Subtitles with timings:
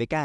[0.00, 0.24] បេកា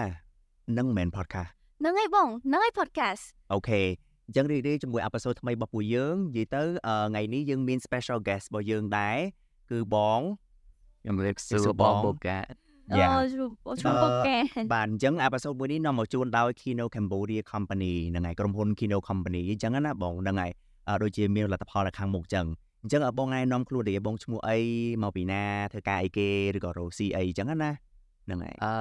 [0.78, 3.24] នឹងមិនមែន podcast ហ្នឹងហើយបងហ្នឹងហើយ podcast
[3.54, 3.82] អូខេ
[4.28, 6.62] អញ្ចឹងរីករាយជាមួយអេពីសូតថ្មីរបស់ពួកយើងនិយាយទៅ
[7.10, 9.18] ថ្ងៃនេះយើងមាន special guest របស់យើងដែរ
[9.72, 10.20] គឺបង
[11.02, 12.38] ខ្ញុំរៀបសួរបងបូកា
[12.94, 14.38] អូជួបពកែ
[14.74, 20.52] បាទអញ្ចឹងអេពីសូតមួយនេះនាំមកជូនដោយ Kino Cambodia Company ហ្នឹងហើយក្រុមហ៊ុន Kino Company អញ្ចឹងណាបងហ្នឹងហើយ
[21.04, 22.46] ដូចជាមានលទ្ធផលនៅខាងមុខអញ្ចឹង
[22.84, 24.58] អញ្ចឹងបងណែនាំខ្លួនទេបងឈ្មោះអី
[25.04, 27.72] មកពីណាធ្វើការអីគេឬក៏រកស៊ីអីអញ្ចឹងណា
[28.26, 28.74] ហ្នឹងហើយអឺ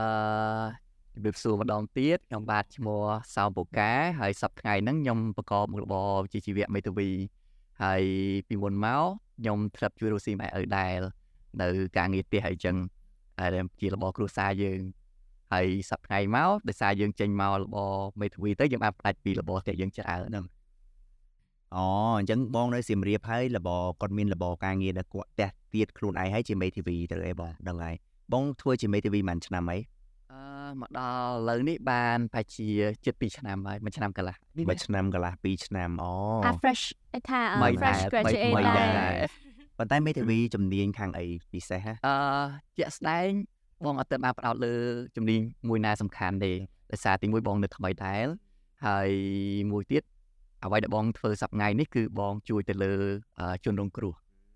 [1.15, 3.03] ជំរាបសួរម្ដងទៀតខ្ញុំបាទឈ្មោះ
[3.35, 7.09] សោមបូកាហើយសប្តាហ៍ហ្នឹងខ្ញុំប្រកបមុខរបរជាជីវៈមេធាវី
[7.83, 8.03] ហើយ
[8.49, 9.03] ពីមុនមក
[9.39, 11.01] ខ្ញុំធ្លាប់ជួយរកស៊ីម៉ែឪដែល
[11.63, 12.77] នៅការងារផ្ទះអីចឹង
[13.39, 14.81] ហើយជារបរគ្រួសារយើង
[15.53, 20.47] ហើយសប្តាហ៍មកដោយសារយើងចេញមករបរមេធាវីទៅយើងបានផ្ដាច់ពីរបរផ្ទះយើងច្រើនហ្នឹង
[21.77, 21.85] អូ
[22.19, 27.97] អញ្ចឹងបងនៅសៀមរាបហើយរបរគាត់មានរបរការងារនៅគាត់ផ្ទះទៀតខ្លួនឯងហើយជាមេធាវីទៅអីបងដឹងហើយ
[28.33, 29.79] បងធ្វើជាមេធាវីមួយឆ្នាំអី
[30.33, 30.41] អឺ
[30.81, 32.69] មកដល់ឥឡូវនេះបានប្រហែលជា
[33.05, 34.37] ជិត2ឆ្នាំហើយមួយឆ្នាំកន្លះ
[34.69, 36.13] មួយឆ្នាំកន្លះ2ឆ្នាំអូ
[36.47, 36.85] អា fresh
[37.31, 37.41] ថា
[37.83, 39.41] fresh graduate ដែរ
[39.79, 42.15] ប៉ុន្តែមេធាវីជំនាញខាងអីពិសេសហ៎អឺ
[42.79, 43.29] ជាក់ស្ដែង
[43.85, 44.75] បងអត់ទៅបានផ្ដោតលើ
[45.17, 46.53] ជំនាញមួយណាសំខាន់ទេ
[46.91, 48.27] ដោយសារទីមួយបងនៅថ្មីដែរ
[48.87, 49.11] ហើយ
[49.71, 50.03] មួយទៀត
[50.65, 52.93] អ្វីដែលបងធ្វើសប្ងៃនេះគឺបងជួយទៅលើ
[53.65, 54.15] ជនរងគ្រោះ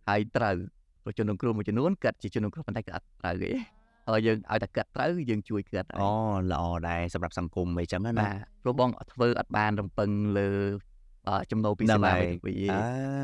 [0.09, 0.57] ហើយត្រូវ
[1.05, 3.51] ព្រោះជនរងគ្រោះមួយចំនួនគាត់ជាជនរងគ្រោះប៉ុន្តែគាត់អត់ត្រូវទេ
[4.09, 6.09] ហើយយើងឲ្យតែគាត់ត្រូវយើងជួយគាត់អូ
[6.53, 8.13] ល្អដែរសម្រាប់សង្គមអីចឹងណា
[8.63, 10.51] ព្រោះបងធ្វើអត់បានរំពឹងលើ
[11.51, 12.15] ចំណូលពីសេវា
[12.47, 12.55] វិ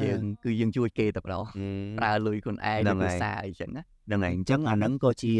[0.04, 1.38] យើងគឺយើងជួយគេតែប្រោ
[1.98, 5.32] ប្រើលុយខ្លួនឯងនៅភាសាអីចឹងណាហ្នឹងហើយអញ្ចឹងអាហ្នឹងក៏ជា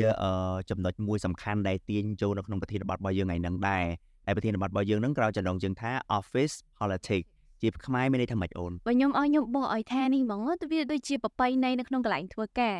[0.71, 3.85] ចំណុចមួយសំខាន់ដែលទាញចូលនៅក្នុងប្រធានបទរបស់យើងថ្ងៃហ្នឹងដែរ
[4.27, 7.29] ហើយប្រធានបទរបស់យើងហ្នឹងក្រៅចំណងជើងថា office politics
[7.62, 12.77] ជាខ្មែរមានន័យថាម៉េចអូនបើខ្ញុំឲ្យខ្ញុំបកឲ្យថានេះហ្មងទៅវាដូចជាប្របីនៃនៅក្នុងកន្លែងធ្វើការ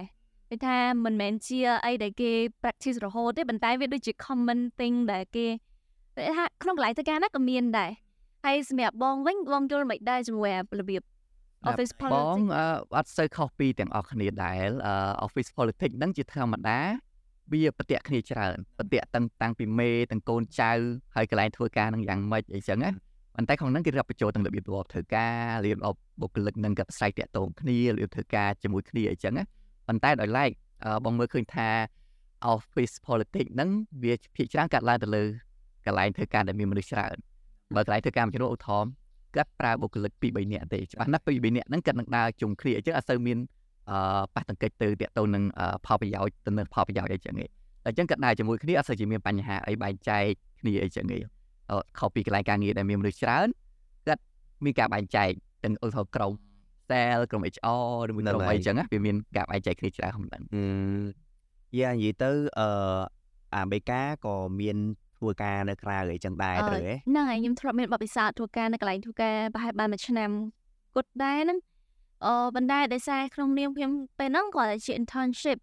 [0.51, 2.31] វាថាមិនមែនជាអីដែលគេ
[2.63, 5.47] practice រហូតទេប៉ុន្តែវាដូចជា common thing ដែលគេ
[6.39, 7.91] ថាក្នុងកន្លែងធ្វើការណាក៏មានដែរ
[8.45, 11.03] ហើយសម្រាប់បងវិញបងយល់មិនដែរជាមួយរបៀប
[11.69, 12.39] office politics បង
[12.97, 14.69] អត់សូវខុសពីទាំងអស់គ្នាដែរ
[15.27, 16.81] office politics ហ្នឹងជាធម្មតា
[17.53, 20.73] វាប្រតិគ្នាច្រើនប្រតិតាំងតាំងពីមេទាំងកូនចៅ
[21.17, 22.91] ហើយកន្លែងធ្វើការនឹងយ៉ាងម៉េចអីចឹងណា
[23.35, 25.35] ប៉ុន្តែក្នុងហ្នឹងគេរាប់បញ្ចូលទាំងរបៀបរបបធ្វើការ
[25.67, 29.45] រៀបរបបុគ្គលិកនឹងកັບស្រ័យតាក់ទងគ្នារបៀបធ្វើការជាមួយគ្នាអីចឹងណា
[29.89, 30.51] ប៉ុន្តែដោយឡែក
[31.05, 31.69] បងមើលឃើញថា
[32.55, 33.71] office politics ហ្នឹង
[34.03, 35.25] វាភាគច្រើនកាត់ឡើងទៅលើ
[35.87, 37.17] កន្លែងធ្វើការដែលមានមនុស្សច្រើន
[37.77, 38.91] បើកន្លែងធ្វើការមួយចំនួនឧទាហរណ៍
[39.35, 43.39] គាត់ប្រើបុគ្គលិក2 3នាក់ទេច្បាស់ណាស់2 3នាក់ហ្នឹងគាត់នឹងដើរជុំគ្នាអញ្ចឹងអត់សូវមាន
[43.91, 45.45] អឺប៉ះទង្គិចទៅតាក់ទងនឹង
[45.87, 47.49] ផលប្រយោជន៍ទៅនឹងផលប្រយោជន៍អីចឹងឯង
[47.87, 50.25] អញ្ចឹងគាត់ដើរជាមួយគ្នាអត់សូវជាមានបញ្ហាអីបែងចែក
[50.61, 51.23] គ្នាអីចឹងឯង
[51.99, 53.49] ខុសពីកន្លែងការងារដែលមានមនុស្សច្រើន
[54.07, 54.23] គាត់
[54.65, 55.31] មានការបែងចែក
[55.65, 56.33] ទាំងឧទាហរណ៍ក្រុម
[56.91, 60.43] sale ក្រុម HR ឬមួយក្រុមអីចឹងណាវាមានការបែងចែកគ្នាច្រើនហ្នឹង
[61.79, 62.69] យ៉ានិយាយទៅអឺ
[63.57, 64.77] អាមេរិកាក៏មាន
[65.19, 70.31] ធ្វើការនៅក្រៅអីចឹងដែរទៅហ៎ហ្នឹងហើយខ្ញុំធ្លាប់មានបទពិសោធន៍ធ្វើការនៅកន្លែងធ្វើការប្រហែលបានមួយឆ្នាំ
[70.97, 71.59] គត់ដែរហ្នឹង
[72.27, 75.59] អឺបណ្ដាដោយសារក្នុងនាមខ្ញុំពេលហ្នឹងគាត់ជា internship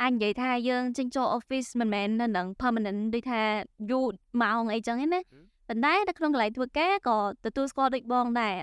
[0.00, 3.42] អាចនិយាយថាយើងចេញចូល office មិនមែននៅនឹង permanent ដូចថា
[3.90, 5.20] យូរម៉ោងអីចឹងណា
[5.68, 8.54] ប៉ុន្តែនៅក្នុងកន្លែងធ្វើការក៏ទទួលស្គាល់ដូចបងដែរ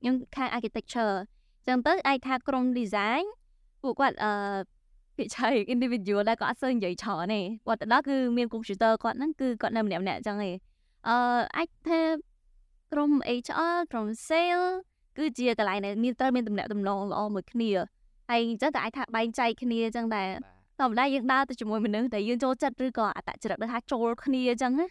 [0.00, 1.14] ខ្ញុំខាង architecture
[1.66, 3.24] ចឹងទៅអាចថាក្រុម design
[3.82, 4.30] ពួកគាត់អឺ
[5.16, 10.50] ពីឆៃ individual ដែលគាត់អត់សូវនិយាយច្រើនទេគាត់ទៅដល់គឺមាន computer គាត់ហ្នឹងគឺគាត់នៅម្នាក់ម្នាក់ចឹងទេ
[11.08, 11.16] អឺ
[11.56, 12.00] អាចថា
[12.92, 13.10] ក្រុម
[13.44, 14.66] HR ក្រុម sale
[15.18, 17.70] គឺជាកន្លែងដែលមានត្រូវមានតំណែងតំណងល្អមួយគ្នា
[18.30, 20.28] ហើយអញ្ចឹងតែអាចថាបែងចែកគ្នាអញ្ចឹងដែរ
[20.80, 24.86] ធម្មតាយើងដើរទៅជាមួយមនុស្សដែលយើងចូលចិត្តឬក៏អត្តចរិតដូចថាចូលគ្នាអញ្ចឹងណា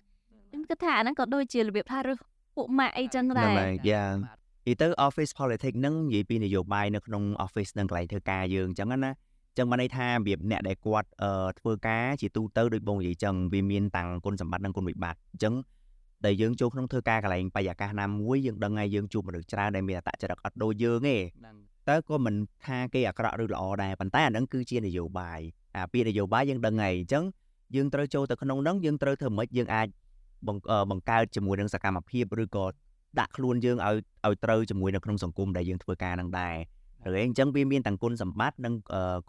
[0.50, 2.18] ខ្ញុំគិតថាអាហ្នឹងក៏ដូចជារបៀបថារើស
[2.56, 3.54] ពួកម៉ាក់អីចឹងដែរ
[3.90, 4.16] យ៉ាង
[4.68, 9.12] និយាយទៅ office politics ហ្នឹងនិយាយពីនយោបាយនៅក្នុង office នឹងកន្លែងធ្វើការយើងអញ្ចឹងណា
[9.58, 11.08] ចឹងបានន័យថារបៀបអ្នកដែលគាត់
[11.60, 15.54] ធ្វើការជាទូទៅដូចបងនិយាយចឹងវាមានតាំងគុណសម្បត្តិនិងគុណវិបត្តិអញ្ចឹង
[16.26, 21.18] ដែលយើងចូលក្នុងធ្វើការកន្លែងបរិយាកាសណាមួយយើងដឹងហើយយើងជួបមនុស្សច្រើនដែលមានអត្តចរិតអត់ដូចយើងទេ
[21.90, 22.36] តើក៏មិន
[22.66, 25.40] ថាគេអាក្រក់ឬល្អដែរប៉ុន្តែអានឹងគឺជានយោបាយ
[25.76, 27.24] អាពាក្យនយោបាយយើងដឹងហើយអញ្ចឹង
[27.76, 29.88] យើងត្រូវចូលទៅក្នុងហ្នឹងយើងត្រូវធ្វើម៉េចយើងអាច
[30.92, 32.66] បង្កើតជាមួយនឹងសកម្មភាពឬក៏
[33.20, 36.56] ដាក់ខ្លួនយើងឲ្យឲ្យត្រូវជាមួយនៅក្នុងសង្គមដែលយើងធ្វើការហ្នឹងដែរ
[37.16, 38.74] ឬអញ្ចឹងវាមានទាំងគុណសម្បត្តិនិង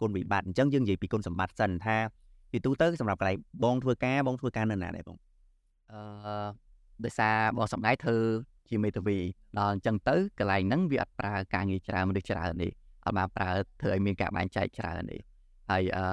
[0.01, 1.97] គុណវិបត្តិអញ្ចឹងយើងនិយាយពីគុណសម្បត្តិសិនថា
[2.51, 5.17] ពីទូទៅសម្រាប់កន្លែងបងធ្វើការបងធ្វើការនៅណាដែរបង
[5.91, 6.47] អឺ
[7.03, 8.17] ដោយសារបងសំដែងធ្វើ
[8.69, 9.17] ជាមេធាវី
[9.59, 12.69] ដល់អញ្ចឹងទៅកន្លែងហ្នឹងវាអត់ប្រើការងារច្រើនមនុស្សច្រើនទេ
[13.05, 13.51] អត់បានប្រើ
[13.81, 15.17] ធ្វើឲ្យមានការបែងចែកច្រើនទេ
[15.69, 16.05] ហើយអឺ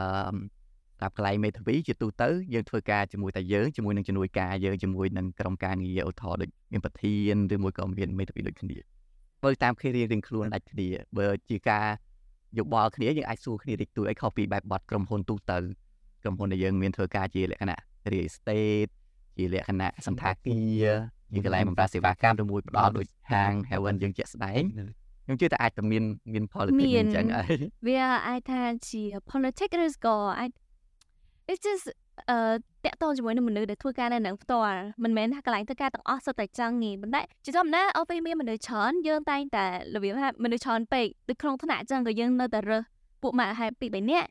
[1.00, 8.76] សម្រាប់កន្លែងមេធាវីជាទូទៅយើងធ្វើការជាមួយតែយើងជាមួយនឹងជំនួយការយើងជាមួយនឹងក្រុមការងារឧទាហរណ៍ដូចមានប្រធានឬមួយក៏មានមេធាវីដូចគ្នា
[9.40, 10.88] ធ្វើតាមគ្នារៀងៗខ្លួនដាច់គ្នា
[11.18, 11.86] បើជាការ
[12.58, 15.58] យោបល់គ្នាយើងអាចសួរគ្នាតិចតួចឲ្យខុសពីបែបបត់ក្រុមហ៊ុនទូទៅ
[16.22, 17.78] ក្រុមហ៊ុនដែលយើងមានធ្វើការជាលក្ខណៈ
[18.12, 18.90] real estate
[19.36, 20.86] ជាលក្ខណៈសន្តាគារ
[21.34, 24.62] ជាកន្លែងបម្រើសេវាកម្មឬមួយផ្ដល់ដូចហាង Heaven យើងជាក់ស្ដែង
[25.32, 27.54] ខ្ញុំជឿថាអាចតែមានមាន politics អញ្ចឹងហើយ
[27.86, 30.50] វាអាចថាជា politics ឬក៏អាច
[31.50, 31.86] it's just
[32.30, 32.36] អឺ
[32.84, 42.82] តាក់ទងជាមួយនឹងមនុស្សដែលធ្វើការនៅនឹងផ្ទាល់មិនមែនថាកន្លែងធ្វើការទាំងអស់សុទ្ធតែចង់ងាយប៉ុន្តែជាធម្មតា office មានមនុស្សច្រើនយើងតែងតែរបៀបថាមនុស្សច្រើនពេកដូចក្នុងថ្នាក់អញ្ចឹងក៏យើងនៅតែរើស
[43.22, 44.28] ពួកម៉ាក់ហែពី3នាក់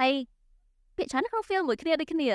[0.00, 0.12] ហើយ
[0.96, 2.30] ភាគច្រើនក្នុង feel មួយគ្នាដូចគ្នា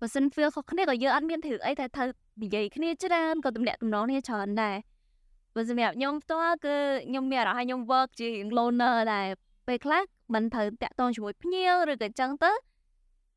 [0.00, 2.08] បើសិន feel ខុសគ្នាក៏យើងអត់មានធ្វើអីតែត្រូវ
[2.42, 4.76] និយាយគ្នាច្រើនក៏ទំនាក់ទំនងគ្នាច្រើនដែរ
[5.54, 6.76] បើសម្រាប់ខ្ញុំផ្ទាល់គឺ
[7.08, 9.26] ខ្ញុំមានអារម្មណ៍ថាខ្ញុំ work ជា loner ដែរ
[9.66, 10.02] ពេលខ្លះ
[10.34, 12.52] មិនត្រូវតាក់ទងជាមួយភ្ញៀវឬក៏អញ្ចឹងទៅ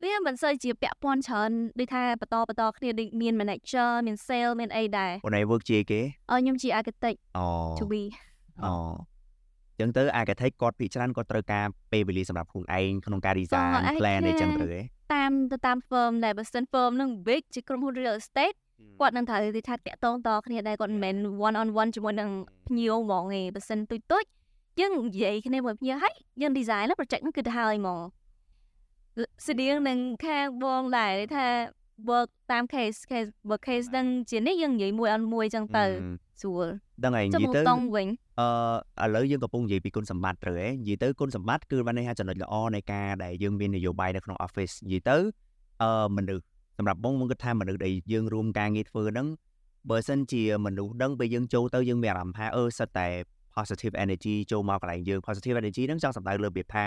[0.04, 6.00] វាមិនសូវជាពាក់ព័ន្ធច្រើនដូចថាបន្តបន្តគ្នាដូចមាន manager មាន sale មានអីដែរអូនឯង work ជាគេ
[6.32, 7.46] អឺខ្ញុំជា architect អូ
[7.80, 8.04] to be
[8.64, 8.74] អូ
[9.80, 14.82] ចឹងទៅ architect គាត់ភាគច្រើនគាត់ត្រូវការពេលវេលាសម្រាប់ខ្លួនឯងក្នុងការ design អី plan អីចឹងគ្នាត្រូវទេ
[15.14, 18.58] តាមទៅតាម firm ដែរបើសិន firm នឹង big ជាក្រុមហ៊ុន real estate
[19.00, 21.16] គាត់នឹងត្រូវទីថាតាក់តងតគ្នាដែរគាត់មិនមែន
[21.48, 22.30] one on one ជាមួយនឹង
[22.68, 24.24] ភ្ញៀវហ្មងទេបើសិនទុយទុយ
[24.80, 28.02] យើងនិយាយគ្នាមួយភ្ញៀវហើយយើង design ណា project ហ្នឹងគឺទៅហើយហ្មង
[29.48, 31.48] ស្តៀងនឹងខាងបងដែរថា
[32.10, 35.86] work តាម case case work case នឹងជានេះយើងនិយាយមួយអន់មួយចឹងទៅ
[36.42, 36.68] ស្រួល
[37.04, 38.08] ដឹងហើយនិយាយទៅវិញ
[39.00, 45.18] អឺឥឡូវយើងកំពុងនិយាយពីគុណសម្បត្តិត្រូវហ៎និយាយទៅគុណសម្បត្តិគឺបានន័យថាចំណុចល្អនៃការដែលយើងមាននយោបាយនៅក្នុង office និយាយទៅ
[45.84, 46.46] អឺមនុស្ស
[46.78, 49.28] សម្រាប់បងមកគិតថាមនុស្សដែលយើងរួមការងារធ្វើហ្នឹង
[49.90, 53.08] បើសិនជាមនុស្សដឹងពេលយើងចូលទៅយើងមានអារម្មណ៍ថាអឺសិតតែ
[53.56, 56.86] positive energy ចូលមកកន្លែងយើង positive energy ហ្នឹងចង់សម្ដៅលើរបៀបថា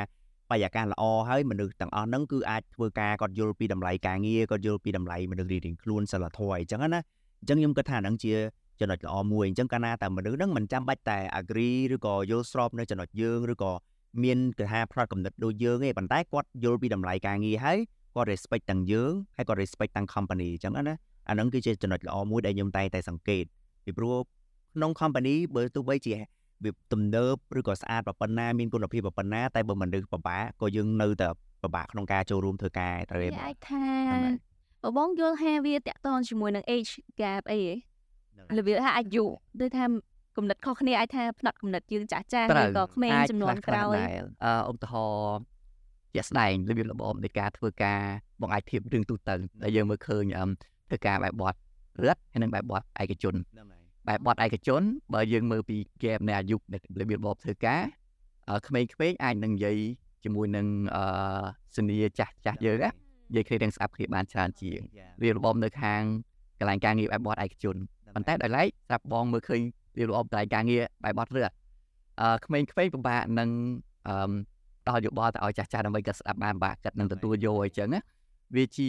[0.50, 7.00] បរិយាកាសល្អហើយមនុស្សទាំងអស់ហ្នឹងគឺអាចធ្វើការគាត់យល់ពីតម្លៃការងារគាត់យល់ពីតម្លៃមនុស្សរៀងៗខ្លួនសិលធម៌អីចឹងណា
[7.40, 8.32] អញ្ចឹងខ្ញុំគិតថាហ្នឹងជា
[8.80, 13.72] ចំណុចល្អមួយអញ្ចឹងកាលណាតែមនុស្សហ្នឹងមិនចាំបាច់តែ agree ឬក៏យល់ស្របនៅចំណុចយើងឬក៏
[14.22, 17.78] មានគេថាផ្នត់កំណត់ដូចយើងទេប៉ុន្តែគាត់យល់ពីតម្លៃការងារហើយ
[18.14, 20.96] គាត់ respect ទាំងយើងហើយគាត់ respect ទាំង company អញ្ចឹងណា
[21.28, 23.44] អាហ្នឹងគឺជាចំណុចល្អមួយដែលខ្ញុំតែងតែសង្កេត
[23.84, 24.14] ពីព្រោះ
[24.74, 26.14] ក្នុង company បើទោះបីជា
[26.64, 31.28] វាទំនើបឬក៏ស្អាតប៉ុណ្ណាមានគុណភាពប៉ុណ្ណាតែបើមនុស្សពិបាកក៏យើងនៅតែ
[31.62, 34.34] ពិបាកក្នុងការចូលរួមធ្វើការត្រូវទេវាបងអាចថាហ្នឹងហើយ
[34.82, 37.74] បើបងយល់ថាវាតាក់ទងជាមួយនឹង age gap អីហ៎
[38.34, 39.24] ហ្នឹងហើយរបៀបថាអាយុ
[39.60, 39.84] ដូចថា
[40.36, 45.40] គំនិតខុសគ្នាអាចថាផ្នត់គំនិតយើងចាស់ចាស់ត្រូវឬក៏ក្មេងអាចចំនួនខ្លះៗក្រោយដែរអឺឧទាហរណ៍
[46.14, 48.00] ជាក់ស្ដែងរបៀបរបបនៃការធ្វើការ
[48.40, 50.50] បងអាចធៀបរឿងទូទៅដែលយើងមើលឃើញអឹម
[50.88, 51.58] ធ្វើការបែបបត់
[52.04, 54.82] រដ្ឋហើយនិងបែបបត់ឯកជនហ្នឹងហើយបែបបត់ឯកជន
[55.14, 57.82] បើយើងមើលពី gap នៃអាយុនៃរបៀបរបបធ្វើការ
[58.48, 59.76] អឺក្មេងៗអាចនឹងនិយាយ
[60.24, 60.66] ជាមួយនឹង
[60.96, 61.04] អឺ
[61.76, 65.12] សនីចាស់ចាស់យើងណានិយាយគ្នាទាំងស្អាប់គ្នាបានច្រើនជាង Yeah.
[65.22, 66.02] វារបបនៅខាង
[66.58, 67.76] កន្លែងការងារបែបបត់ឯកជន
[68.14, 69.60] ប៉ុន្តែដោយឡែកស្រាប់បងមើលឃើញ
[69.96, 71.54] វារបបកន្លែងការងារបែបបត់រដ្ឋ
[72.20, 73.50] អឺក្មេងៗពិបាកនឹង
[74.08, 74.32] អឺ
[74.88, 78.00] ដល់យោបល់ទៅឲ្យចាស់ចាស់ដើម្បីគាត់ស្ដាប់បានបាក់គាត់នឹងទទួលយកអញ្ចឹងណា
[78.56, 78.88] វាជា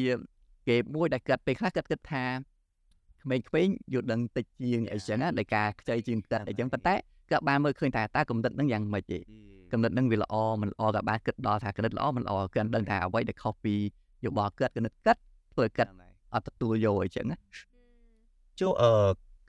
[0.68, 2.24] គេមួយដែលគាត់ពេលខ្លះគាត់គិតថា
[3.24, 6.96] ក្មេងៗយល់ដឹងតិចជាងអីចឹងណាដោយការខ្ចីជាងគាត់អីចឹងប៉ុន្តែ
[7.30, 9.20] គាត់បានមើលឃើញថាតើគំនិតហ្នឹងយ៉ាងម៉េចទេ
[9.72, 13.76] គំនិតហ្នឹងវាល្អមិនល្អក៏បានគិតដល់ថាគំនិតល្អមិនល្អគាត់ដឹងថាអ្វីដែលខុសពី
[14.26, 15.22] យោបល់គាត់គំនិតគាត់
[15.54, 15.92] ធ្វើឲ្យគាត់
[16.34, 17.38] អត់ទទួលយកអីចឹងណា
[18.60, 18.94] ចូលអឺ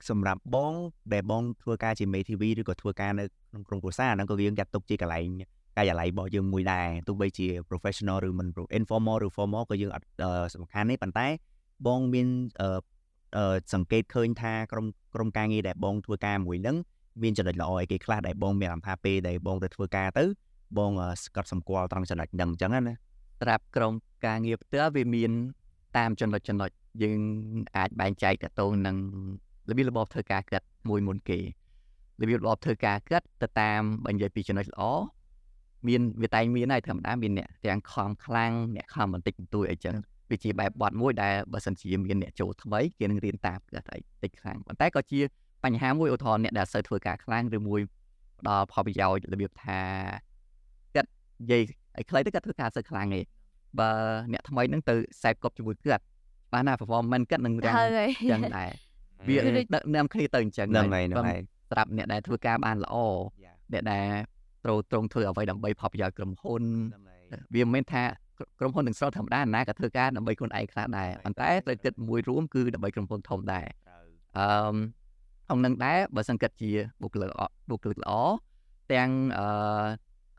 [0.09, 0.73] សម្រាប់បង
[1.13, 5.41] ដែលបងធ្វើការជាមេធាវីឬក៏ធ្វើការនៅក្នុងក្រុមគ្រួសារហ្នឹងក៏យើងចាត់ទុកជាកន្លែង
[5.77, 11.27] កាយអាល័យរបស់យើងមួយដែរទោះបីជា professional ឬមិន pro- informal ឬ formal ក៏យើងអត់អឺសំខាន់ទេប៉ុន្តែ
[11.87, 12.27] បងមាន
[12.61, 12.69] អឺ
[13.37, 16.77] អឺសង្កេតឃើញថាក្រុមក្រុមការងារដែលបងធ្វើការមួយហ្នឹង
[17.23, 20.25] មានចំណុចល្អអីគេខ្លះដែលបងមានអារម្មណ៍ថាពេលដែលបងទៅធ្វើការទៅ
[20.77, 22.81] បងអឺស្កត់សម្គាល់ត្រង់ចំណុចហ្នឹងអញ្ចឹងណា
[23.39, 23.93] សម្រាប់ក្រុម
[24.25, 25.31] ការងារផ្ទាល់វាមាន
[25.97, 26.69] តាមចំណុចចំណុច
[27.03, 27.19] យើង
[27.77, 28.95] អាចបែងចែកតទៅនឹង
[29.69, 31.39] របៀបរបបធ្វើការកាត់មួយមុនគេ
[32.21, 34.81] របៀបរបបធ្វើការកាត់ទៅតាមបើនិយាយពីចំណុចល្អ
[35.87, 39.95] មានវាតែងមានហើយធម្មតាមានអ្នកទាំងខំខ្លាំងអ្នកខំបន្តិចបន្តួចអីចឹង
[40.31, 45.19] វាជាបែបបត់មួយដែលបើសិនជាមានអ្នកចូលថ្មីគេនឹងរៀនតាមគាត់អីតិចខ្លាំងប៉ុន្តែក៏ជា
[45.63, 47.79] បញ្ហាមួយឧទាហរណ៍អ្នកដែលអត់សូវធ្វើការខ្លាំងឬមួយ
[48.39, 49.79] ផ្ដល់ផលប្រយោជន៍របៀបថា
[50.95, 51.09] គាត់
[51.41, 51.61] និយាយ
[51.97, 53.21] ឲ្យខ្លីទៅគាត់ធ្វើការអត់សូវខ្លាំងទេ
[53.79, 53.89] បើ
[54.31, 56.03] អ្នកថ្មីហ្នឹងទៅខ្សែបកប់ជាមួយគាត់
[56.53, 58.71] បានណា performance គាត់នឹងរាំងហើយចឹងដែរ
[59.27, 62.95] វាគឺដូចដឹកនាំគ្នាទៅអញ្ចឹងហ្នឹងហើយហ្នឹងហើយសម្រាប់អ្នកដែលធ្វើការបានល្អ
[63.73, 64.07] អ្នកដែល
[64.65, 66.63] ត្រូវត្រង់ធ្វើអ្វីដើម្បីផលប្រយោជន៍ក្រុមហ៊ុន
[67.55, 68.03] វាមិនមែនថា
[68.59, 73.67] ក្រុមហ៊ុនទាំងស្រុងធម្មតាណាក៏ធ្វើការដើម្បីខ្លួនឯងខ្លះដែរប៉ុន្តែត្រូវគិតមួយរួមគឺដើម្បីក្រុមហ៊ុនធំដែរ
[74.37, 74.47] អឺ
[75.51, 78.13] អំនឹងដែរបើសិនគិតជាបុគ្គលិកល្អបុគ្គលិកល្អ
[78.93, 79.45] ទាំងអឺ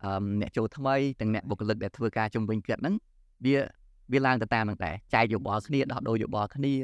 [0.05, 2.95] អឺអ្នកចូលថ្មីទាំងអ្នកបុគ្គលិកដែលធ្វើការជំវិញគាត់ហ្នឹង
[3.45, 3.57] វា
[4.13, 6.75] វាឡើងទៅតាមហ្នឹងដែរចែកយោបល់គ្នាដោះដូរយោបល់គ្នា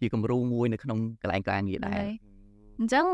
[0.00, 2.12] ជាគំរូមួយនៅក្នុងកន្លែងការងារដែរហើយ
[2.78, 3.06] អញ្ចឹង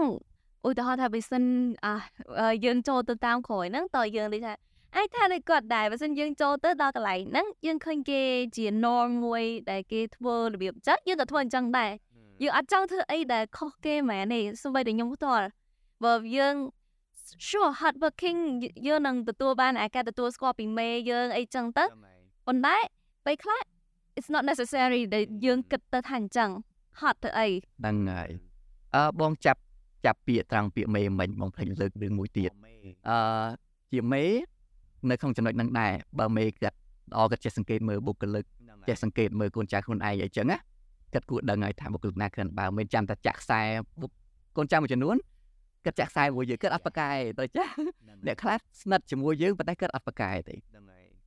[0.67, 1.43] ឧទាហរណ៍ថាបើសិន
[1.85, 1.95] អា
[2.41, 8.21] អឺយើងចូលទៅតាមក្រោយហ្នឹងតើយើងនិយាយថាអាចថាដូចគាត់ដែរបើសិនយើងចូលទៅដល់កន្លែងហ្នឹងយើងឃើញគេ
[8.57, 11.91] ជា norm មួយដែលគេធ្វើរបៀបអញ្ចឹងយើងក៏ធ្វើអញ្ចឹងដែរ
[12.43, 15.47] យើងអត់ចង់ធ្វើអីដែលខុសគេមែនទេសូម្បីតែខ្ញុំផ្ទាល់
[16.05, 16.55] បើយើង
[17.49, 18.39] sure hard working
[18.87, 21.85] យើងនឹងទទួលបានអាការទទួលស្គាល់ពីមេយើងអីចឹងទៅ
[22.47, 22.77] ប៉ុន្តែ
[23.27, 23.61] ពេលខ្លះ
[24.19, 26.51] it's not necessary ដែលយើងគិតទៅថាអញ្ចឹង
[27.01, 28.29] hot ទៅអីហ្នឹងហើយ
[28.95, 29.61] អឺបងចាប់
[30.05, 32.51] ចាប់ពាក្យត្រង់ពាក្យមេមិញបងភ្លេចលើករឿងមួយទៀត
[33.09, 33.19] អឺ
[33.93, 34.25] ជាមេ
[35.11, 36.77] នៅក្នុងចំណុចហ្នឹងដែរបើមេគាត់
[37.13, 38.45] ល្អគាត់ចេះសង្កេតមើលបុគ្គលិក
[38.89, 40.57] ចេះសង្កេតមើលកូនចៅខ្លួនឯងអីចឹងណា
[41.13, 43.61] គាត់គួរដឹងហើយថាបុគ្គលិកណាគ្រាន់បើមិនចាំតែចាក់ខ្សែ
[44.57, 45.17] កូនចៅមួយចំនួន
[45.85, 47.65] គាត់ចាក់ខ្សែមួយយើងគាត់អត់ប្រកែទៅចា
[48.27, 50.57] អ្នកខ្លះស្និទ្ធជាមួយយើងប៉ុន្តែគាត់អត់ប្រកែទេ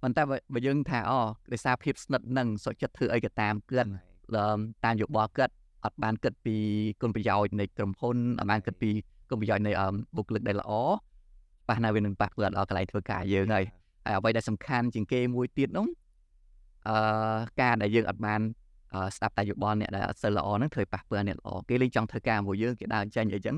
[0.01, 0.21] ប៉ុន្តែ
[0.53, 1.19] បើយើងថាអូ
[1.51, 3.89] ដោយសារភាពស្និទ្ធនឹងសុខចិត្តធ្វើអីក៏តាមគាត់
[4.85, 5.53] តាមយោបល់គាត់
[5.85, 6.55] អត់បានគិតពី
[7.01, 8.89] គុណប្រយោជន៍នៃក្រុមហ៊ុនអត់បានគិតពី
[9.29, 9.71] គុណប្រយោជន៍នៃ
[10.15, 10.71] បុគ្គលិកដែលល្អ
[11.69, 13.65] ប៉ះណាវានឹងប៉ះធ្វើដល់កន្លែងធ្វើការយើងហើយ
[14.05, 15.87] ហើយអ្វីដែលសំខាន់ជាងគេមួយទៀតនោះ
[16.87, 18.39] អឺការដែលយើងអត់បាន
[19.15, 23.55] ស្ដាប់តែយោបល់អ្នកដែលអត់សូវល្អហ្នឹងធ្វើប៉ះពាល់អ្នកល្អគេលេងចង់ធ្វើការជាមួយយើងគេដើរចេញអីចឹង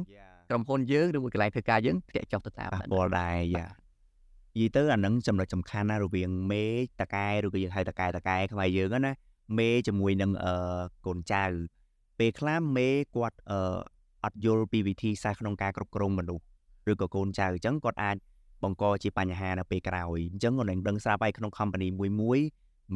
[0.49, 6.65] ក្រុមហ៊ុនយើងឬមួយកន្លែងធ្វើការយើងធ្លាក់ចុះទៅតាមប៉ះពាល់ដែរយ៉ានិយាយទៅអានឹងចំណុចសំខាន់ណារវាងមេ
[6.99, 9.11] តកែឬក៏យើងហៅតកែតកែខ្មែរយើងណា
[9.57, 11.43] មេជាមួយនឹងអឺកូនចៅ
[12.21, 13.77] ពេលខ្លះមេគាត់អឺ
[14.23, 16.43] អត់យល់ពីវិធីសាស្ត្រក្នុងការគ្រប់គ្រងមនុស្ស
[16.91, 18.17] ឬក៏កូនចៅអញ្ចឹងគាត់អាច
[18.63, 22.39] បង្កជាបញ្ហានៅពេលក្រោយអញ្ចឹងគាត់នឹងដឹងស្រាប់ហើយក្នុង company មួយមួយ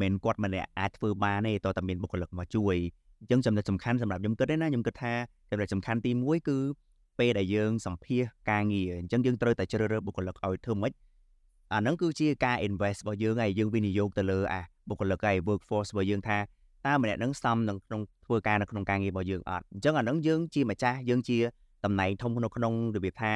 [0.01, 2.75] មិនគាត់ម្នាក់អាចធ្វើបានទេតើតែមានបុគ្គលិកមកជួយ
[3.20, 5.13] អញ្ចឹងចំណុចសំខាន់សម្រាប់ខ្ញុំគិតទេណាខ្ញុំគិតថា
[5.50, 6.58] ចំណុចសំខាន់ទី1គឺ
[7.20, 10.94] ពេលដែលយើងសម្ភាសការងារអញ្ចឹងយើងត្រូវតែជ្រើសរើសបុគ្គលិកឲ្យធ្វើម៉េច
[11.74, 16.38] អាហ្នឹងគឺជាការ invest របស់យើងហើយយើងវិនិយោគទៅលើអាបុគ្គលិកហើយ workforce របស់យើងថា
[16.88, 21.38] តើម្នាក់ហ្នឹងសមនឹងក្នុងធ្វើការនៅក្នុងការងាររបស់យើងអត់អញ្ចឹងអាហ្នឹងយើងជាម្ចាស់យើងជា
[21.86, 23.34] តំណែងធំក្នុងក្នុងរបៀបថា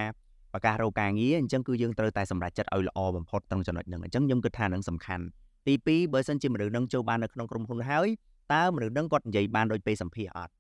[0.54, 5.26] ប្រកាសរកការងារអញ្ចឹងគឺយើងត្រូវតែសម្រេចចិត្តឲ្យល្អបំផុតត្រង់ចំណុចហ្នឹងអញ្ចឹងខ្ញុំគិតថាហ្នឹងសំខាន់
[5.68, 8.08] ទី2បើសិនជាមនុស្សនឹងចូលបាននៅក្នុងក្រុមហ៊ុនហើយ
[8.54, 10.52] តើមនុស្សនឹងគាត់និយាយបានដូចពេលសម្ភាសអត់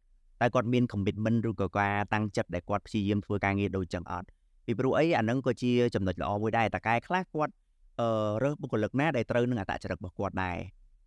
[0.42, 4.28] តែគាត់មាន commitment ឬក៏ការតាំងចិត្តដែលគាត់ព្យាយាមធ្វើការងារដូចចឹងអត់
[4.66, 7.54] ពីព្រោះអីអានឹងក៏ជាចំណុចល្អមួយដែរតែកែខ្លះគាត់
[8.00, 8.10] អឺ
[8.44, 10.58] រើសបុគ្គលិកណាដែលត្រូវនឹងអត្តចរិតរបស់គាត់ដែរ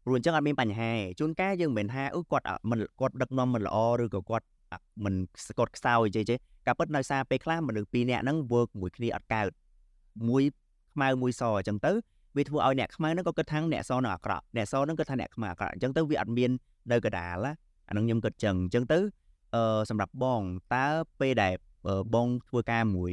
[0.04, 4.46] ព្រោះអញ្ចឹងអត់មានបញ្ហាជួនកាលយើងមិនមែនថាអឺគាត់មិនគាត់ដឹកនាំមិនល្អឬក៏គាត់
[5.04, 5.14] មិន
[5.58, 9.46] គាត់ខ្សោយចេះចេះការពិតនៅសារពេលខ្លះមនុស្សពីរនាក់ហ្នឹង work មួយគ្នាអត់កើត
[10.28, 10.42] មួយ
[10.94, 11.92] ខ្មៅមួយសអញ្ចឹងទៅ
[12.36, 16.50] វាធ្វើឲ្យអ្នកខ្មៅហ្នឹងក៏គិតថាអ្នកសនឹងអាក្រក់អ្នកសនឹងគិតថាអ្នកខ្មៅអាក្រក់អញ្ចឹងទៅវាអត់មាន
[16.92, 17.46] នៅកដាល
[17.88, 18.98] អានឹងខ្ញុំគិតចឹងអញ្ចឹងទៅ
[19.54, 20.40] អឺសម្រាប់បង
[20.74, 20.86] តើ
[21.20, 21.54] ពេលដែល
[22.14, 23.12] បងធ្វើការមួយ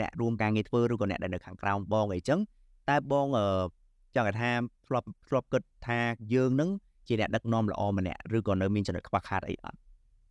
[0.00, 2.40] អ្នករួមការងារធ្វើឬក៏អ្នកដែលនៅខាងក្រោមបងអីចឹង
[2.90, 3.26] តើបង
[4.16, 4.50] ចង់ថា
[4.86, 5.98] ធ្លាប់ធ្លាប់គិតថា
[6.34, 6.70] យើងនឹង
[7.08, 9.78] ជាអ្នកដឹកនាំល្អម្នាក់ឬក៏នៅមានចំណុចខ្វះខាតអីអត់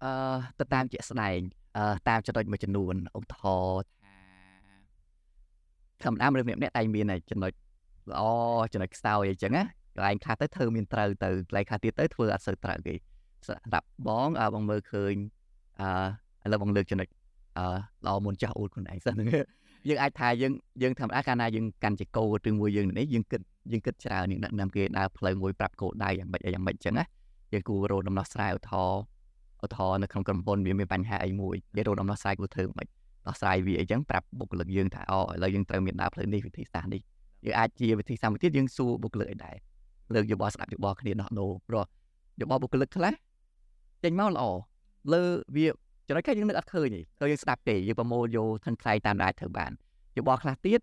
[0.03, 0.11] អឺ
[0.59, 1.39] ទៅតាមជាក់ស្ដែង
[1.77, 4.17] អឺតាមចំណុចមួយចំនួនឧទាហរណ៍ថា
[6.03, 7.51] ធម្មតាមនុស្សម្នាក់តែមានចំណុច
[8.11, 8.21] ល្អ
[8.73, 9.63] ចំណុចខ្សោយអីចឹងណា
[9.95, 12.93] កន្លែងខ្លះទៅធ្វើមានត្រូវទៅកន្លែងខ្លះទៀតទៅធ្វើអត់សូវត្រូវគេ
[13.47, 15.13] សម្រាប់បងបងមើលឃើញ
[15.81, 17.07] អឺឥឡូវបងលើកចំណុច
[17.57, 17.65] អឺ
[18.05, 19.15] ល្អមុនចាស់អូនខ្លួនឯងសិន
[19.87, 23.41] យើងអាចថាយើងយើងធម្មតាកាលណាយើងកាន់ជាកោឬមួយយើងនេះយើងគិត
[23.71, 27.05] យើងគិតច្រើនយើងដឹកនាំគេដើរផ្លូវមួយប្រាប់គោលដៅយ៉ាងម៉េចយ៉ាងម៉េចចឹងណា
[27.53, 29.01] យើងគួររកដំណោះស្រាយឧទាហរណ៍
[29.65, 32.87] ឧទាហរណ៍នៅក្នុងក្រុមហ៊ុនវាមានបញ្ហាអីមួយយើងរកដំណោះស្រាយគួរធ្វើមិន
[33.27, 37.01] ដោះស្រាយវាអីចឹងប្រាប់បុគ្គលិកយើងថាអូឥឡូវយើងត្រូវមានដើរផ្លូវនេះវិធីសាស្ត្រនេះ
[37.45, 39.55] យើងអាចជាវិធីសាស្ត្រមួយទៀតយើងសួរបុគ្គលិកឲ្យដែរ
[40.13, 41.85] លើកយោបល់ស្ដាប់យោបល់គ្នាដោះដូរព្រោះ
[42.41, 43.13] យោបល់បុគ្គលិកខ្លះ
[44.03, 44.43] ចេញមកល្អ
[45.13, 45.23] លើ
[45.55, 45.67] វា
[46.07, 49.71] ចំណុចខ្លះយើងនឹកអត់ឃើញទេហើយយើងស្ដាប់ទេយើងប្រមូលយកថឹងថ្លៃតាមដែលអាចធ្វើបាន
[50.17, 50.79] យោបល់ខ្លះទៀត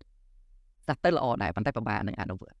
[0.85, 2.57] ស្ដាប់ទៅល្អដែរប៉ុន្តែពិបាកនឹងអនុវត្ត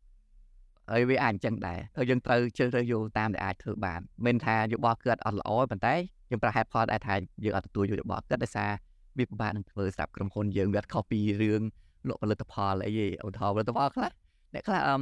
[0.91, 5.95] ហើយវាអាចអញ្ចឹងដែរហើយយើងត្រូវជ្រើសរើសយកតាមដែលអាចធ្វើបានមិនថាយោបល់គាត់អត់ល្អប៉ុន្តែ
[6.29, 8.71] យើងប្រើហេតុផលដែរថាយើងអត់ទទួលយកយោបល់គាត់ដោយសារ
[9.17, 11.61] វាពិបាកនឹងធ្វើសម្រាប់ក្រុមហ៊ុនយើងវាអត់ខុសពីរឿង
[12.07, 14.11] លក់ផលិតផលអីទេឧទាហរណ៍ផលិតផលខ្លះ
[14.53, 15.01] អ្នកខ្លះអឹម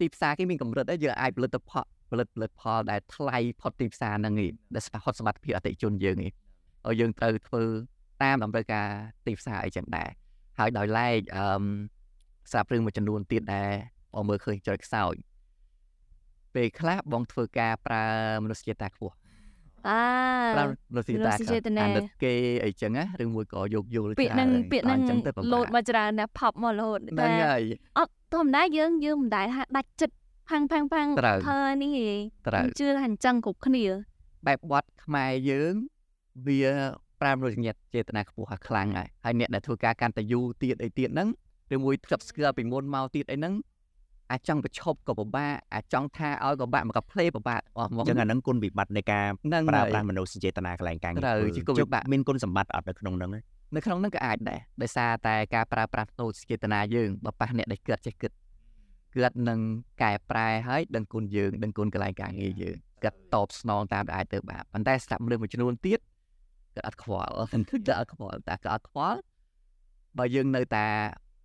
[0.00, 6.32] ទីផ្សារគេមានកម្រិតដែរយើងអាចផលិតផលផលិតផលិតផលដែលថ្លៃផុតទីផ្សារហ្នឹងឯងដែលស្ប៉ះសមត្ថភាពអតិជនយើងឯង
[6.86, 7.62] ហើយយើងត្រូវធ្វើ
[8.22, 8.88] តាមតម្រូវការ
[9.26, 10.10] ទីផ្សារអីចឹងដែរ
[10.58, 11.44] ហើយដោយឡែកអឺ
[12.50, 13.72] ស្រាប់រឿងមួយចំនួនទៀតដែរ
[14.14, 15.14] បងមើលឃើញចុចខ្សោយ
[16.54, 18.06] ពេលខ្លះបងធ្វើការប្រើ
[18.42, 19.14] មនុស្សជាតិតាខ្ពស់
[19.88, 20.02] អា
[20.54, 21.32] ប្រើមនុស្សជាតិតា
[21.82, 22.32] អាណិតគេ
[22.64, 25.18] អីចឹងណាឬមួយក៏យកយល់ពាក្យហ្នឹងពាក្យហ្នឹង
[25.52, 27.62] លោតមកច្រើនណាស់ផប់មករហូតហ្នឹងហើយ
[27.98, 30.16] អត់ធម្មតាយើងយើងមិនដែលថាដាច់ចិត្ត
[30.50, 31.08] ផាំងផាំងផាំង
[31.46, 33.84] ធ្វើនេះឯងជឿថាអញ្ចឹងគ្រប់គ្នា
[34.46, 35.74] បែបបត់ខ្មែរយើង
[36.46, 36.60] វា
[37.20, 41.28] ប្រើមនុស្សជាតិចេតនាខ្ពស់ហើយខ្លាំងហើយហើយអ្នកដែលធ្វើការកាន់តែយូរទៀតអីទៀតហ្នឹង
[41.74, 43.54] ឬមួយធ្លាប់ស្គាល់ពីមុនមកទៀតអីហ្នឹង
[44.30, 49.26] អាចចង់ប្រឈប់ក៏ពិបាកអាចចង់ថាឲ្យក៏បាក់មកក៏ផ្លេពិបាកអស់មកអញ្ចឹងអាហ្នឹងគុណវិបត្តិនៃការ
[49.70, 53.30] ប្រើប្រាស់មនោសញ្ចេតនាកន្លែងការងារត្រូវជាគុណវិបត្តិមានគុណសម្បត្តិអត់នៅក្នុងហ្នឹង
[53.74, 58.32] នៅក្នុងហ្នឹងក៏អាចដែរដោយសារតែការប្រើប្រាស់មនោសញ្ចេតនាយើងបើប៉ះអ្នកដែលគិតចេះគិត
[59.14, 59.60] គាត់នឹង
[60.02, 66.00] កែប្រែហើយដឹងគុណយើងដឹងគុណកន្លែងការងារយើងគាត់តបស្នងតាមដែលអាចទៅបានប៉ុន្តែស្ដាប់មនុស្សមួយចំនួនទៀត
[66.74, 69.18] គាត់អត់ខ្វល់គាត់អត់ខ្វល់តែគាត់អត់ខ្វល់
[70.18, 70.86] បើយើងនៅតែ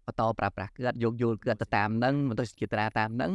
[0.05, 3.31] បន្តប្រើប្រាស់គាត់យកយល់គាត់ទៅតាមនឹងមន្តសញ្ញាតាមនឹង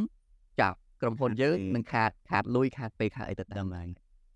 [0.61, 3.89] ចាប់ក្រុមហ៊ុនយើងនឹងខាតខាតលុយខាតពេលខាតអីទៅតាមហ្នឹង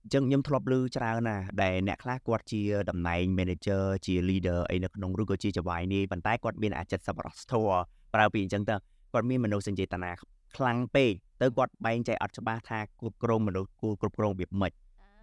[0.04, 7.78] អញ្ចឹងខ្ញុំធ្លាប់ឮច្រើនណាស់ដែលអ្នកខ្លះគាត់ជាតំណែង manager ជា leader អីនៅក្នុងឬក៏ជាចវាយនេះប៉ុន្តែគាត់មានអាចិតសប្បុរសធម៌
[8.14, 8.74] ប្រើពីអញ្ចឹងទៅ
[9.12, 10.12] គាត់មានមនោសញ្ចេតនា
[10.56, 14.72] ខ្លាំងពេកទៅគាត់បែងចែកអត់ច្បាស់ថាគ្រប់គ្រងមនុស្សគួរគ្រប់គ្រងរបៀបម៉េច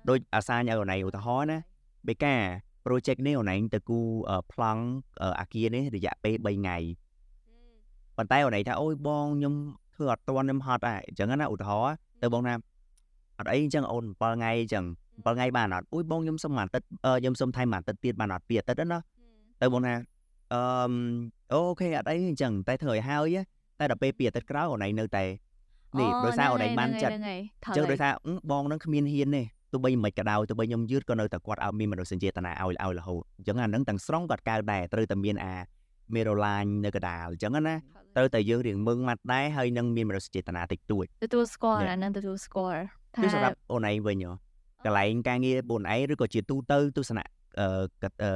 [0.10, 1.60] ដូចអាសាញឲ្យអូនឯងឧទាហរណ៍ណា
[2.08, 2.36] បេកា
[2.86, 4.00] project នេះអូនឯងទៅគូ
[4.52, 4.84] ប្លង់
[5.40, 6.78] អាគារនេះរយៈពេល3ថ្ងៃ
[8.18, 9.54] ប៉ុន្តែអូនឯងថាអូយបងខ្ញុំ
[9.96, 12.54] ធ្វើអត់ទាន់ខ្ញុំហត់ហើយអញ្ចឹងណាឧទាហរណ៍ទៅបងណា
[13.40, 16.88] អត់អីអញ្ចឹងអូន7ថ្ងៃអញ្ចឹង7ថ្ងៃបានអត់អុយបងខ្ញុំសុំមួយអាទិត្យ
[17.22, 19.00] ខ្ញុំសុំថែមមួយអាទិត្យទៀតបានអត់ពីអាទិត្យណា
[19.62, 19.94] ទៅបងណា
[20.54, 20.62] អឺ
[21.54, 23.38] អូខេអត់អីអញ្ចឹងតែធ្វើឲ្យហើយ
[23.80, 25.24] តែដល់ពេលពីអាទិត្យក្រោយអូនឯងនៅតែ
[26.00, 28.12] នេះដោយសារអូនឯងបានចិត្តអញ្ចឹងដោយសារ
[28.52, 29.44] បងនឹងគ្មានហ៊ានទេ
[29.76, 35.56] ទោះបីមិនក៏ដោយទោះបីខ្ញុំយឺតក៏នៅតែគាត់ឲ្យមានមនោសញ្ចេតនាឲ្យឲ្យរហូតអញ្ចឹងអានឹងទាំងស្រុងគាត់កើតដែរត្រូវតែមានអា
[36.14, 37.76] មេរ៉ូឡាញនៅកដាលអញ្ចឹងណា
[38.16, 42.82] ត្រូវតែយើងរៀងមឹងម៉ាត់ដែរហើយនឹងមានមនោសញ្ចេតនាតិចតួចទទួលស្គាល់អានឹងទទួលស្គាល់
[43.16, 44.18] ថាសម្រាប់អូនឯងវិញ
[44.86, 47.26] កន្លែងការងារបងឯងឬក៏ជាទូទៅទស្សនៈ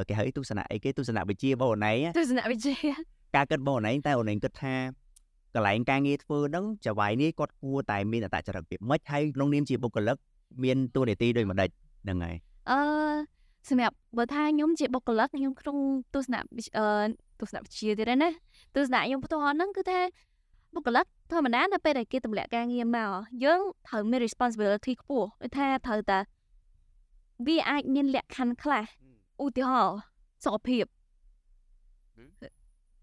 [0.07, 2.75] គេហៅទស្សនៈអីគេទស្សនៈវិជ្ជាបងឯងទស្សនៈវិជ្ជា
[3.35, 4.75] ការគិតបងឯងតែអូនឯងគិតថា
[5.55, 10.17] កន្លែងការងារធ្វើហ្នឹងចៅហ្វាយនេះគាត់គួរតែមានអត្តចរិតពីម៉េចហើយក្នុងនាមជាបុគ្គលិក
[10.63, 11.69] មានតួនាទីដូចម្ដេច
[12.03, 12.35] ហ្នឹងហើយ
[12.69, 12.79] អឺ
[13.69, 15.77] សម្រាប់បើថាខ្ញុំជាបុគ្គលិកខ្ញុំក្នុង
[16.13, 16.85] ទស្សនៈអឺ
[17.39, 18.29] ទស្សនវិជ្ជាទៀតណា
[18.75, 19.99] ទស្សនៈខ្ញុំផ្ទាល់ហ្នឹងគឺថា
[20.73, 23.09] បុគ្គលិកធម្មតានៅពេលដែលគេទម្លាក់ការងារមក
[23.43, 26.19] យើងត្រូវមាន responsibility ខ្ពស់ដូចថាត្រូវតែ
[27.47, 28.85] វាអាចមានលក្ខខណ្ឌខ្លះ
[29.43, 29.97] ឧទាហរណ៍
[30.45, 30.85] សុខភាព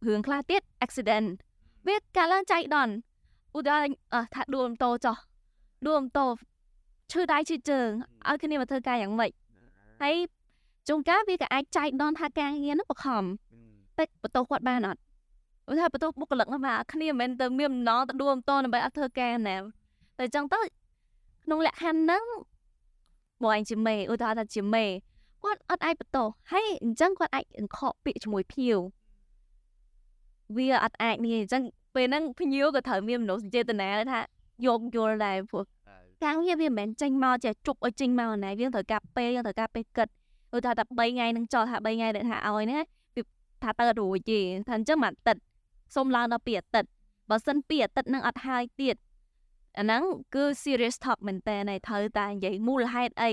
[0.07, 1.29] រឿងខ្លះទៀត accident
[1.87, 2.95] វាកើតឡើងចៃដន្យ
[3.57, 3.97] ឧទាហរណ៍
[4.35, 5.17] ថាដួលម៉ូតូចោះ
[5.87, 6.27] ដួលម៉ូតូ
[7.11, 7.89] ឈឺដៃឈឺជើង
[8.29, 9.31] ឲ្យគ្នាមកធ្វើការយ៉ាងម៉េច
[10.03, 10.15] ហើយ
[10.89, 13.25] ជួនកាលវាក៏អាចចៃដន្យថាការងារនោះបខំ
[13.99, 15.01] តែបន្ទោសគាត់បានអត់
[15.71, 19.57] ឧទាហរណ៍បន្ទោសបុគ្គលិកនោះមកគ្នាមិនមែនទៅមានដំណងទៅដួលម៉ូតូដើម្បីអត់ធ្វើការណា
[20.19, 20.61] តែអញ្ចឹងទៅ
[21.45, 22.25] ក្នុងលក្ខខណ្ឌហ្នឹង
[23.43, 24.85] បងឯងជាមេឧទាហរណ៍ថាជាមេ
[25.43, 28.79] គាត់អត់អាចបន្ទោសហើយអញ្ចឹងគាត់អាចអង្ខកពាក្យជាមួយភ្ញៀវ
[30.57, 31.63] វាអត់អាចនេះអញ្ចឹង
[31.95, 34.21] ពេលហ្នឹងភ្ញៀវក៏ត្រូវមានមនោសញ្ចេតនាថា
[34.67, 35.65] យកយល់ដែរព្រោះ
[36.25, 40.09] ការងារវាមិនមែនចេញមកចេះជប់ឲ្យចេញមកណាវាត្រូវការពេលយើងត្រូវការពេលគិត
[40.55, 42.79] ឧទាហរណ៍ថា3ថ្ងៃនឹងចោលថា3ថ្ងៃដែលថាឲ្យណា
[43.15, 43.23] វា
[43.63, 45.43] ថាទៅរួចទេថាអញ្ចឹងមួយអាទិត្យ
[45.95, 46.89] សុំឡើងដល់ពីអាទិត្យ
[47.31, 48.97] បើសិនពីអាទិត្យនឹងអត់ហើយទៀត
[49.79, 50.03] អាហ្នឹង
[50.35, 53.33] គឺ serious talk មែនតើត្រូវតែនិយាយមូលហេតុអី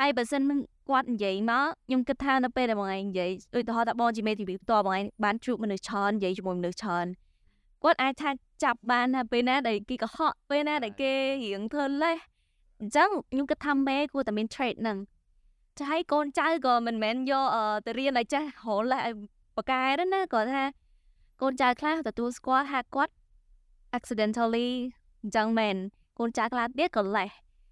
[0.00, 0.42] ហើយបើសិន
[0.88, 7.06] គាត់និយាយមកខ្ញុំគិតថានៅពេលដែលបងឯងនិយាយឧទាហរណ៍ថាបងជាមេធាវីផ្ទាល់បងឯងបានជួបមនុស្សច្រើននិយាយជាមួយមនុស្សច្រើន
[7.82, 8.30] គាត់អាចថា
[8.64, 11.12] ចាប់បានថាពេលណាដែលគេកុហកពេលណាដែលគេ
[11.44, 12.16] រៀងធ្វើលេះ
[12.80, 14.98] អញ្ចឹងខ្ញុំគិតថាមេគួរតែមាន trade ហ្នឹង
[15.78, 17.44] ចាហើយកូនចៅក៏មិនមែនយក
[17.86, 18.42] ទៅរៀនឲ្យចេះ
[18.80, 19.14] រលេះឲ្យ
[19.56, 20.64] បកែទេណាគាត់ថា
[21.42, 23.12] កូនចៅខ្លះទទួលស្គាល់ថាគាត់
[23.98, 24.68] accidentally
[25.22, 25.76] អញ្ចឹងមែន
[26.18, 27.28] កូនចៅខ្លះទៀតក៏លេះ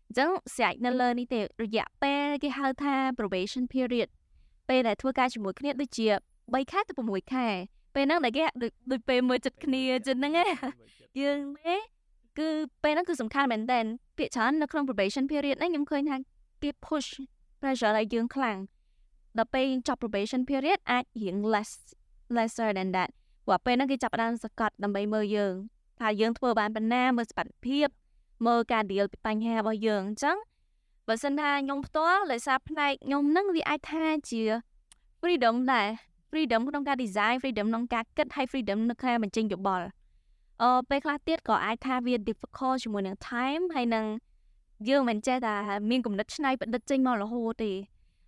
[0.06, 4.08] អញ្ចឹងស្រេចនៅលើនេះទេរយៈពេលគេហៅថា probation period
[4.68, 7.46] ពេលដែលធ្វើការជាមួយគ្នាដូចជា3ខែទៅ6ខែ
[7.94, 8.44] ពេលហ្នឹងដែលគេ
[8.90, 10.48] ដូចពេលមើលចិត្តគ្នាចឹងហ្នឹងឯង
[11.20, 11.76] យើងទេ
[12.38, 12.48] គឺ
[12.82, 13.80] ពេលហ្នឹងគឺសំខាន់មែនតើ
[14.18, 16.16] ពាក្យច្រើននៅក្នុង probation period ហ្នឹងខ្ញុំឃើញថា
[16.62, 17.08] គេ push
[17.60, 18.58] pressure ឲ្យយើងខ្លាំង
[19.38, 21.70] ដល់ពេលយើងចប់ probation period អាចរៀង less
[22.36, 23.10] lesser than that
[23.46, 25.54] ព្រោះពេលហ្នឹងគេចាប់ផ្ដើមសកាត់ដើម្បីមើលយើង
[26.00, 27.88] ថាយើងធ្វើបានប៉ុណ្ណាមើលសមត្ថភាព
[28.46, 30.36] មើលការ deal បញ្ហារបស់យើងអញ្ចឹង
[31.06, 34.42] បើសិនថាខ្ញុំផ្ទាល់ដោយសារផ្នែកខ្ញុំនឹងវាអាចថាជា
[35.20, 35.88] freedom ដែរ
[36.30, 39.86] freedom ក្នុងការ design freedom ក្នុងការគិតហើយ freedom នៅការបញ្ចេញយោបល់
[40.62, 44.06] អឺពេលខ្លះទៀតក៏អាចថាវា difficult ជាមួយនឹង time ហើយនឹង
[44.88, 45.54] យើងមិនចេះតែ
[45.90, 47.72] មានគំនិតច្នៃប្រឌិតចេញមករហូតទេ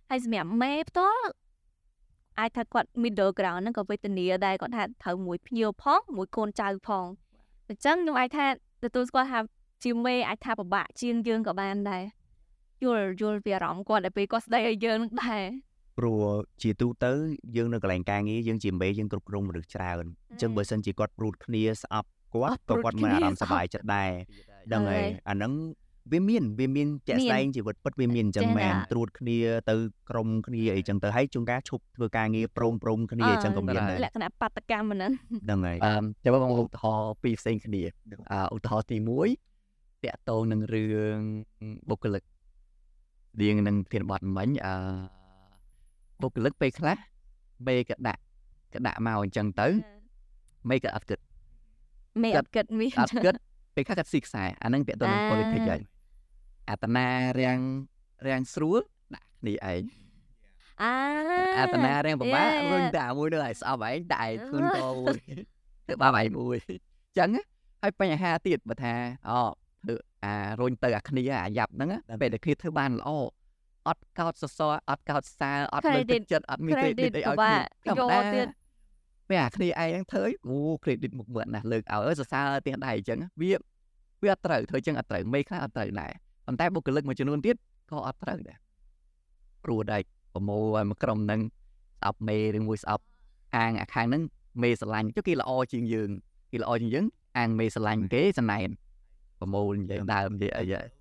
[0.09, 1.27] ហើយសម្រាប់មេផ្ទាល់
[2.39, 7.05] អាចថាគាត់ middle ground ហ្នឹងក៏វេទនាដែរគាត់ថាត្រូវមួយភ្ញៀវផងមួយកូនចៅផង
[7.67, 8.45] អញ្ចឹងខ្ញុំអាចថា
[8.83, 9.39] ទទួលស្គាល់ថា
[9.83, 12.03] ជាមេអាចថាពិបាកជាងយើងក៏បានដែរ
[12.83, 15.43] យល់យល់ពីអារម្មណ៍គាត់ដែលពេលគាត់ស្ដីឲ្យយើងនឹងដែរ
[15.97, 16.21] ព្រោះ
[16.61, 17.11] ជាទូទៅ
[17.55, 24.11] យើងនៅកន្លែងការងារយើងជាមេយើងគ្រប់គ្រងមនុស្សច្រើនអញ្ចឹងបើសិនជាគាត់ព្រួតគ្នាស្អប់គាត់ក៏គាត់មានអារម្មណ៍សប្បាយចិត្តដែរ
[24.73, 25.53] ដឹងហើយអាហ្នឹង
[26.11, 29.37] វាមានវាមានជាក់ស្ដែងជីវិតពិតវាមានអញ្ចឹងមែនត្រួតគ្នា
[29.69, 29.75] ទៅ
[30.09, 35.11] ក្រុមគ្នាអីចឹងទៅហើយជួនកាលឈប់ធ្វើការងារព្រមព្រំគ្នាអញ្ចឹងក៏មានដែរលក្ខណៈបាតកម្មហ្នឹង
[35.45, 35.91] ហ្នឹងហើយអឺ
[36.23, 37.81] ចាំបងឧទាហរណ៍ពីរផ្សេងគ្នា
[38.31, 41.17] អឺឧទាហរណ៍ទី1តកតងនឹងរឿង
[41.89, 42.23] បុគ្គលិក
[43.41, 44.75] រៀងនឹងធានបត់មិញអឺ
[46.21, 46.97] បុគ្គលិកពេលខ្លះ
[47.67, 48.21] មេក៏ដាក់
[48.73, 49.67] ក៏ដាក់មកអញ្ចឹងទៅ
[50.69, 51.19] មេក៏អត់គិត
[52.23, 53.33] មេអត់គិតមានអត់គិត
[53.75, 55.81] ពេលខ្លះគាត់ស៊ីខ្សែអាហ្នឹងពាក់ទៅនឹងអា politics ហើយ
[56.69, 57.07] អត្តនា
[57.39, 57.59] រាំង
[58.27, 58.79] រាំងស្រួល
[59.15, 59.83] ដាក់គ្នាឯង
[60.83, 60.93] អា
[61.59, 62.71] អត្តនារាំងពិបាក Yeah, yeah.
[62.71, 65.19] រុញតែមួយនោះឲ្យស្អប់ឯងដាក់ឯងធ្ងន់តមួយ
[65.87, 67.43] ទៅបាបឯងមួយអញ្ចឹងណា
[67.81, 68.93] ហើយបញ្ហាទៀតបើថា
[69.29, 69.39] អូ
[69.83, 73.09] ធ្វើអារុញទៅអាគ្នាអាយ៉ាប់ហ្នឹងណាពេលដែលគ្នាធ្វើបានល្អ
[73.87, 78.47] អត់កោតសរសើរអត់កោតសើអត់លើកទឹក Credit ចិត្តអត់មាន credit credit អីឲ្យពិបាគ្នាកយកទៀត
[79.29, 83.51] ពេលអាគ្នាឯងហ្នឹងធ្វើឲ្យអូ credit មុខមាត់ណាស់លើកឲ្យសរសើរទៀតដែរអញ្ចឹងវា
[84.23, 86.11] វាអត់ត្រូវធ្វើអញ្ចឹងអត់ត្រូវមេខ្លះអត់ត្រូវដែរ
[86.45, 87.55] ប៉ុន្តែបុគ្គលិកមួយចំនួនទៀត
[87.91, 88.57] ក៏អត់ត្រូវដែរ
[89.63, 90.01] ព្រោះដែរ
[90.33, 91.41] ប្រមូលឲ្យមកក្រុមហ្នឹង
[91.99, 93.03] ស្អប់មេឬមួយស្អប់
[93.55, 94.23] អាងអាខាងហ្នឹង
[94.61, 96.09] មេស្រឡាញ់ចុះគេល្អជាងយើង
[96.51, 97.05] គេល្អជាងយើង
[97.37, 98.69] អាងមេស្រឡាញ់គេសណែន
[99.39, 101.00] ប្រមូលនិយាយដើមនិយាយអីហ៎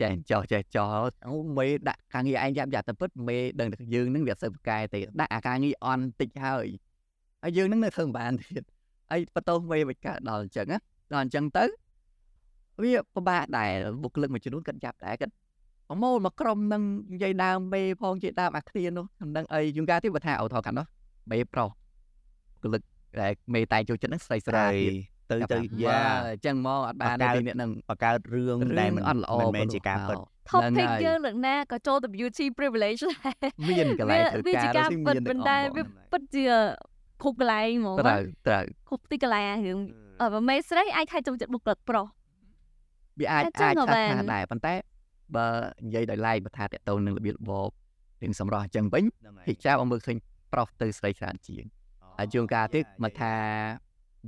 [0.00, 0.88] ចេះចោះចេះចោះ
[1.26, 6.66] អូមេដាក់ការងារឯងយ៉ាប់យ៉ាប់តែពិតមេដឹងតែយើងហ្នឹងវាអត់សូវប្រកែទេដាក់អាការងារអន់តិចហើយ
[7.42, 8.62] ហើយយើងហ្នឹងនៅធ្វើមិនបានទៀត
[9.10, 10.78] ហើយបន្ទោសមេមិនកើតដល់អញ្ចឹងណា
[11.12, 11.64] ដល់អញ្ចឹងទៅ
[12.82, 13.70] វាពិបាកដែរ
[14.02, 15.32] បុគ្គលិកមួយចំនួនគាត់ចាប់ដែរគាត់
[15.88, 16.82] ប្រមូលមកក្រុមហ្នឹង
[17.12, 20.86] និយាយដើមមេផងជាដើមអាគ្នានោះមិនដឹងអីយូរកាលទៀតបើថាអូថោកាន់នោះ
[21.30, 22.82] មេប្រុសបុគ្គលិក
[23.20, 30.16] ដែលមេតែចូលចិត្តហ្នឹងស្រីស្ស្រារី ទៀតទៅទៅយ៉ាយ៉ាអញ្ចឹងមកអត់បានបង្កើតទេអ្នកហ្នឹងបង្កើតរឿងដែលមិនអត់ល្អមិនមែនជាការពិត
[30.50, 36.44] topic យើងលើកណាក៏ចូលទៅ beauty privilege ដែរមានកន្លែងធ្វើវាការជាការនោះពិតមានប៉ុន្តែវាពិតជា
[37.22, 39.78] គ្រប់កន្លែងហ្មងត្រូវត្រូវគ្រប់ទីកន្លែងអារឿង
[40.22, 42.06] អឺបើមេស្រីអាចថាចូលចិត្តបុគ្គលិកប្រុស
[43.20, 44.74] វាអាចអញ្ចឹអាចងក៏ថាបានថាដែរប៉ុន្តែ
[45.36, 45.46] បើ
[45.86, 47.70] និយាយដោយឡែកបើថាតកតូននឹងរបៀបរបប
[48.22, 49.04] រឿងសម្រស់អញ្ចឹងវិញ
[49.46, 50.16] ភិកចាបងមើលឃើញ
[50.52, 51.64] ប្រុសទៅស្រីច្រើនជាង
[52.18, 53.34] ហើយជួនកាលទៀតមកថា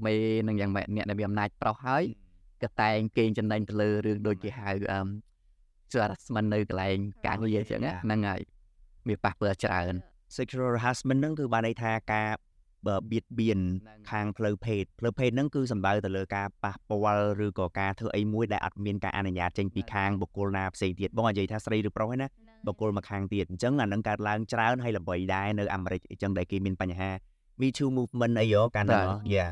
[0.06, 0.14] មេ
[0.48, 2.04] នឹងយ៉ាងម៉េចអ្នកដែលមានអំណាចប្រុសហើយ
[2.62, 5.06] ក៏តែងកេងចំណេញទៅលើរឿងដូចគេហៅអឹម
[5.92, 8.40] harassment នៅកន្លែងការងារអញ្ចឹងណាហ្នឹងហើយ
[9.08, 9.94] វាប៉ះពាល់ច្រើន
[10.36, 12.28] sexual harassment ហ្នឹងគឺបានន័យថាការ
[12.86, 13.60] បើបៀតបៀន
[14.10, 22.28] ខាងផ្លូវភេទផ្លូវភេទហ្នឹងគឺសំដៅទៅលើការប៉ះពាល់ឬក៏ការធ្វើអីមួយដែលអត់មានការអនុញ្ញាតចេញពីខាងបុគ្គលណាផ្សេងទៀតបងនិយាយថាស្រីឬប្រុសហ្នឹងណា
[22.66, 27.10] បុគ្គលមកខាងទៀតអញ្ចឹងអាហ្នឹងកើតឡើងច្រើនហើយល្បីដែរនៅអាមេរិកអញ្ចឹងដែលគេមានបញ្ហា
[27.60, 29.46] Me Too movement អីយោកាលហ្នឹងយ៉ា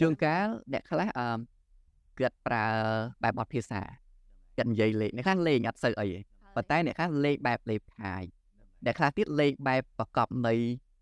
[0.00, 1.26] ជួនកាលអ្នកខ្លះអឺ
[2.18, 2.64] គាត់ប្រើ
[3.22, 3.80] បែបបទភាសា
[4.56, 6.18] គាត់និយាយលេងអ្នកខ្លះលេងអត់សូវអីទេ
[6.54, 8.24] ប៉ុន្តែអ្នកខ្លះលេងបែបលេបខាយ
[8.84, 10.54] អ្នកខ្លះទៀតលេងបែបប្រកបនៃ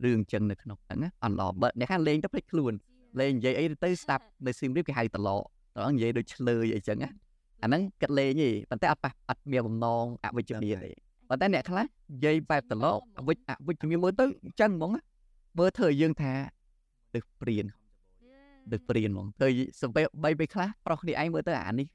[0.04, 2.72] រឿងចឹងនៅក្នុងហ្នឹងណាអន់ល្អបើអ្នកខ្លះលេងទៅភ្លេចខ្លួន
[3.20, 7.10] លេងនិយាយអីទៅស្ដាប់នៅស៊ីមរៀបគេហៅតឡកតឡកនិយាយដូចឆ្លើយអីចឹងណា
[7.62, 10.90] អាហ្នឹងគាត់លេងទេប៉ុន្តែអត់ប៉ះអត់មានបំណងអវិជ្ជមានទេ
[11.28, 15.02] ប៉ុន្តែអ្នកខ្លះនិយាយបែបតឡកអវិជ្ជអវិជ្ជមានមើលទៅអញ្ចឹងហ្មងណា
[15.58, 16.32] មើលធ្វើឲ្យយើងថា
[17.14, 17.66] ទៅព្រៀន
[18.72, 21.86] ដឹកព្រៀនហ្មងឃើញសំបីបីពេលខ្លះប្រុសគ្នាឯងមើលទៅអានេះ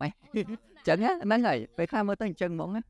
[0.00, 0.38] ម៉េចអ
[0.82, 2.82] ញ្ចឹងណាហ្នឹងហើយពេលខ្លះមើលទៅអញ្ចឹងហ្មងណា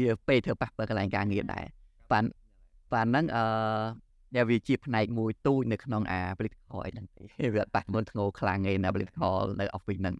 [0.00, 1.64] វាពេលធ្វើប៉ះពាល់កន្លែងការងារដែរ
[2.12, 2.28] ប៉ាន់
[2.92, 3.44] ប៉ាន់ហ្នឹងអឺ
[4.36, 10.16] ដែលវាជាផ្នែកមួយទូចនៅក្នុងអា political អីហ្នឹងទេវាអត់ប៉ះមុនធ្ងោខ្លាំងឯណា political នៅ office ហ្នឹង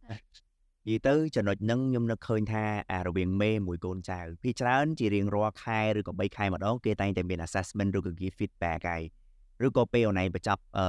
[0.89, 9.03] និយាយទៅចំណុចហ្នឹងខ្ញុំនឹកឃើញថាអារវាងមេមួយកូនចៅភាគច្រើនជារៀងរាល់ខែឬក៏3ខែម្ដងគេតែងតែមាន assessment ឬក៏ give feedback ហើយ
[9.67, 10.87] ឬក៏ពេលអូនឯងបញ្ចប់អឺ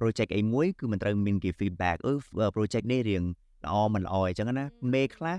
[0.00, 2.12] project អីមួយគឺមិនត្រូវមាន give feedback អឺ
[2.56, 3.22] project នេះរៀង
[3.64, 5.36] ល្អមិនល្អអញ្ចឹងណាមេខ្លះ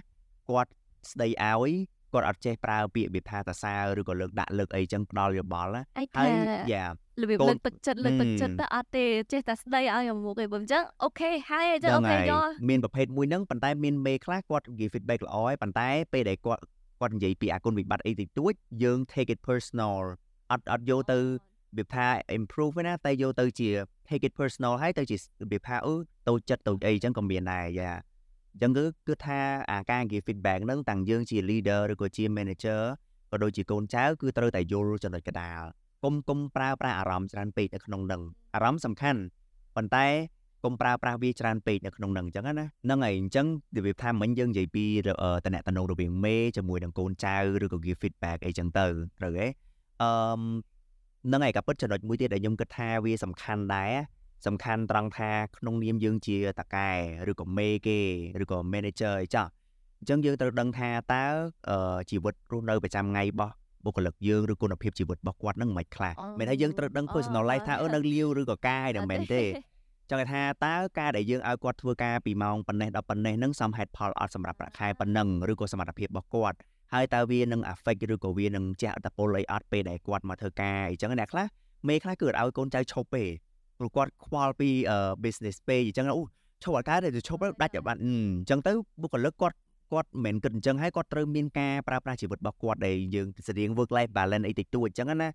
[0.50, 0.72] គាត់
[1.12, 1.72] ស្ដីឲ្យ
[2.14, 6.30] គាត់អត់ចេះប្រើពាក្យវិថាតសាឬក៏លើកដាក់លើកអីចឹងផ្ដល់យោបល់ណាឯហើថាយ
[6.74, 6.92] យ៉ារ
[7.30, 16.62] បៀបកូនលើកទឹកចិត្តលើកទឹកចិត្តហឹមទៅអត់ទេចេះតែស្ដីឲ្យអាមុខឯងបើអញ្ចឹងអូខេហើយអញ្ចឹងដឹងអូខេហើយយកមានប្រភេទមួយហ្នឹងប៉ុន្តែមានមេខ្លះគាត់ give feedback ល្អហើយប៉ុន្តែពេលដែលគាត់
[17.00, 19.98] គាត់និយាយពីអគុណវិបត្តិអីតិចតួចយើង take it personal
[20.52, 21.24] អត់អត់យកទៅរ
[21.78, 23.70] បៀបថា improve ទេណាតែយកទៅជា
[24.10, 25.20] take it personal ហើយទៅជារ
[25.52, 25.96] បៀបថាអឺ
[26.30, 27.92] តូចចិត្តតូចអីអញ្ចឹងក៏មានដែរយ៉ា
[28.54, 29.40] អញ្ចឹងគឺគឺថា
[29.72, 32.82] អាការ give feedback ហ្នឹងតាំងយើងជា leader ឬក៏ជា manager
[33.32, 35.62] ក៏ដូចជាកូនចៅគឺត្រូវតែយល់ចំណុចកណ្ដាល
[36.04, 38.22] កុំកុំប្រើប្រាស់អារម្មណ៍ច្រើនពេកនៅក្នុងហ្នឹង
[38.56, 39.22] អារម្មណ៍សំខាន់
[39.76, 40.06] ប៉ុន្តែ
[40.64, 44.84] កុំប្រើប្រាស់វាច្រើនពេកនៅក្នុងហ្នឹងអញ្ចឹងណាហ្នឹងហើយអញ្ចឹងរបៀបថាមិញយើងនិយាយពី
[45.24, 48.86] អឺតំណែងរវាងមេជាមួយនឹងកូនចៅឬក៏ give feedback អីចឹងទៅ
[49.20, 49.48] ត្រូវទេ
[50.02, 53.92] អឺមហ្នឹងហើយក៏ពិតចំណុចមួយទៀតដែលខ្ញុំគិតថាវាសំខាន់ដែរ
[54.48, 56.90] សំខាន់ត្រង់ថាក្នុងនាមយើងជាតកែ
[57.30, 58.00] ឬក៏មេគេ
[58.44, 59.50] ឬក៏ manager អីចាស់
[60.00, 61.26] អញ្ចឹងយើងត្រូវដឹងថាតើ
[61.70, 63.54] អឺជីវិតរស់នៅប្រចាំថ្ងៃរបស់
[63.86, 69.44] បុគ្គលិកយើងឬគុណភាពជីវិតរបស់គាត់ហ្នឹងមិនខ្លាចមិនថាយើងត្រូវដឹង personal life ថាអឺនៅលាវឬក៏កាយហ្នឹងមិនមែនទេ
[70.10, 76.58] ចង់ថាតើការដែលយើងឲ្យគាត់ធ្វើការពីម៉ោងប៉ុណ្ណេះដល់ប៉ុណ្ណេះហ្នឹងសមហេតុផលអត់សម្រាប់ប្រាក់ខែប៉ុណ្ណឹងឬក៏សមត្ថភាពរបស់គាត់
[76.94, 81.48] ហើយតើវានឹង affect ឬក៏វានឹងជះឥទ្ធិពលអីអត់ពេលដែលគាត់មកធ្វើការអញ្ចឹងអ្នកខ្លះ
[81.88, 83.24] មេខ្លះគឺអត់ឲ្យកូនចៅឈប់ទេ
[83.78, 84.70] ព្រោះគាត់ខ្វល់ពី
[85.24, 86.24] business page អញ្ចឹងអូ
[86.64, 88.72] ឈប់ឲ្យការទៅឈប់ទៅដាច់ឲ្យបាត់អញ្ចឹងទៅ
[89.02, 89.56] បុគ្គលិកគាត់
[89.92, 95.30] គាត់មិនមែនគិតអញ្ចឹងហើយគាត់ត្រូវមានការប្រើប្រាស់ជីវិតរបស់គាត់ដែលយើងស្រៀង work life balance អីតិចតួចអញ្ចឹងណា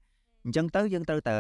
[0.45, 1.35] អញ្ចឹងទៅយើងត្រូវតែ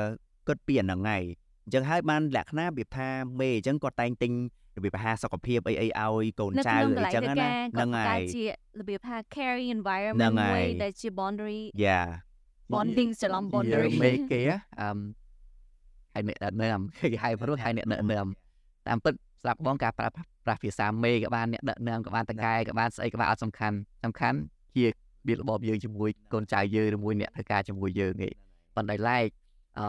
[0.48, 1.22] គិតពីអាហ្នឹងហើយ
[1.64, 3.09] អញ្ចឹងហើយបានលក្ខណៈរបៀបថា
[3.40, 4.33] មេអញ្ចឹងគាត់តែងទិញ
[4.76, 8.44] របៀបអាហារសុខភាពអីអីឲ្យកូននៅចៅក្នុងកអីន្លែងចឹងធ្វើណាការហ្នឹងគាត់ហើតែយជា
[8.80, 12.00] របៀបថា carry ហ្នឹង environment ហើមួយយដែលជា boundary យ៉ា
[12.72, 14.40] bonding ច្រឡំយើ boundary មេគេ
[14.80, 14.98] អឹម
[16.14, 18.26] ហើយអ្នកដឹកនាំគេហៅព្រោះហើយអ្នកដឹកនាំ
[18.88, 20.08] តាមពិតស្រាប់បងការប្រើ
[20.44, 24.38] ប្រាស់ភាសាមេក៏បានអ្នកដឹកនាំក៏បានតកែក៏បានស្អីក៏បានអត់សំខាន់សំខាន់
[24.76, 24.85] ជា
[25.28, 28.35] វារបបយើងជាមួយកូនចៅយើងឬមួយអ្នកធ្វើការជាមួយយើងឯង
[28.76, 29.28] ប៉ុន្តែឡែក
[29.78, 29.87] អឺ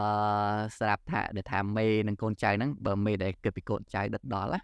[0.77, 4.59] ស្រាប់ថាដែលថាមេនិងកូនចៅហ្នឹងបើមេដែលគិតពីកូនចៅដិតដល់ណា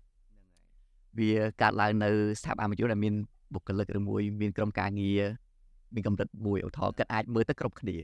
[1.17, 3.13] វាកើតឡើងនៅស្ថាប័នមួយដែលមាន
[3.54, 5.22] បុគ្គលិកឬមួយមានក្រុមការងារ
[5.93, 7.98] មានកម្រិតមួយឧទាហរណ៍គាត់អាចមើលទៅគ្រប់គ្នា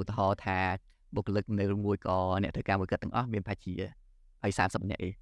[0.00, 0.58] ឧទាហរណ៍ថា
[1.14, 3.74] បុគ្គលិកនៅមួយក៏អ្នកធ្វើការមួយគាត់ទាំងអស់មានប្រហែលជា
[4.42, 5.12] ហើយ30នាក់ឯង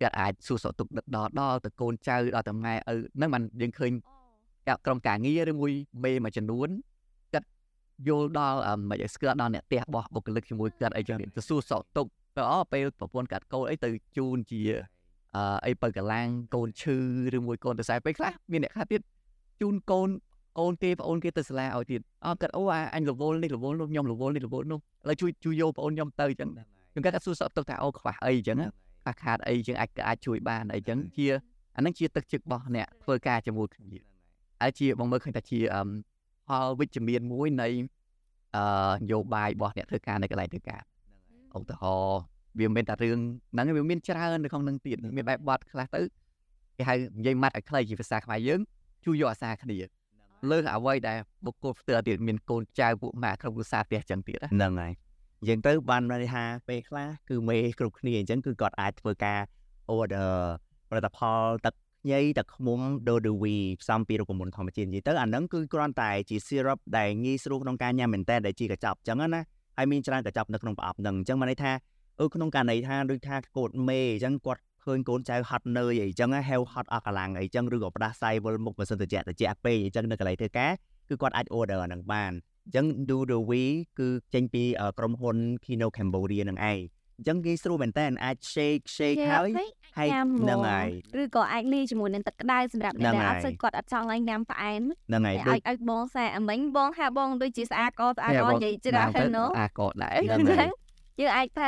[0.00, 2.78] គាត់អាចសួរសុខទុក្ខដិតដល់ដល់ទៅកូនចៅដល់ទៅម៉ែឪ
[3.16, 3.92] ហ្នឹងมันយើងឃើញ
[4.68, 5.72] កាប់ក្រុមការងារឬមួយ
[6.04, 6.68] មេមួយចំនួន
[7.34, 7.48] គាត់
[8.08, 14.62] យល់ដល់អឺមិនឲ្យស្គាល់ដល់អ្នកផ្ទះរបស់បុគ្គលិកជាមួយគាត់អីចឹងទៅសួរសុខទុក្ខទៅអូពេលប្រពន្ធកាត់កូនអីទៅជូនជា
[15.36, 16.96] អឺអីបើកលាំងកូនឈឺ
[17.36, 19.00] ឬមួយកូនទៅខ្សែពេលខ្លះមានអ្នកខ្លះទៀត
[19.60, 20.08] ជូនកូន
[20.60, 26.50] អូនគេប្អូនគេទៅសាលាឲ្យទៀតអត់គាត់អូអាអញរវល់នេះរវល់នោះខ្ញុំរវល់នេះរវល់នោះឥឡូវជួយជួយយកប្អូនខ្ញុំទៅចឹង
[26.92, 28.66] ខ្ញុំគាត់សួរសុខទុក្ខថាអូខ្វះអីចឹងណា
[29.04, 31.26] ខ្វះខាតអីចឹងអាចអាចជួយបានអីចឹងជា
[31.76, 33.98] អាហ្នឹងជាទឹកចិត្តរបស់អ្នកធ្វើការជាមួយគ្នា
[34.62, 35.88] ហើយជាបងមើលឃើញថាជាអឹម
[36.48, 37.68] ផលវិជ្ជមានមួយនៃ
[38.56, 40.82] អឺនយោបាយរបស់អ្នកធ្វើការនៅកន្លែងធ្វើការ
[41.56, 42.22] ឧទាហរណ៍
[42.58, 43.18] វាមិនមែនតែរឿង
[43.52, 46.00] ហ្នឹងទេវាមានច្រើននៅក្នុងហ្នឹងទៀតមានបែបបត់ខ្លះទៅ
[46.76, 48.60] គេហៅនិយាយម៉ាត់ឲ្យខ្លីជាភាសាខ្មែរយើង
[49.04, 49.76] ជួយយកអាសាគ្នា
[50.50, 54.92] លើសអ្វីដែលបុគ្គលផ្ទាល់ទៀតមានកូនចៅពួកម៉ាក់ក្នុងគ្រួសារផ្ទះចឹងទៀតណាហ្នឹងហើយ
[55.40, 59.40] អញ្ចឹងទៅបានន័យថាពេលខ្លះគឺមេគ្រប់គ្នាអញ្ចឹងគឺគាត់អាចធ្វើការ
[59.96, 60.32] order
[60.88, 69.42] ផលិតផលទឹកខ្ញីទឹកឃ្មុំ Dodovi ផ្សំពីរុក្ខមន្តធម្មជាតិនិយាយទៅអាហ្នឹងគឺគ្រាន់តែជា syrup ដែលងាយស្រួលក្នុងការញ៉ាំមែនតើដែលជាកញ្ចប់អញ្ចឹងណា
[69.76, 71.72] ហើយមានច្រើនកញ្ចប់នៅក្នុងប្រអប់ហ្នឹងអញ្ចឹងបានន័យថា
[72.20, 80.72] អឺក្នុងករណីថាដូចថាកូនមេអញ្ចឹងគាត់ឃើញកូនចៅហត់នឿយអីចឹងហែវហត់អស់កម្លាំងអីចឹងឬក៏ផ្ដាសាយវិលមុខបើសិនទៅជាតិចពេកអីចឹងនៅកន្លែងធ្វើការ
[81.08, 82.32] គឺគាត់អាច order អាហ្នឹងបាន
[82.64, 83.64] អញ្ចឹង Dodovi
[83.98, 84.64] គឺចេញពី
[84.98, 86.80] ក្រុមហ៊ុន Kino Cambodia ហ្នឹងឯង
[87.18, 89.50] អញ្ចឹងងាយស្រួលមែនតើអាច shake shake ហើយ
[89.98, 90.88] ហើយញ៉ាំហ្នឹងហ្មងហើយ
[91.22, 100.70] ឬក៏អាចលាយជាមួយនឹងទឹកក្តៅសម្រាប់អ្នកហ្នឹងដែលអត់ហើយសូវគាត់អត់ចង់ឡើងញ៉ាំផ្អែមហ្នឹងហើយតែដូចឲ្យឲ្យបងសាអាមិញបងហាបងដូចជាស្អាតកស្អាតហេកបងនិយាយច្រើនទៅណូអាក៏ដែរហ្នឹងហើយ
[101.20, 101.66] យើងអាចថា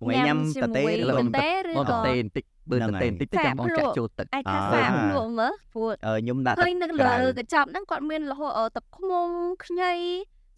[0.00, 9.28] ថ្ងៃញ៉ាំតទេជាមួយឬបន្ក៏តែឬបងក៏តេបន្តិចបើហ្នឹងតហើយេបន្តិចទៅចាំបងចាក់ចូលទឹកអាចថាអ่าសាកលក់មើលព្រោះអឺខ្ញុំដាក់ឃើទឹកញនៅក្តៅលើកញ្ចប់ហ្នឹងគាត់មានរហូតអឺទឹកឃ្មុំ
[9.64, 9.92] ខ្ញី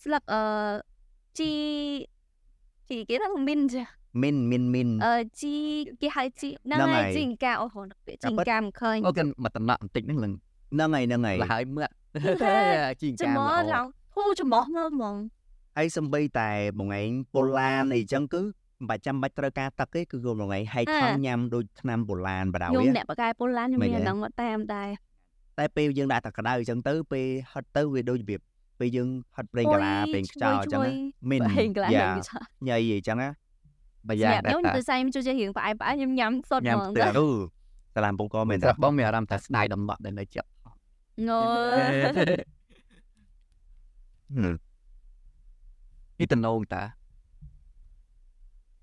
[0.05, 0.43] ស្លឹកអឺ
[1.39, 1.53] ជី
[2.89, 3.85] ជីគេហ្នឹងមីនចា
[4.23, 5.55] មីនមីនមីនអឺជី
[6.01, 10.33] គេហៅជីហ្នឹងហ្នឹងហើយហើយជីងកាអូហូពាក្យជីងការពិតកាមិនឃើញអូគេមកតំណក់បន្តិចហ្នឹងលឹង
[10.73, 11.89] ហ្នឹងហើយហ្នឹងហើយលហើយមើល
[13.03, 15.17] ជីងចំកាមមល្អឡងហូចំមោះមើលហ្មង
[15.77, 18.41] ហើយសំបីតែបងឯងប៉ូឡានអីចឹងគឺ
[18.81, 24.89] មិនបាច់ចាំបាច់ត្រូវការទឹកទេគឺគាត់បងឯងហែកថងញ៉ាំដូចថ្នាំប៉ូឡានបដៅខ្ញុំវាអ្នកបកកែពូឡានខ្ញុំមិនមានទេអាហ្នឹងមកតាមដែរ
[25.59, 28.41] តែពេលយើងដាក់ទឹកក្តៅអញ្ចឹងទៅពេលហិតទៅវាដូចរបៀប
[28.79, 30.93] ពេលយើងហិតប្រេងកាឡាប្រេងខ្យល់អញ្ចឹងណា
[31.31, 33.29] មីនហេងក្លាយ៉ាហេងឆាញ៉ៃអីចឹងណា
[34.09, 37.27] បើយ៉ាងញ៉ាំដែរខ្ញុំតាទៅសាយខ្ញុំជួយជារៀងផ្អែមផ្អែមខ្ញុំញ៉ាំសុតញ៉ាំហ្មងផ្ទះទៅអូ
[37.95, 40.49] សាឡាមពងកមែនស្ទេរាប់បងមានអារម្មណ៍ថាស្ដាយដំណក់ដែលនៅជាប់
[41.29, 41.41] ងើ
[46.21, 46.83] នេះតំណងតា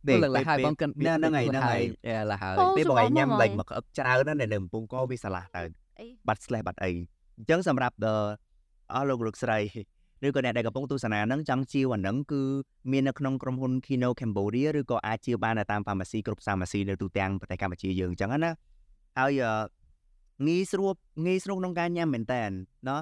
[0.07, 1.83] នេះលឹងលហើយបងកិនហ្នឹងហើយហ្នឹងហើយ
[2.31, 5.61] លហើយពេលបងឯងញ៉ាំលេចមកក្អឹកច្រើនណាស់នៅកំពង់កវាឆ្លាស់ទៅ
[5.99, 6.91] អីបាត់ slash បាត់អី
[7.37, 8.27] អញ្ចឹងសម្រាប់ដល់
[8.93, 9.59] អស់លោកលោកស្រី
[10.25, 12.41] ឬក៏អ្នកដែលកំពុងទស្សនាហ្នឹងចង់ជាវអាហ្នឹងគឺ
[12.91, 18.51] មាននៅក្នុងក្រុមហ៊ុន Kino Cambodia ឬក៏អាចជាបាននៅតាម pharmacy គ្រប់ pharmacy នៅទូទាំងប្រទេសកម្ពុជាយើងអញ្ចឹងណា
[19.19, 19.51] ហើយអឺ
[20.47, 20.93] ងាយស្រួល
[21.25, 22.43] ងាយស្រួលក្នុងការញ៉ាំមែនតើ
[22.89, 23.01] ណោះ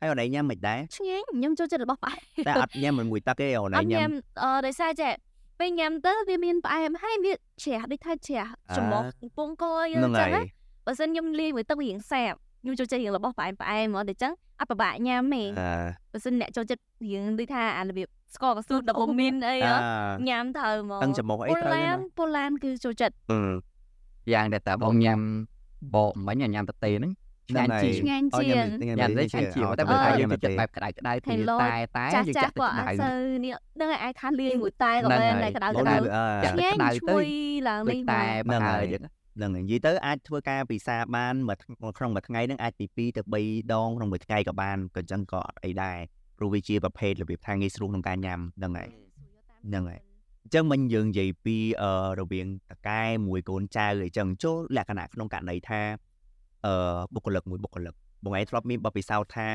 [0.00, 4.12] ហើយអូនឯងញ៉ាំមិនដែរឆ្ងាញ់ខ្ញុំចូលចិត្តរបស់ផ្អែមតែអត់ញ៉ាំមួយទឹកទេអូនអឯងត់ញ៉ាញ៉ាំំ
[4.42, 5.12] អឺដោយសារចេះ
[5.60, 8.44] ពេលញ៉ាំទៅវាមានផ្អែមហើយវាជ្រះដូចថាជ្រះ
[8.76, 10.42] ចំមុះកំពង់កយើហ្នឹងងចឹហើងយណា
[10.86, 23.40] បើសិនខ្ញុំលាយមួយទឹកវារៀងសាបខ្ញុំចូលចិត្តរៀងរបស់ផ្អែមផ្អែមហ្មងតែចឹងអត់ពិបាកញ៉ាំទេអឺបើសិនអ្នកចូលចិត្តរៀងដូចថាអារបៀបស្ករកស៊ូដូប៉ាមីនអីអហ៎ឺញ៉ាំត្រូវហ្មងអឹងចំមុះអីពូត្រូវឡាណានពូឡានគឺចូលចិត្តអឺ
[24.32, 25.20] យ៉ាងដែលតាបងញ៉ាំ
[25.94, 27.12] បកមិញញ៉ាំតេហ្នឹង
[27.50, 37.28] ឆ្ងាញ់ជាងឆ្ងាញ់អូជាញ៉ាំងញ៉ាំទៅឆ្ងាញ់ជាងតែបើថាយើងចូលចិត្តបែបក្តៅក្តៅទៅតែតែចាស់យើងចាចាស់ក់គាត់ទៅអក្តៅត់សូវនេះនឹងអាចថាលាយមួយតែក៏ហ្នឹងបានហើយតែក្តៅអូក្តៅនអឺចាក់ឆ្ងាញ់ក្តៅទៅឈ្ងុយ
[37.68, 39.02] ឡើងនេះតែមកបើហ្នឹងហើហើយយយើង
[39.36, 45.98] ហ្នឹងហើយនិយាយទៅអាចធ្វើការពិសាបានមួយថ្ងៃក្នុងមួយថ្ងៃហ្នឹងអាចពី2ទៅ3ដងក្នុងមួយថ្ងៃក៏បានក៏អញ្ចឹងក៏អត់អីដែរ
[46.38, 48.88] ព្រោះវាជាប្រភេទរបៀបថាងាយស្រួលក្នុងការញ៉ាំហ្នឹងហើយ
[49.68, 50.00] ហ្នឹងហើយ
[50.44, 55.80] អញ្ចឹងមិញយើងនិយាយពីអឺរវាងតកែមួយកូនចៅអីចឹងចូលលក្ខណៈក្នុងករណីថា
[56.66, 56.74] អឺ
[57.14, 57.94] បុគ្គលិកមួយបុគ្គលិក
[58.24, 59.48] បងឯងធ្លាប់មានបទពិសោធន៍ថា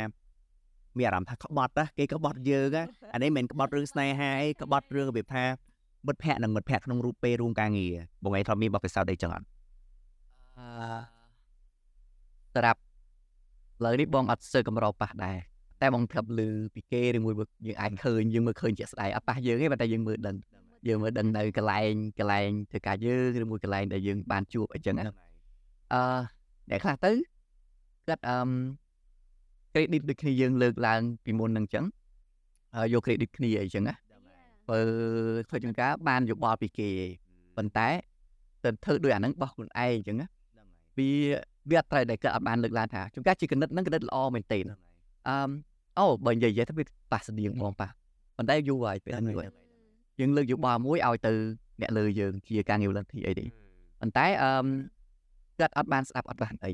[0.97, 5.43] មានអារម្មណ៍ថាក្បត់ណាគេក្បត់យើងណាអានេះមិនមែនក្បត់រឿងស្នេហាអីក្បត់រឿងរបៀបថា
[6.07, 9.45] មិត្តភ័ក្តិនិងមិត្តភ័ក្តិក្នុងរូបពេលរួមការងារបងឯងធ្លាប់មានបទពិសោធន៍អីចឹងអត់
[10.57, 10.97] អឺ
[12.55, 12.79] សម្រាប់
[13.83, 15.37] លើនេះបងអត់សូវកម្រប៉ះដែរ
[15.81, 16.39] តែបងធ្លាប់ឮ
[16.73, 17.33] ពីគេឬមួយ
[17.67, 20.35] យើងអាចឃើញយើងមើលឃើញជាក់ស្ដែងអត់ប៉ះយើងទេប៉ុន្តែយើងមើលដឹង
[20.87, 25.03] យើងមើលដឹងនៅកន្លែងកន្លែងធ្វើការយើងឬមួយកន្លែងដែលយើងបានជួបអីចឹងណា
[25.93, 26.01] អឺ
[26.69, 27.11] អ្នកខ្លះទៅ
[28.07, 28.37] គាត់អឺ
[29.73, 31.85] credit ដូចគ្នាយើងលើកឡើងពីមុនហ្នឹងចឹង
[32.75, 33.95] ហើយយក credit គ្នាអីចឹងណា
[34.69, 34.79] បើ
[35.49, 36.89] ធ្វើចង្ការបានយោបល់ពីគេ
[37.57, 37.87] ប៉ុន្តែ
[38.63, 40.27] ទៅធ្វើដោយអាហ្នឹងបោះខ្លួនឯងចឹងណា
[40.97, 41.09] វា
[41.69, 44.75] វាអត់ត្រូវដែលគាត់អត់បានលើកឡើងថាចង្ការជាគណិតហ្នឹងគណិតល្អមែនទេអឺ
[45.99, 47.89] អូបើនិយាយទៅវាប៉ះស្តៀងបងប៉ះ
[48.37, 49.45] ប៉ុន្តែយូរហើយពេលហ្នឹងយូរ
[50.19, 51.31] យើងលើកយោបល់មួយឲ្យទៅ
[51.81, 53.45] អ្នកលើយើងជាការងារ volunteer អីទេ
[54.01, 54.51] ប៉ុន្តែអឺ
[55.59, 56.71] គាត់អត់បានស្ដាប់អត់បានអី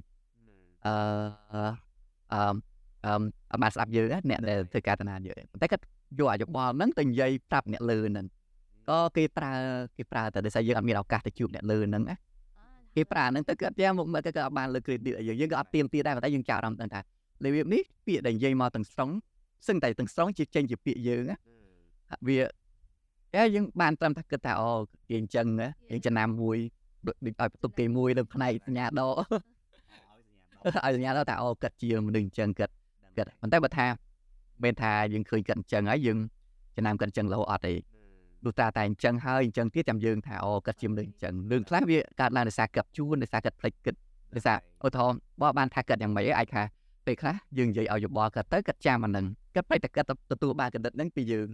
[0.85, 0.93] អឺ
[1.53, 1.61] អឺ
[2.33, 3.13] អឺ
[3.51, 5.83] អត់បានស្ដាប់យើងអ្នកដែលធ្វើការតាណាយើងប៉ុន្តែគាត់
[6.19, 8.25] យកអាយោបល់ហ្នឹងទៅនិយាយប្រាប់អ្នកលើហ្នឹង
[8.89, 9.53] ក៏គេប្រើ
[9.97, 12.15] គេប្រើតែដោយសារយើងអត់មានឱកាសទៅជួបអ្នកលើហ្នឹងណា
[12.95, 16.99] គេប្រើហ្នឹងទៅគាត់យ៉ាងមកមកគាត់អត់បានលើ credit ឲ្យយើងយើងក៏អត់ទៀមទាដែរប៉ុន្តែយើងចោលអារម្មណ៍ទៅថា
[17.45, 19.09] របៀបនេះពាក្យដែលនិយាយមកទាំងស្រុង
[19.67, 21.37] សឹងតែទាំងស្រុងជាចេញជាពាក្យយើងណា
[22.27, 24.71] វាតែយើងបានត្រឹមថាគិតថាអូ
[25.09, 26.57] គេអញ្ចឹងណាយើងចំណាំមួយ
[27.07, 29.15] ដូចឲ្យបន្ទុកគេមួយនៅផ្នែកសញ្ញាដក
[30.63, 32.69] ឲ្យសញ្ញាដកថាអូគិតជាមនុស្សអញ្ចឹងគិត
[33.17, 33.87] គិតប៉ុន្តែបើថា
[34.63, 36.17] មិនថាយើងឃើញគិតអញ្ចឹងហើយយើង
[36.75, 37.73] ចំណាំគិតអញ្ចឹងរហូតអត់ទេ
[38.45, 43.95] លុះតាតែអញ្ចឹងហើយអញ្ចឹងទៀតចាំយើងថាអូគិតជាមនុស្សអញ្ចឹងរឿងខ្លះវាកើតឡើងដោយសារគិតជួនដោយសារគិតផ្លេចគិត
[44.35, 46.63] ដោយសារឧទាហរណ៍បើបានថាគិតយ៉ាងម៉េចអាចថា
[47.05, 51.47] ពេលខ្លះយើងនិយាយឲ្យយោបល់គាត់ទៅគាត់ចាំអានឹងគាត់ផ្លេចតែគាត់ទទួលបានគណិតហ្នឹងពីយើង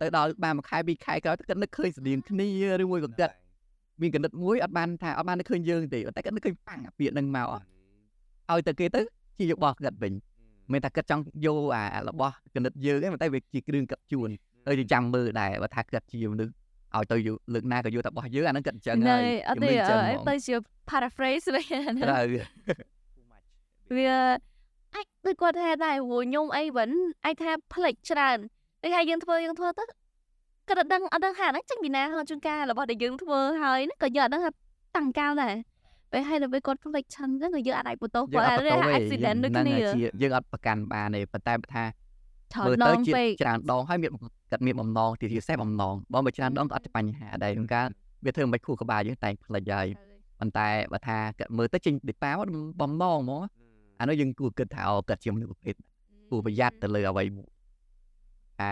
[0.00, 2.48] ទៅដល់បានមួយខែពីរខែក្រោយគាត់នឹកឃើញស្តៀងគ្នា
[2.82, 3.34] ឬមួយក៏គាត់
[4.00, 7.46] មានគណិតមួយអត់បានថាអត់បាននឹកឃើញយើងទេតែគាត់នឹកឃើញប៉ាំងអាពាក្យហ្នឹងមក
[8.50, 9.00] ឲ្យទៅគេទៅ
[9.38, 10.12] ជាយោបល់គាត់វិញ
[10.72, 14.28] មិនថាគាត់ចង់យកអារបស់គណិតយើងទេតែវាជាគ្រឿងកាត់ជួន
[14.66, 16.52] ហើយចាំមើលដែរបើថាគាត់ជាមនុស្ស
[16.96, 17.16] ឲ្យទៅ
[17.54, 19.68] លើកណាក៏យកតែរបស់យើងអាហ្នឹងគាត់អញ្ចឹងហើយអត់ទេ
[20.28, 20.54] ទៅជា
[20.90, 21.64] paraphrase វិញ
[22.04, 22.24] ត្រូវ
[23.96, 24.12] វា
[24.94, 26.90] អាចដូចគាត់ថាដែរព្រោះខ្ញុំអីវិញ
[27.24, 28.38] អាចថាផ្លេចច្រើន
[28.82, 29.84] ដូចថាយើងធ្វើយើងធ្វើទៅ
[30.68, 34.50] គាត់អត់ដឹងអត់ដឹងថាហ្នឹងចេញពីណាហើយជួនកាលរបស់ដែលយើងធ្វើហើយក៏យើងអត់ដឹងថា
[34.96, 35.54] តាំងកាលដែរ
[36.12, 39.74] ពេលហើយដល់ពេលគាត់ផ្លេចឆឹងហ្នឹងក៏យើងអត់អាចបន្ទោសគាត់ដែរ accident ដូចគ្នា
[40.22, 41.84] យើងអត់ប្រកាន់បានទេប៉ុន្តែថា
[42.66, 44.10] មើលទៅជាច្រើនដងហើយមាន
[44.50, 47.86] គាត់មានបំណងទីពិសេសបំណងបើមិនច្រើនដងក៏អត់បញ្ហាដែរក្នុងការ
[48.24, 49.86] វាធ្វើមិនខួរក្បាលយើងតែផ្លេចហើយ
[50.40, 52.30] ប៉ុន្តែបើថាគាត់មើលទៅចេញពីប៉ា
[52.80, 53.42] បំណងហ្មង
[54.00, 55.74] អានោះយើងគួរគិតថាអូគាត់ជាមនុស្សប្រភេទ
[56.30, 57.24] គួរប្រយ័ត្នទៅលើអ្វី
[58.60, 58.70] អា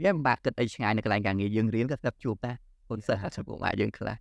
[0.00, 2.56] វាមិនបាក់គិតអីឆ្ងាយនៅកន្លែងការងារយើងរៀនក៏ស្ដាប់ជួបដែរ
[2.88, 4.16] ហ៊ុនសិស្សសម្រាប់យើងខ្លះ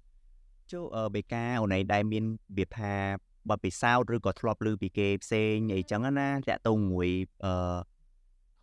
[0.71, 2.23] ចូលបេកាអូនឯងដែលមាន
[2.57, 2.93] វាថា
[3.49, 7.09] បទពិសោធន៍ឬក៏ធ្លាប់ឮពីគេផ្សេងអីចឹងណាតាក់ទងមួយ
[7.45, 7.53] អឺ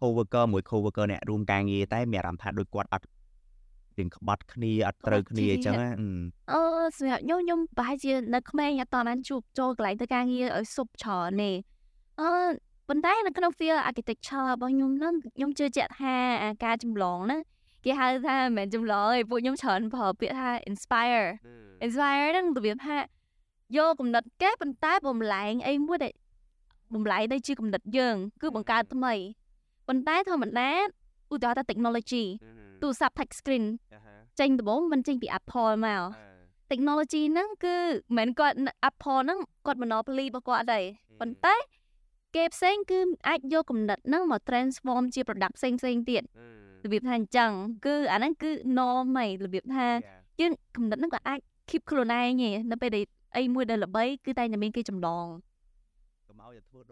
[0.00, 3.06] coworker មួយ coworker អ្នករួមការងារតែមានអារម្មណ៍ថាដូចគាត់អត់
[3.98, 5.88] រៀងក្បត់គ្នាអត់ត្រូវគ្នាអញ្ចឹងណា
[6.52, 6.62] អឺ
[6.98, 11.50] សម្រាប់ខ្ញុំខ្ញុំប្រហែលជានៅក្មេងអត់តបានជួបចូលកន្លែងទៅការងារឲ្យសុបច្រើនទេ
[12.20, 12.30] អឺ
[12.88, 16.14] ប៉ុន្តែនៅក្នុង field architecture របស់ខ្ញុំហ្នឹងខ្ញុំជឿជាក់ថា
[16.64, 17.40] ការចម្លងហ្នឹង
[17.84, 21.24] គេហៅថាមិនមែនចម្លងទេពួកខ្ញុំច្រើនប្រើពាក្យថា inspire
[21.84, 22.96] inspire ហ្នឹងរបៀបថា
[23.76, 26.12] យកគំនិតគេប៉ុន្តែបំលែងអីមួយដែល
[26.94, 29.14] បំលែងទៅជាគំនិតយើង គឺបង្កើតថ្មី
[29.88, 30.70] ប៉ុន្តែធម្មតា
[31.32, 32.24] ឧទាហរណ៍ថា technology
[32.82, 33.64] ទូរស័ព្ទ touch screen
[34.40, 36.02] ចេញដំបូងមិនចេញពី Apple មក
[36.70, 37.76] technology ហ្នឹងគឺ
[38.16, 38.56] មិនមែនគាត់
[38.90, 40.80] Apple ហ្នឹងគាត់ monopoly របស់គាត់ទេ
[41.20, 41.56] ប៉ុន្តែ
[42.36, 46.22] គេផ្សេងគឺអាចយកគំនិតហ្នឹងមក transform ជា product ផ្សេងផ្សេងទៀត
[46.84, 47.50] របៀបថាអញ្ចឹង
[47.86, 49.86] គឺអាហ្នឹងគឺ norm ហីរបៀបថា
[50.40, 53.04] យើងគំនិតហ្នឹងក៏អាច keep ខ្លួនឯងឯងនៅពេលដែល
[53.36, 55.26] អីមួយដែលល្បីគឺតែតែមានគេចម្លង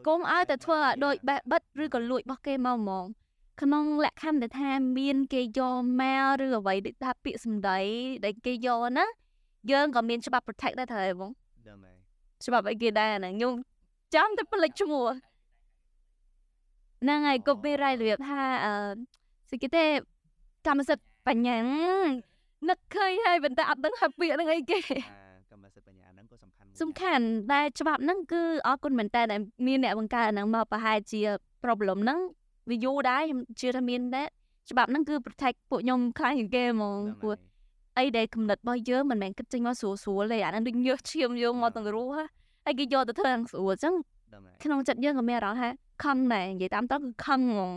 [0.07, 3.05] កុំឲ្យតែធ្វើឲ្យដូចបេះបិទឬក៏លួចរបស់គេមកហ្មង
[3.63, 7.81] ក្នុងលក្ខខណ្ឌដែលថាមានគេយកមកឬអ្វីដែលថាពាក្យសម្ដី
[8.25, 9.07] ដែលគេយកណា
[9.71, 11.31] យើងក៏មានច្បាប់ protect ដែរត្រូវបង
[12.47, 13.55] ច្បាប់អីគេដែរណាខ្ញុំ
[14.15, 15.07] ចាំតែផ្លេចឈ្មោះ
[17.05, 18.73] ហ្នឹងហើយ copyright របៀបថាអឺ
[19.51, 19.85] ស្គីទេ
[20.67, 21.57] កម្មសិទ្ធិបញ្ញា
[22.69, 24.79] នឹកឃើញហើយប៉ុន្តែអត់ដឹងថាពាក្យហ្នឹងអីគេ
[25.53, 27.25] កម្មសិទ្ធិបញ្ញាហ្នឹងក៏សំខាន់សំខាន់
[27.55, 31.21] ដែលច្បាប់ហ្នឹងគឺអរគុណមែនតើដែលមានអ្នកបង្កើតហ្នឹងមកប្រហែលជា
[31.65, 32.19] problem ហ្នឹង
[32.71, 34.27] វាយូរដែរខ្ញុំជឿថាមានដែរ
[34.71, 37.35] ច្បាប់ហ្នឹងគឺ protect ពួកខ្ញុំខ្លាំងជាងគេហ្មងព្រោះ
[37.99, 42.11] អីដែលគំនិតរបស់យើងមិនមែនគិតចេញមកស្រួលស្រួលទេអាហ្នឹងដូចញើសឈាមយើងមកទាំងរស់
[42.65, 43.95] ហើយគេយកទៅធ្វើយ៉ាងស្រួលអញ្ចឹង
[44.63, 45.69] ក្នុងចិត្តយើងក៏មានអារម្មណ៍ថា
[46.03, 47.73] ខឹងដែរនិយាយតាមតើគឺខឹងហ្មង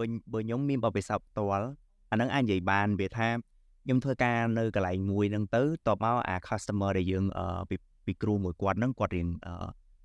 [0.00, 1.68] វិញបើខ្ញុំមានបបិសោតផ្ទាល់
[2.10, 3.28] អាហ្នឹងអាចនិយាយបានវាថា
[3.84, 7.24] ខ្ញុំធ្វើការនៅកន្លែងមួយហ្នឹងទៅតបមកអា customer ដែលយើង
[7.70, 7.76] ពី
[8.06, 9.28] ពីគ្រូមួយគាត់ហ្នឹងគាត់រៀង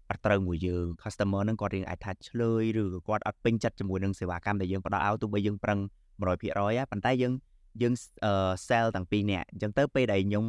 [0.09, 5.79] អត់ត្រូវមួយយើង customer ហ្នឹងគាត់រៀងអាចថាឆ្លើយឬក៏គាត់អត់ពេញចិត្តជាមួយនឹងសេវាកម្មដែលយើងផ្ដល់ឲ្យទោះបីយើងប្រឹង
[6.19, 7.33] 100%ហ៎ប៉ុន្តែយើង
[7.81, 7.93] យើង
[8.25, 10.45] អឺ sell ទាំងពីរនាក់អញ្ចឹងទៅពេលដែលខ្ញុំ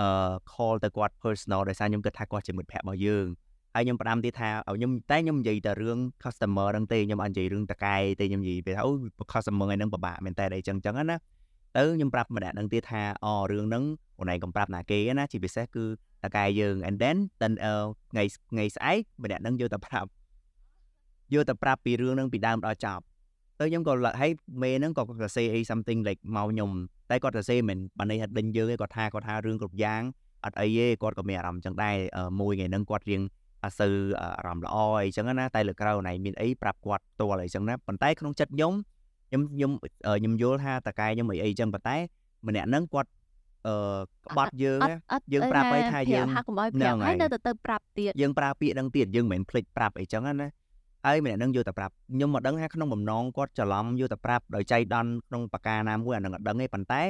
[0.00, 0.08] អឺ
[0.52, 3.26] call ទៅគាត់ personal ដោយសារខ្ញុំគិតថាគាត់ជាមិត្តភក្តិរបស់យើង
[3.74, 8.92] ហើយខ្ញុំផ្ដាំទៀតថាឲ្យខ្ញុំតែខ្ញុំនិយាយតែរឿង customer ហ្នឹងទេខ្ញុំអត់និយាយរឿងតកែទេខ្ញុំនិយាយពេលថាអូ
[9.32, 11.16] customer ហ្នឹងពិបាកមែនតើអីចឹងចឹងណា
[11.76, 13.84] ទៅខ្ញុំប្រាប់ម្នាក់ហ្នឹងទៀតថាអូរឿងហ្នឹង
[14.18, 15.84] អូនឯងកុំប្រាប់ណាគេណាជាពិសេសគឺ
[16.24, 20.08] តកែយើង and then ថ្ងៃថ្ងៃស្អែកម្នាក់ហ្នឹងយកទៅប្រាប់
[21.34, 23.02] យកទៅប្រាប់ពីរឿងហ្នឹងពីដើមដល់ចប់
[23.58, 24.30] ទៅខ្ញុំក៏ហើយ
[24.62, 26.70] មេហ្នឹងក៏គាត់សរសេរអី something like មកខ្ញុំ
[27.10, 30.02] តែគាត់សរសេរមិនបានន័យថាដេញយើងទេគាត់ថាគាត់ថារឿងគ្រប់យ៉ាង
[30.44, 31.96] អត់អីទេគាត់ក៏មានអារម្មណ៍ចឹងដែរ
[32.40, 33.22] មួយថ្ងៃហ្នឹងគាត់រៀង
[33.64, 38.72] អត់សូវអារម្មណ៍ល្អអីចឹងណាតែលើក្រៅណៃមានអីប្រាប់គាត់ផ្ទាល់អីចឹងណាប៉ុន្តែក្នុងចិត្តខ្ញុំ
[39.30, 39.70] ខ្ញុំខ្ញុំ
[40.18, 41.96] ខ្ញុំយល់ថាតកែខ្ញុំអីអីចឹងប៉ុន្តែ
[42.46, 43.10] ម្នាក់ហ្នឹងគាត់
[43.68, 43.74] អឺ
[44.26, 44.80] ក្បត់យើង
[45.32, 50.48] យើងប្រាប់ឲ្យថាយើងហាក់កុំឲ្យប្រាប់ហើយនៅទៅទៅប្រាប់ទៀតយើងប្រើពាក្យហ្នឹងទៀតយើងមិនមែនភ្លេចប្រាប់អីចឹងណា
[51.06, 57.02] ហើយម្នាក់ហ្នឹងយកទៅប្រាប់ខ្ញុំមកដឹងថាក្នុងបំណងគាត់ច្រឡំយកទៅប្រាប់ដោយចៃដន្យក្នុងបកាណាមួយអានឹងអត់ដឹងទេប៉ុន្តែ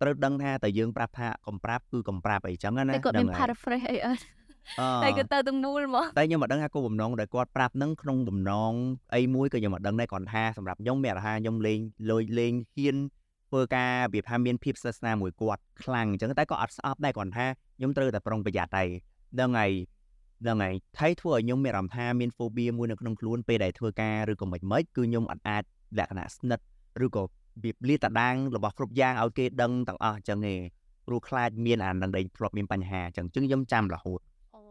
[0.00, 4.22] ត្រូវដឹងថាតើយើងប្រាប់ថាកុំប្រាប់គឺកុំប្រាប់អីចឹងណាគាត់មាន paraphrase អីអត់
[5.04, 8.72] តែគាត់ទៅទាំងមូលមកតែខ្ញុំមិនដឹងថាគោលបំណងដែលគាត់ប្រាប់នឹងក្នុងបំណង
[9.14, 11.78] អីមួយក៏ខ្ញុំមិនដឹងដែរគាត់ថាសម្រាប់ខ្ញុំមានអារម្មណ៍ខ្ញុំលេង
[12.10, 12.96] លុយលេងហ៊ាន
[13.48, 17.46] ធ្វើការវាថាមានភាពស្និទ្ធស្នាលមួយគាត់ខ្លាំងអញ្ចឹងតែក៏អត់ស្អប់ដែរគាត់ថា
[17.78, 18.88] ខ្ញុំត្រូវតែប្រុងប្រយ័ត្នដែរ
[19.40, 19.72] ដឹងហើយ
[20.42, 25.62] ហ្នឹងហើយថៃធ្វើឲ្យខ្ញុំមានអារម្មណ៍ថាមាន phobia មួយនៅក្នុងខ្លួនពេលដែលធ្វើការឬក៏មិនមិនគឺខ្ញុំអត់អាច
[25.98, 26.64] លក្ខណៈស្និទ្ធ
[27.04, 27.22] ឬក៏
[27.62, 30.60] វាលាតដាងរបស់គ្រប់យ៉ាងឲ្យគេដឹងទាំងអស់អញ្ចឹងឯង
[31.06, 34.20] ព្រោះខ្លាចមានអានឹងដែលធ្លាប់មានបញ្ហាអញ្ចឹងអញ្ចឹងខ្ញុំចាំរហូត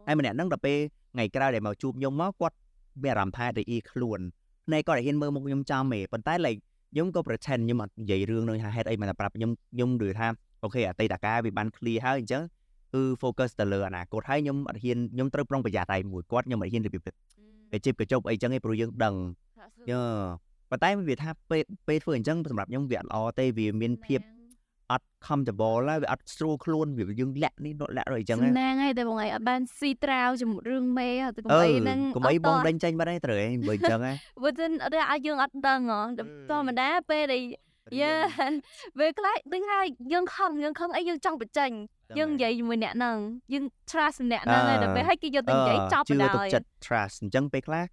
[0.06, 0.78] ហើយម្នាក់ហ្នឹងដល់ពេល
[1.14, 2.56] ថ្ងៃក្រោយដែលមកជួបខ្ញុំមកគាត់
[3.02, 4.20] មានអារម្មណ៍ថាដូចអ៊ីខ្លួន
[4.66, 6.60] ភ្នែកគាត់ហ៊ានមើលមុខខ្ញុំចំទេប៉ុន្តែ like
[6.92, 10.26] ខ្ញុំក៏ pretend ខ្ញុំអត់និយាយរឿងនោះថាហេតុអីមិនតែប្រាប់ខ្ញុំខ្ញុំឬថា
[10.64, 12.42] អូខេអតីតកាលវាបាន clear ហើយអញ្ចឹង
[12.94, 17.02] គឺ focus ទៅលើអនាគតហើយខ្ញុំអត់ហ៊ានខ្ញុំត្រូវប្រុងប្រយ័ត្នតែមួយគាត់ខ្ញុំអត់ហ៊ានរបៀប
[17.72, 19.14] ទៅជិបកញ្ចប់អីចឹងឯងព្រោះយើងដឹង
[19.90, 20.02] យើ
[20.70, 24.20] ប៉ុន្តែវាថាពេលពេលធ្វើអញ្ចឹងសម្រាប់ខ្ញុំវាអត់ល្អទេវាមានភាព
[24.92, 34.12] អត់ comfortable ហើយវាអត់ស្រួលខ្លួនវាយើងលាក់នេះលាក់រអីចឹងហ្នឹងហើយតែបងឯងអត់បានស៊ីត្រាវជាមួយរឿងមេទៅកុំអីហ្នឹងកុំអីបងដេញចេញបាត់ឯងត្រូវឯងបើអញ្ចឹងហ៎
[34.42, 36.00] បើមិនអត់ឲ្យយើងអត់ដឹងហ៎
[36.50, 37.42] ធម្មតាពេលដែល
[38.00, 38.12] យើ
[38.98, 41.70] ពេលខ្លះដឹងហើយយើងខំយើងខំអីយើងចង់បញ្ចេញ
[42.18, 43.16] យើងនិយាយជាមួយអ្នកហ្នឹង
[43.52, 47.84] យើង trust អ្នកហ្នឹងហើយដល់ពេលឲ្យគេយកទៅនិយាយចប់បណ្ដោយជឿទុកចិត្ត trust អញ្ចឹងពេលខ្លះ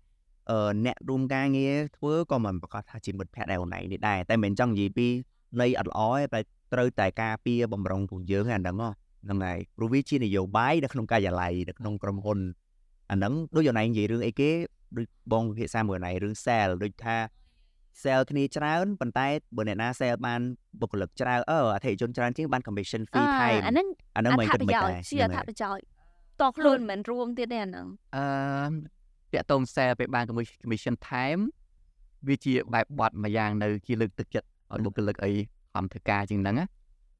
[0.51, 5.07] អឺអ្នករួមការងារធ្វើក៏មិនប្រកាសថាជាមិត្តភក្តិដែរអូនឯងនេះដែរតែមិនចង់និយាយពី
[5.61, 6.39] នៃអត់ល្អទេតែ
[6.73, 12.39] ត្រូវតែការពារបំរុងពួកយើងហ្នឹងហ្នឹងហើយព្រោះវាជានយោបាយនៅក្នុងការិយាល័យនៅក្នុងក្រុមហ៊ុន
[13.11, 14.51] អាហ្នឹងដូចអូនឯងនិយាយរឿងអីគេ
[14.97, 17.17] ដូចបងពិភាក្សាមួយអូនឯងរឿង sale ដូចថា
[18.03, 20.41] sale គ្នាច្រើនប៉ុន្តែបើអ្នកណា sale បាន
[20.81, 25.83] បុគ្គលិកច្រើនអឺអតិថិជនច្រើនជាងបាន commission fee ថែមអាហ្នឹងអាហ្នឹងមិនគិតមិនដែរជាអត្ថប្រយោជន៍
[26.41, 28.25] តខ្លួនមិនរួមទៀតទេអាហ្នឹងអឺ
[29.33, 30.25] តាក់តង sale ពេលបាន
[30.63, 31.37] commission ថែម
[32.27, 35.33] វាជាបែបបត់មួយយ៉ាងនៅជាលើកទឹកចិត្តឲ្យបុគ្គលិកអី
[35.73, 36.65] ខំធ្វើការជាងហ្នឹងណា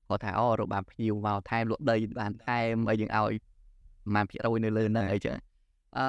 [0.07, 3.33] គាត់ថាអូរកបានភ្ញៀវមកថែមលក់ដីបានថែមអីយើងឲ្យ
[4.05, 5.35] ប្រហែលភាគរយនៅលើហ្នឹងអីចឹង
[5.97, 6.05] អឺ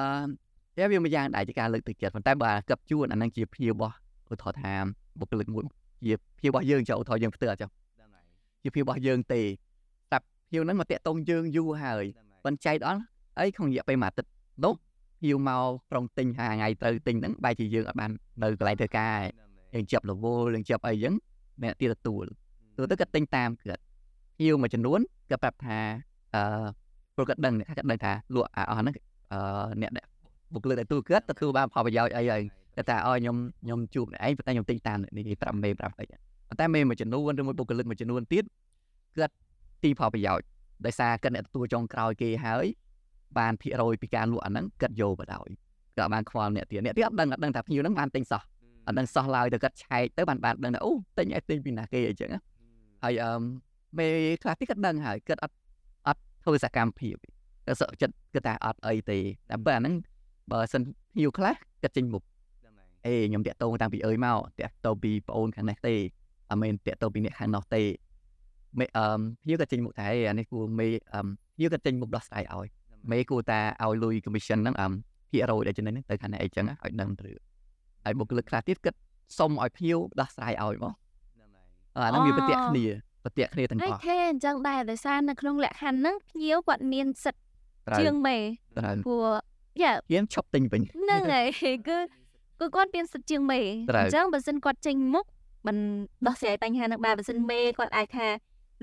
[0.77, 3.95] តែវាមួយយ៉ាងដែរជាការលើកទឹកចិត្តប៉ុន្តែបើកັບជួនអាហ្នឹងជាភ្ញៀវរបស់
[4.31, 4.73] ឧទាហរណ៍ថា
[5.19, 5.65] បុគ្គលិកមួយ
[6.05, 7.69] ជាភៀវរបស់យើងចុះឧទាហរណ៍យើងផ្ទើអត់ចុះ
[8.63, 9.41] ជាភៀវរបស់យើងទេ
[10.11, 10.17] តែ
[10.49, 12.05] ភៀវហ្នឹងមកតាក់តងយើងយូរហើយ
[12.43, 13.01] ប៉ុន្តែចៃដល់
[13.39, 14.29] អីក្នុងរយៈពេលមួយអាទិត្យ
[14.63, 14.73] នោះ
[15.21, 18.11] ភៀវមកប្រងទិញហាថ្ងៃត្រូវទិញហ្នឹងបែរជាយើងអត់បាន
[18.43, 19.19] នៅកន្លែងធ្វើការ
[19.73, 21.13] យើងជាប់រវល់យើងជាប់អីចឹង
[21.63, 22.25] អ្នកទៀតទទួល
[22.75, 23.83] ទៅទៅគាត់ទិញតាមគាត់
[24.37, 24.99] ភៀវមួយចំនួន
[25.29, 25.77] គាត់ប្រាប់ថា
[26.35, 26.65] អឺ
[27.15, 28.95] ព្រោះគាត់ដឹងថាគាត់ដឹងថាលក់អស់ហ្នឹង
[29.31, 29.39] អឺ
[29.81, 29.91] អ្នក
[30.53, 32.41] បុគ្គលិកដែលទូគាត់ទទួលបានផលប្រយោជន៍អីហើយ
[32.75, 36.05] គាត់ថាឲ្យខ្ញុំខ្ញុំជួបឯងប៉ុន្តែខ្ញុំទិញតាមនេះប្រាប់មេប្រាប់អី
[36.49, 38.43] ប៉ុន្តែមេមួយចំនួនឬមួយបុគ្គលិកមួយចំនួនទៀត
[39.17, 39.35] គាត់
[39.83, 40.45] ទីផលប្រយោជន៍
[40.85, 42.65] ដោយសារគាត់អ្នកទទួលចុងក្រោយគេហើយ
[43.37, 45.47] បានភាគរយពីការលក់អាហ្នឹងគាត់យកបដោយ
[45.97, 48.41] គាត់បានខ្វល់អ្នកទៀតអ្នកទៀតអត់ដឹងអត់ដឹងថាភ្ញៀវហ្នឹងបានទិញសោះ
[48.85, 52.29] អត់ដឹងសោះឡើយទៅគាត់ឆែកទៅបានបានដឹងថាអូទិញឲ្យទិញពីណាគេអញ្ចឹង
[53.03, 53.41] ហើយអឺ
[53.97, 54.07] មេ
[54.41, 55.55] ខ្លះទៀតគាត់ដឹងហើយគាត់អត់
[56.07, 57.15] អត់ធ្វើសកម្មភាព
[57.65, 59.17] គាត់សក់ចិត្តគាត់ថាអត់អីទេ
[59.49, 59.95] តែបើអាហ្នឹង
[60.51, 62.23] បើសិនភ្ញៀវខ្លះគាត់ចេញមុខ
[63.05, 65.95] អេខ្ញុំតាក់ទងតាំងពីអើយមកតាក់ទងពីប្អូនខាងនេះទេ
[66.51, 67.81] អមែនតាក់ទងពីអ្នកខាងនោះទេ
[68.79, 69.05] មេអឺ
[69.41, 71.21] ភ្ញៀវក៏ចេញមុខថាអេអានេះគួរមេអឺ
[71.55, 72.67] ភ្ញៀវក៏ចេញមុខដោះស្រាយឲ្យ
[73.11, 74.87] មេគួរតាឲ្យលុយ commission ហ្នឹងអឺ
[75.31, 77.29] ភាគរយដែលចំណេញទៅខាងនេះអីចឹងឲ្យដឹងទៅ
[78.05, 78.93] ហើយបុគ្គលិកខ្លះទៀតគិត
[79.37, 80.93] សុំឲ្យភ្ញៀវដោះស្រាយឲ្យមក
[81.95, 82.85] អាហ្នឹងវាប្រតិគ្នា
[83.23, 87.41] ប្រតិគ្នាទាំងអស់ហេអញ្ចឹងដែរដោយសារនៅក្នុងលក្ខខណ្ឌហ្នឹងភ្ញៀវគាត់មានសិទ្ធ
[87.99, 88.37] ជាងមេ
[89.05, 89.27] ព្រោះ
[89.81, 91.47] យ៉ាហ៊ានឈប់ទិញវិញហ្នឹងហើយ
[91.87, 91.97] គឺ
[92.59, 93.59] គឺគាត់មានសិទ្ធជាងមេ
[94.01, 95.25] អញ្ចឹងបើសិនគាត់ចេញមុខ
[95.67, 95.77] មិន
[96.27, 98.27] ដោះស្រាយបញ្ហានឹងបានបើសិនមេគាត់អាចថា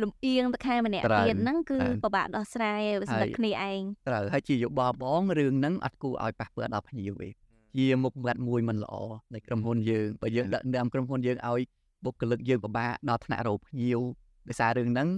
[0.02, 7.28] លំអៀងទៅខាងម្នាក់ទៀតហ្នឹងគឺពិបាកដោះស្រាយបើសិនតែគ្នាឯងត្រូវហើយជាយោបល់បងរឿងហ្នឹងអត់គួរឲ្យប៉ះពាល់ដល់ភ្ញៀវទេ
[7.76, 8.94] ជាមុខមាត់មួយមិនល្អ
[9.34, 11.60] នៃក្រុមហ៊ុនយើងបើយើងដឹកនាំក្រុមហ៊ុនយើងឲ្យ
[12.04, 14.00] បុគ្គលិកយើងពិបាកដល់ថ្នាក់រោភ្ញៀវ
[14.48, 15.08] ដោយសាររឿងហ្នឹង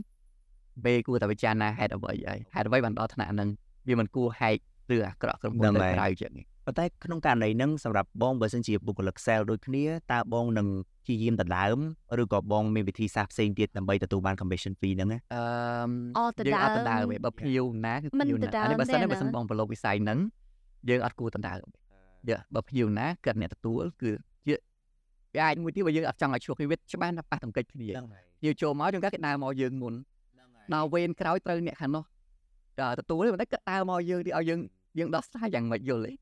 [0.85, 3.49] ពេលគួរតែពិចារណាហេតុអ្វីហើយហេតុអ្វីបានដល់ថ្នាក់ហ្នឹង
[3.89, 4.57] វាមិនគួរហែក
[4.95, 10.69] ឬអាក្រក់ក្រុមហ៊ុនទៅក្រៅជាងនេះប៉ុន្តែក្នុងករណីហ្នឹងសម្រាប់បងបើសិនជាបុគ្គលិក sale ដូចគ្នាតើបងនឹង
[11.05, 11.79] ព្យាយាមដណ្ដើម
[12.23, 15.43] ឬក៏បងមានវិធីសាស្ត្រផ្សេងទៀតដើម្បីទទួលបាន commission fee ហ្នឹងណាអឺ
[16.19, 20.19] អត់ដយើងអត់ដដើណ្ដើមមទេបើភ្ញៀវណាគឺមិនភ្ញៀវដណាណ្ដើមអានេះបើសិនទេទេបើសិនណាបងប្រឡូកវិស័យហ្នឹង
[20.89, 21.82] យើងអត់គួរដណ្ដើមយើ
[22.55, 24.11] បើភ្ញៀវណាគាត់អ្នកទទួលគឺ
[24.49, 24.55] ជា
[25.35, 27.87] វាអាចមួយទៀតបើយើងអត់ចង់ឲ្យឆ្លោះគ្នាវាច្បាស់ណាស់ប៉ះទង្គិចគ្នា
[28.45, 29.95] យើងចូលមកយើងគាត់គេដើរមកយើងមុន
[30.75, 32.05] ដល់វេនក្រោយត្រូវអ្នកខាងនោះ
[32.81, 34.61] ដល់ទទួលទេប៉ុន្តែគាត់ដើរមកយើងទីឲ្យយើង
[34.99, 36.13] យើងដោះស្រាយយ៉ាងម៉េចយល់ទេ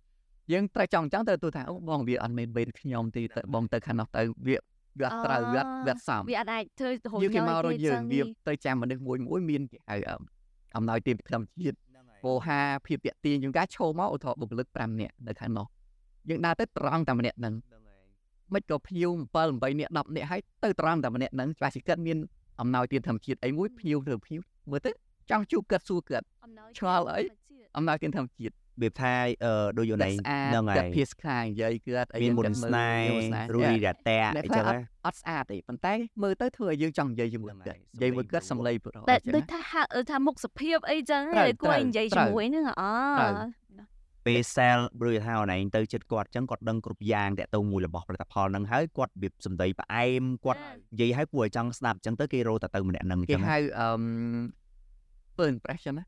[0.52, 4.56] យើងត្រូវចង់ចង់ទៅទទួលថាអូបងវាអត់មែនវេនខ្ញុំទេទៅបងទៅខាងនោះទៅវា
[5.00, 10.14] វាអត់ត្រូវវាអត់វាអត់សមវាអត់អាចធ្វើរហូតយើងគេញ៉មករទេកយើងចឹងវានេះទៅចាំមនុស្សមួយមួយមានគេហៅអឺ
[10.76, 11.76] អំណោយទានពីធម្មជាតិ
[12.24, 15.66] វោហាភាពតាក់ទាញយើងការឈោមកឧទាហរណ៍បុគ្គលិក5នាក់នៅខាងនោះ
[16.28, 17.54] យើងដើរទៅត្រង់តែម្នាក់ហ្នឹង
[18.54, 22.18] មិនក៏ភ្ញៀវ7 8នាក់10នាក់ហើយទៅត្រង់តែម្នាក់ហ្នឹងច្បាស់ជាគាត់មាន
[22.60, 24.40] អំណោយទានធម្មជាតិអីមួយភ្ញៀវទៅភ្ញៀវ
[24.70, 24.90] មើលទៅ
[25.30, 29.14] ចង់ជួបគាត់សួរគាត់អំណោយឆ្ងល់អីធម្មជាតិអំណោយទានធម្មជាតិវាថា
[29.44, 42.84] អឺដូចយូរណៃគាត់ស្អាតហ្នឹងហើគាត់យភាសខាងនិយាយគាត់អីមានមុនគាត់ស្នេហ៍មានមុនស្នេហ៍រូរីរ៉ាតែអ្នកអីខ្លះចឹងអត់ណាអត់ស្អាតទេប៉ុន្តែមើលទៅធ្វើឲ្យយើងចង់និយាយជាមួយហ្នឹងហើយគាត់និយាយមួយគាត់សំសំឡេឡេងងព្រោះតែអញ្ចឹងដូចណាថាហាក់ថាមុខសភាពអីចឹងត្រូវឯងគួរឲ្យនិយាយត្រូវជាមួយហ្នឹងអ
[43.20, 43.59] ត្រូវ
[44.26, 50.60] ពេល sell ឬថាអនឡាញទៅចិត្តគាត់ចឹងគាត់ដឹងគ្រប់យ៉ាងតាក់ទងមួយរបស់ផលិតផលហ្នឹងហើយគាត់វាសំដីផ្អែមគាត់
[50.92, 53.88] និយាយឲ្យគួរឲ្យចង់ស្ដាប់ចឹងទៅគេរោទៅទៅម្នាក់ហ្នឹងគេចឹងណាហៅអឺ
[55.36, 56.04] first impression ណា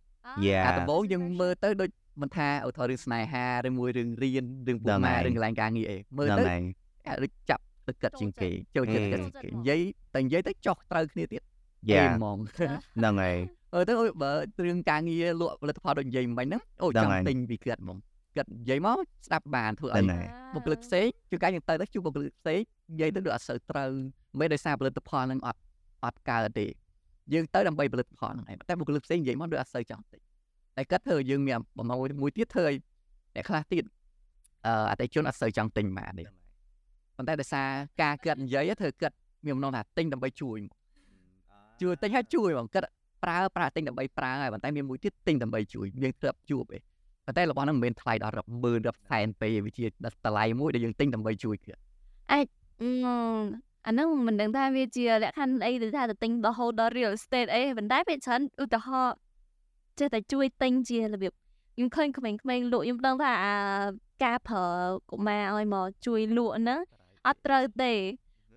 [0.47, 1.91] Yeah អាដំបូងយើងមើលទៅដូច
[2.23, 6.63] មិនថាឧទាហរណ៍រឿងស្នេហាឬមួយរឿងរៀនរឿងពុកហ្នឹងម៉ែហើយរឿងកន្លែងការងារអីមើលហ្នឹងទៅហើយ
[7.07, 9.81] អាចដូចចាប់ទឹកកាត់ជាងគេចូលចិត្តហេកាត់ជាងគេនិយាយ
[10.15, 11.43] តែនិយាយទៅចោះត្រូវគ្នាទៀត
[11.91, 13.37] យ៉ាហ្មងហ្នឹងហើយ
[13.75, 14.31] អឺទៅអូយបើ
[14.67, 17.99] រឿងការងារលក់ផលិតផលដូចនិយាយមិញហ្នឹងអូហ្នឹងចង់ហើយទិញពីគាត់ហ្មង
[18.37, 22.61] គាត់និយាយមកស្ដាប់បានធ្វើហ្នឹងឲ្យហើយបុគ្គលិកផ្សេងជួនកាលយើងទៅទៅជួបបុគ្គលិកផ្សេង
[22.93, 23.91] និយាយទៅដូចអត់សូវត្រូវ
[24.39, 25.61] មិនដោយសារផលិតផលហ្នឹងអត់
[26.05, 26.67] អត់កើតទេ
[27.33, 30.21] យើងទៅដើម្បីផលិតផលហ្នឹងឯងតែបុគ្គលិកផ្សេងនិយាយមកដូចអត់សូវចង់ទិញ
[30.77, 32.77] តែគាត់ធ្វើឲ្យយើងមានបំណងមួយទៀតធ្វើឲ្យ
[33.35, 33.85] អ្នកខ្លះទៀត
[34.67, 36.25] អឺអតិថិជនអត់សូវចង់ទិញបានទេ
[37.17, 37.69] ប៉ុន្តែដោយសារ
[38.03, 40.71] ការគាត់និយាយធ្វើគាត់មានបំណងថាទិញដើម្បីជួយហ្មង
[41.83, 42.89] ជួយទិញឲ្យជួយហ្មងគាត់
[43.25, 46.83] ប្រើប្រើទិញដើម្បីប្រើហើយប៉ុន្តែមានមួយទៀតទិញដើម្បីជួយយើងធ្លាប់ជួបឯង
[47.27, 49.91] ប៉ុន្តែរបស់ហ្នឹងមិនមែនថ្លៃដល់រាប់ម៉ឺនរាប់សែនពេកវាជាត
[50.31, 51.81] ម្លៃមួយដែលយើងទិញដើម្បីជួយគាត់
[52.33, 52.41] អឺ
[53.87, 59.15] អាហ្នឹងមិនដឹងថាវាជាលក្ខខណ្ឌអីឬថាទៅទិញរហូតដល់ real estate អីប៉ុន្តែពេលច្រើនឧទាហរណ៍
[59.99, 61.33] ចេះតែជួយទិញជារបៀប
[61.75, 63.55] ខ្ញុំឃើញក្មេងៗលក់ខ្ញុំដឹងថាអា
[64.25, 64.65] ការប្រើ
[65.11, 66.81] កុមារឲ្យមកជួយលក់ហ្នឹង
[67.27, 67.93] អត់ត្រូវទេ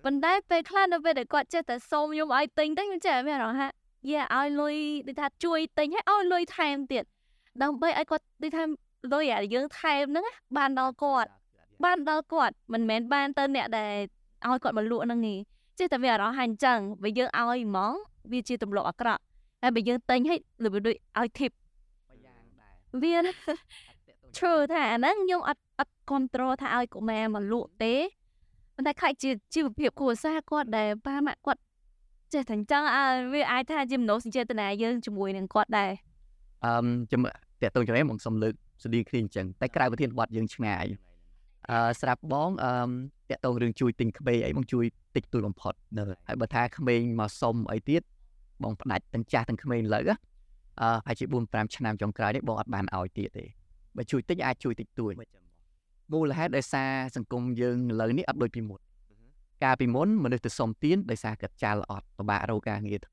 [0.04, 3.68] ប៉ុន្តែពេលខ្លះនៅពេលដែលគាត់ចេះតែសូមខ្ញុំឲ្យទិញទៅខ្ញុំចេះតែមានអារម្មណ៍ថា
[4.10, 4.76] យ៉ាឲ្យលុយ
[5.06, 7.04] ដូចថាជួយទិញហើយឲ្យលុយថែមទៀត
[7.62, 8.62] ដើម្បីឲ្យគាត់ដូចថា
[9.12, 11.30] លុយអាយើងថែមហ្នឹងណាបានដល់គាត់
[11.84, 13.94] បានដល់គាត់មិនមែនបានទៅអ្នកដែល
[14.46, 15.34] ឲ្យគាត់មកលក់ហ្នឹងទេ
[15.78, 17.92] ចេះតែវាអារម្មណ៍ថាអញ្ចឹងបើយើងឲ្យហ្មង
[18.32, 19.22] វាជាទម្លាប់អាក្រក់
[19.62, 21.52] ហើយបើយើងទិញឲ្យលើកដូចឲ្យ tip
[23.02, 23.16] វា
[24.36, 27.94] true ថាអាហ្នឹងខ្ញុំអត់អត់ control ថាឲ្យកុមារមកលក់ទេ
[28.74, 31.60] ប៉ុន្តែខ្លាចជាជីវភាពគ្រួសារគាត់ដែលប៉ាម៉ាក់គាត់
[32.34, 35.90] ចេះតែអញ្ចឹងអើវាអាចថាជាមនោសញ្ចេតនាយើងជាមួយនឹងគាត់ដែរ
[36.64, 36.70] អឺ
[37.12, 37.20] ជំ
[37.62, 38.54] តេតតងចំណេះមកសុំលើក
[38.84, 40.86] ស្តីគ្នាអញ្ចឹងតែក្រៅប្រធានបទយើងឆ្ងាយ
[41.70, 42.72] អឺស្រាប់បងអឺ
[43.30, 44.84] តេតតងរឿងជួយទិញក្មេងអីបងជួយ
[45.16, 45.74] តិចតួចបំផុត
[46.26, 48.02] ហើយបើថាក្មេងមកសុំអីទៀត
[48.62, 50.00] បងផ្ដាច់ទាំងចាស់ទាំងក្មេងលើ
[50.80, 53.44] អឺហើយជា4 5ឆ្នាំចុងក្រោយនេះបងអត់បានឲ្យទៀតទេ
[53.96, 55.12] បើជួយតិចអាចជួយតិចតួច
[56.12, 58.80] មូលហេតុដោយសារសង្គមយើងឥឡូវនេះអត់ដូចពីមុន
[59.62, 63.12] កាលពីមុនមនុស្សទៅសុំទានដោយសារកាត់ចាល់អត់ពិបាករកការងារធ្វ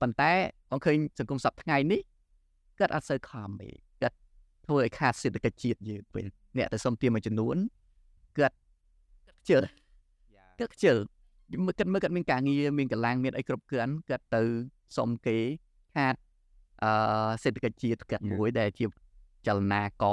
[0.00, 0.32] ប៉ុន្តែ
[0.70, 2.00] បងឃើញសង្គមសប្តាហ៍ថ្ងៃនេះ
[2.78, 3.70] គាត់អត់សូវខំទេ
[4.02, 4.16] គាត់
[4.66, 6.26] ធ្វើឲ្យខាតសេដ្ឋកិច្ចជាតិយើងវិញ
[6.56, 7.56] អ្នកទៅសុំទានមួយចំនួន
[8.36, 8.56] គាត់
[9.40, 9.62] ខ្ជិល
[10.58, 10.96] គាត់ខ្ជិល
[11.64, 14.42] មើលគាត់មើលគាត់មានការងារមានកម្លាំងមានអីគ្រប់គ្រាន់គាត់ទៅ
[14.96, 15.38] សុំគេ
[15.96, 16.14] ខាត
[16.82, 18.86] អឺសេដ្ឋកិច្ចជាតិគាត់មួយដែលជា
[19.46, 20.04] ចលនាក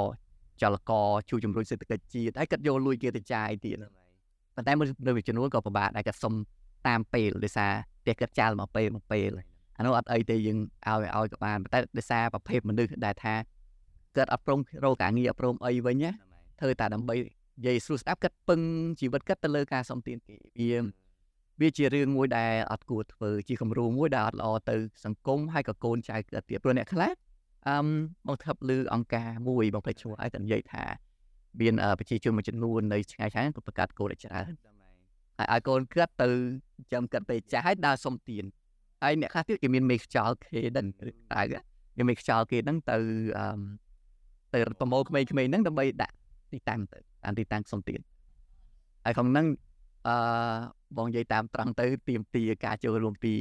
[0.62, 3.76] ចលករជួយជំរុញសេដ្ឋកិច្ចជាតិហើយគាត់យកលុយគេទៅចាយទៀត
[4.56, 6.34] ប៉ុន្តែមួយនៅមួយចំនួនក៏ពិបាកដែរគាត់សុំ
[6.86, 9.30] តាមពេលដោយសារផ្ទះគាត់ចាល់មកពេលមកពេល
[9.76, 13.34] អានោះអត់អីទេយើងឲ្យឲ្យក៏បានប៉ុន្តែដោយសារប្រភេទមនុស្សដែលថា
[14.16, 16.10] គាត់អត់ព្រមរកការងារអត់ព្រមអីវិញណា
[16.60, 18.60] ធ្វើតែដើម្បីនិយាយស្រួលស្ដាប់គាត់ពឹង
[19.00, 20.82] ជីវិតគាត់ទៅលើការសំទានគេវា
[21.60, 27.10] វាជារឿងមួយដែលអត់គួរធ្វើជាគំរូមួយដែលអត់ល្អទៅសង្គមហើយក៏កូនចៅគាត់ទៀតព្រោះអ្នកខ្លះ
[27.68, 27.86] អឹម
[28.28, 30.84] មកធ្វើលើអង្គការមួយបងភ្លេចឈ្មោះឲ្យតែនិយាយថា
[31.60, 34.46] មានប្រជាជនមួយចំនួននៅឆ្ងាយឆ្ងាយក៏បង្កើតកូនឲ្យច្រើន
[35.38, 36.28] ហើយឲ្យកូនគាត់ទៅ
[36.92, 38.44] ចាំគាត់ទៅចាស់ហើយដើរសុំទាន
[39.02, 41.42] ហើយអ្នកខ្លះទៀតគេមានមេខ្យល់គេដឹងតើ
[41.96, 42.96] គេមេខ្យល់គេហ្នឹងទៅ
[43.38, 43.44] អឺ
[44.54, 46.16] ទៅប្រមូលក្មេងៗហ្នឹងដើម្បីដាក់
[46.52, 48.00] ទីតាំងទៅតាមទីតាំងសុំទៀត
[49.04, 49.46] ហើយក្នុងហ្នឹង
[50.08, 50.16] អឺ
[50.96, 53.32] បងនិយាយតាមត្រង់ទៅទៀមទាការចូលរួមពី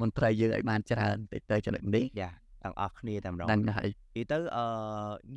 [0.00, 2.30] មន្ត្រីយើងឲ្យបានច្រើនទៅទៅចំណុចនេះយ៉ា
[2.64, 4.64] ទាំងអស់គ្នាតែម្ដងហ្នឹងហើយនិយាយទៅអឺ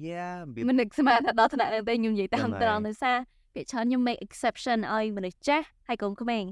[0.06, 3.18] យ៉ាវាមិននឹកស្មានថាដល់ថ្នាក់ហ្នឹងទេខ្ញុំនិយាយតាមហ្នឹងហើយត្រង់ដោយសារ
[3.54, 6.44] ពាក្យច្រើនខ្ញុំ make exception ឲ្យមនុស្សចាស់ហើយកូនក្មេង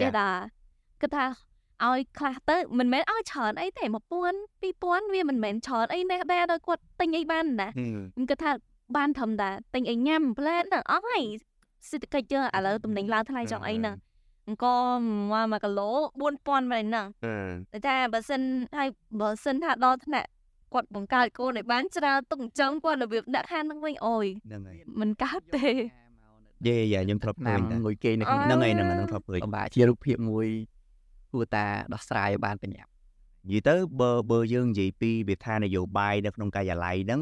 [0.00, 0.12] ចេះ Yeah.
[0.18, 0.28] ថា
[1.00, 1.24] គិតថា
[1.84, 3.94] ឲ្យខ្លះទៅមិនមែនឲ្យច្រើនអីទេ1000
[4.62, 8.52] 2000វាមិនមែនច្រើនអីណាស់ដែរដល់គាត់ទិញអីបានណាហឹមខ្ញុំគិតថា
[8.96, 11.24] បានត្រឹមតែទិញអីញ៉ាំផ្លែហ្នឹងអស់ហើយ
[11.90, 13.96] សេដ្ឋកិច្ចយើងឥឡូវតំណែងឡើងថ្លៃចង់អីហ្នឹង
[14.48, 14.66] អង្គ
[15.32, 15.90] មក1គីឡូ
[16.28, 17.06] 4000វិញហ្នឹង
[17.74, 18.40] អឺតែថាបើសិន
[18.78, 18.88] ហើយ
[19.20, 20.28] បើសិនថាដល់ថ្នាក់
[20.74, 25.68] គាត់បង្កើតកូនឲ្យបានច្រើនទុកអញ្ចឹងគាត់របៀបដាក់ខានហ្នឹងវិញអូយហ្នឹងហើយមិនកើតទេ
[26.66, 30.46] យេយ៉ាខ្ញុំធ្លាប់ឃើណាញមតែមួយគេនៅអ่าក្នុងហ្នឹងហើយហ្នឹងហ្នឹងធ្លាប់ឃើញពិបាកជារូបភាពមួយ
[31.32, 32.90] គួរតាដោះស្រាយឲ្យបានបញ្ញាប់
[33.46, 37.20] និយាយទៅបើបើយើងនិយាយពីវិធាននយោបាយនៅក្នុងការិយាល័យហ្នឹង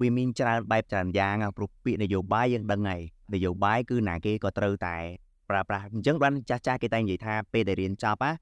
[0.00, 3.02] វាមានច្រើនបែបច្រើនយ៉ាងណាព្រោះពាក្យនយោបាយយើងដឹងហើយ
[3.34, 4.96] នយោបាយគឺណាគេក៏ត្រូវតែ
[5.50, 8.32] ប្រើប្រាស់អញ្ចឹងបានចាស់ចាស់គេតែនិយាយថាពេលដែលរៀនចប់ណា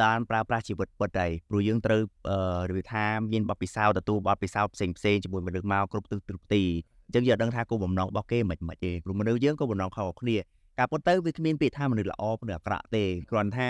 [0.00, 6.62] បានប្រើប្រាស់ជីវិតពិតហើយព្រោះយើងត្រូវអឺរបៀបថាមានបទពិសោធន៍ទទួលបទពិសោធន៍ផ្សេងផ្សេងៗជាមួយមនុស្សមកគ្រប់ទិសគ្រប់ទី
[7.06, 10.36] អញ្ចឹងយើងអត់ដឹងថាគោលបំណងរបស់គេមិនមិនទេព្រោះមនុស្សយើងក៏បំណងខុសៗគ្នា
[10.78, 13.68] ការពិតទៅវាគ្មានពាក្យថាមនុស្សល្អមនុស្សអាក្រក់ទេគ្រាន់ថា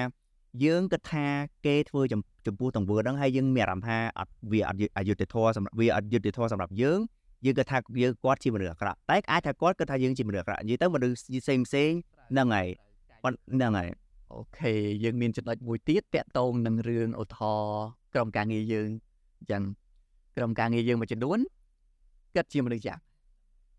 [0.64, 1.26] យើងគិតថា
[1.66, 6.98] គេធ្វើចំចំពោះទង្វើហ្នឹងហើយយើងមានអារម្មណ៍ថាអត់វាអត់យុអយុត្តិធម៌សម្រាប់វាអត់យុត្តិធម៌សម្រាប់យើង
[7.44, 11.96] យើងគិតថាយើងគាត់ជាមនុស្សអាក្រក់តែអាចថាគាត់គិតថាយើងជាមនុស្សអាក្រក់និយាយទៅមនុស្សផ្សេងផ្សេងៗ
[12.30, 12.68] ហ្នឹងហើយ
[13.22, 13.88] ប៉ុន្តែហ្នឹងហើយ
[14.32, 14.72] អូខេ
[15.04, 18.88] យើងមានចំណុចមួយទៀតតាក់ទងនឹងរឿងឧទាហរណ៍ក្រុមការងារយើង
[19.38, 19.62] អញ្ចឹង
[20.36, 21.38] ក្រុមការងារយើងមួយចំនួន
[22.34, 23.02] គិតជាមនុស្សយ៉ាប់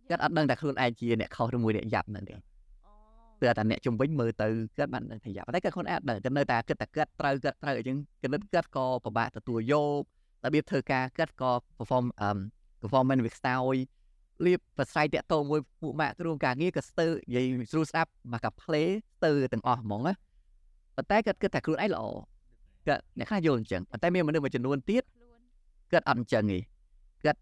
[0.10, 10.02] គិតអត់ដឹងថាខ្លួនឯងជាអ្នកខុសឬមួយអ្នកយ៉ាប់ហ្នឹងទេគឺតែអ្នកជំវិញមើលទៅគិតបានដឹងថាយ៉ាប់តែគាត់ខ្លួនឯងអត់ដឹងគិតនៅតែគិតតែគិតត្រូវគិតត្រូវអញ្ចឹងគណិតគិតក៏ពិបាកទទួលយក
[10.46, 12.30] របៀបធ្វើការគិតក៏ perform អឺ
[12.82, 13.76] performance វាខ្សោយ
[14.46, 20.14] លៀបប្រស្រ័យតាក់ទងមួយពួកម៉ាក់គ្រូការងារក៏ស្ទើរនិយាយស្រួលស្ដាប់មកកា play ស្ទើរទាំងអស់ហ្មងណា
[20.96, 22.04] ប៉ុន្តែគាត់គិតថាខ្លួនឯងល្អ
[22.88, 25.04] គាត់អ្នកខ្លះយល់អញ្ចឹងប៉ុន្តែមានមនុស្សមួយចំនួនទៀត
[25.92, 26.60] គាត់អត់អញ្ចឹងទេ
[27.24, 27.40] គាត់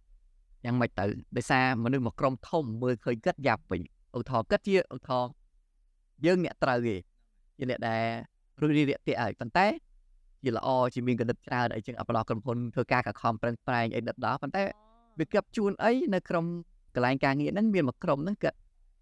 [0.65, 1.05] យ៉ាងម៉េចទៅ
[1.37, 3.81] ដោយសារមនុស្សមួយក្រុមធំមើលឃើញគាត់យ៉ាប់វិញ
[4.17, 5.31] ឧទាហរណ៍គាត់ជាឧទាហរណ៍
[6.25, 6.95] យើងអ្នកត្រូវទេ
[7.57, 8.03] ជាអ្នកដែល
[8.61, 9.67] រួចរីរាក់ទាក់ហើយប៉ុន្តែ
[10.43, 14.63] ជាល្អជាមានកណិតច្រើនអីចឹងអបឡោះក្រុមហ៊ុនធ្វើការកខំប្រឹងប្រែងអីដិតដល់ប៉ុន្តែ
[15.19, 16.45] វាគប់ជួនអីនៅក្រុម
[16.95, 18.57] កន្លែងការងារហ្នឹងមានមួយក្រុមហ្នឹងគាត់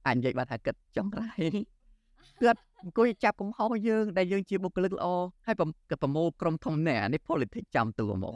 [0.05, 1.29] អាចនិយាយបានថាគាត់ចង់រ៉ៃ
[2.41, 5.05] គាត់អង្គុយចាប់កំហុសយើងដែលយើងជាបុគ្គលិកល្អ
[5.45, 8.35] ហើយប្រមគាត់ប្រមូលក្រុមធំណែអានេះ politics ចាំតួហ្មង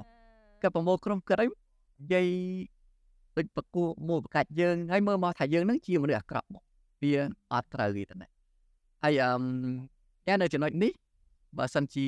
[0.61, 2.27] គាត់ប្រមូលក្រុមគាត់ឲ្យនិយាយ
[3.37, 6.63] ដូចប្រគួមូលប្រកាច់យើងហើយមើលមកថាយើងនឹងជាមនុស្សអាក្រក់មក
[7.01, 7.13] វា
[7.53, 8.27] អត់ត្រូវទេតែ
[9.03, 9.41] ហើយអឺម
[10.27, 10.91] តែនៅចំណុចនេះ
[11.57, 12.05] បើសិនជា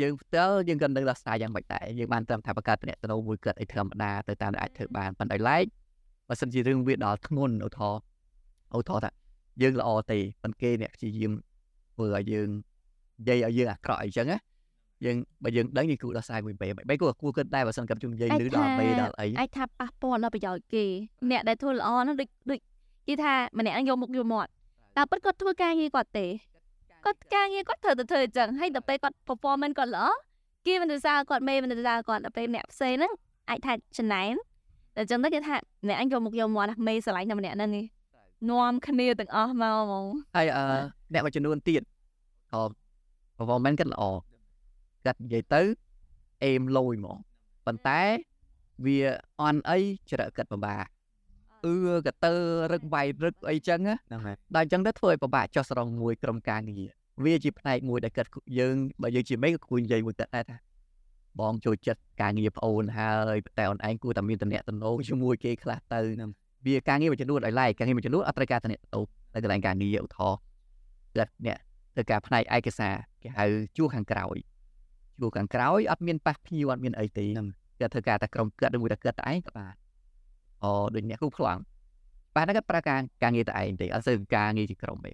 [0.00, 5.64] យើងផ្ទាល់យើងក៏នឹងដោះស្រាយយ៉ាងម៉េចដែរយើងបានត្រឹមថាបង្កើតតំណែងមួយគាត់ឲ្យធម្មតាទៅតាមដែលអាចធ្វើបានប៉ុន្តែឡែក
[6.28, 8.00] បើសិនជារឿងវាដល់ធ្ងន់ឧទាហរណ៍
[8.78, 9.10] ឧទាហរណ៍ថា
[9.62, 11.32] យើងល្អទេប៉ុន្តែគេអ្នកព្យាយាម
[11.94, 12.48] ធ្វើឲ្យយើង
[13.20, 14.38] និយាយឲ្យយើងអាក្រក់អីចឹងណា
[15.04, 20.84] យើងបើយើងដឹងយើងគួរដោះស្រាយមួយបែបបែបគួរគួរគិតដែរបើសិនគាត់ជុំនិយាយអាចលឺដល់ថាមេដល់អីអាចថាប៉ះពាល់ដល់ប្រយោជន៍គេ
[21.30, 22.58] អ្នកដែលធ្វើល្អហ្នឹងដូចដូច
[23.08, 24.50] គេថាម្នាក់ហ្នឹងយកមុខយកមាត់
[24.96, 26.26] តែពិតគាត់ធ្វើការងារគាត់ទេ
[27.04, 30.06] គាត់ការងារគាត់ត្រូវតែធ្វើអញ្ចឹងហើយដល់ពេលគាត់ performance គាត់ល្អ
[30.66, 33.12] គេមិនទៅសារគាត់មេមិនទៅសារគាត់ដល់ពេលអ្នកផ្សេងហ្នឹង
[33.48, 34.34] អាចថាចំណែន
[34.94, 37.86] តែអញ្ចឹងទៅគេថាម្នាក់ហ្នឹងយកមុខយកមាត់ណាមេស្រឡាញ់តែម្នាក់ហ្នឹងឯង
[38.50, 40.64] នាំគ្នាទាំងអស់មកហ្មងហើយអឺ
[41.12, 41.82] អ្នកមួយចំនួនទៀត
[42.52, 42.60] ក៏
[43.36, 44.02] performance គាត់ល្អ
[45.04, 45.62] គាត់និយាយទៅ
[46.44, 47.18] អេមលយហ្មង
[47.66, 48.00] ប៉ុន្តែ
[48.84, 48.98] វា
[49.40, 49.78] អន់អី
[50.10, 50.84] ច្រឹកគាត់ពិបាក
[51.66, 51.74] អឺ
[52.06, 52.34] កតើ
[52.72, 56.90] រឹកវាយរឹកអីចឹងណាហ្នឹងហើយដល់អញ្ចឹងទៅធ្វើឲ្យពិបាកចោះស្រង់មួយក្រុមការងារ
[57.24, 60.56] វាជាផ្នែកមួយដែលគាត់យើងបើយើងជាមេក៏គួរនិយាយមួយគាត់ដែរថា
[61.40, 66.00] បងចូលចិត្តការងារប្អូនហើយតែអូនឯងគួរតែមានតំណែងតំណងជាមួយគេខ្លះទៅ
[66.66, 70.38] វាការងារមួយចំនួនឲ្យឡែកការងារមួយចំនួនអត់ត្រូវការតំណែងតំណងនៅកន្លែងការងារឧទាហរណ៍
[71.16, 71.58] គាត់អ្នក
[71.94, 73.44] ធ្វើការផ្នែកឯកសារគេហៅ
[73.76, 74.36] ជួរខាងក្រោយ
[75.20, 77.26] ជួរខាងក្រោយអត់មានប៉ះភ្ញៀវអត់មានអីទេ
[77.80, 79.74] គាត់ធ្វើការតែក្រុមគាត់ឬមួយតែគាត់តែឯងក៏បាន
[80.62, 81.60] អូដូចអ្នកគូប្លង់
[82.34, 85.12] បាទហ្នឹងគាត់ប្រើការការងារតែឯងទេអត់សូវការងារជាក្រុមទេ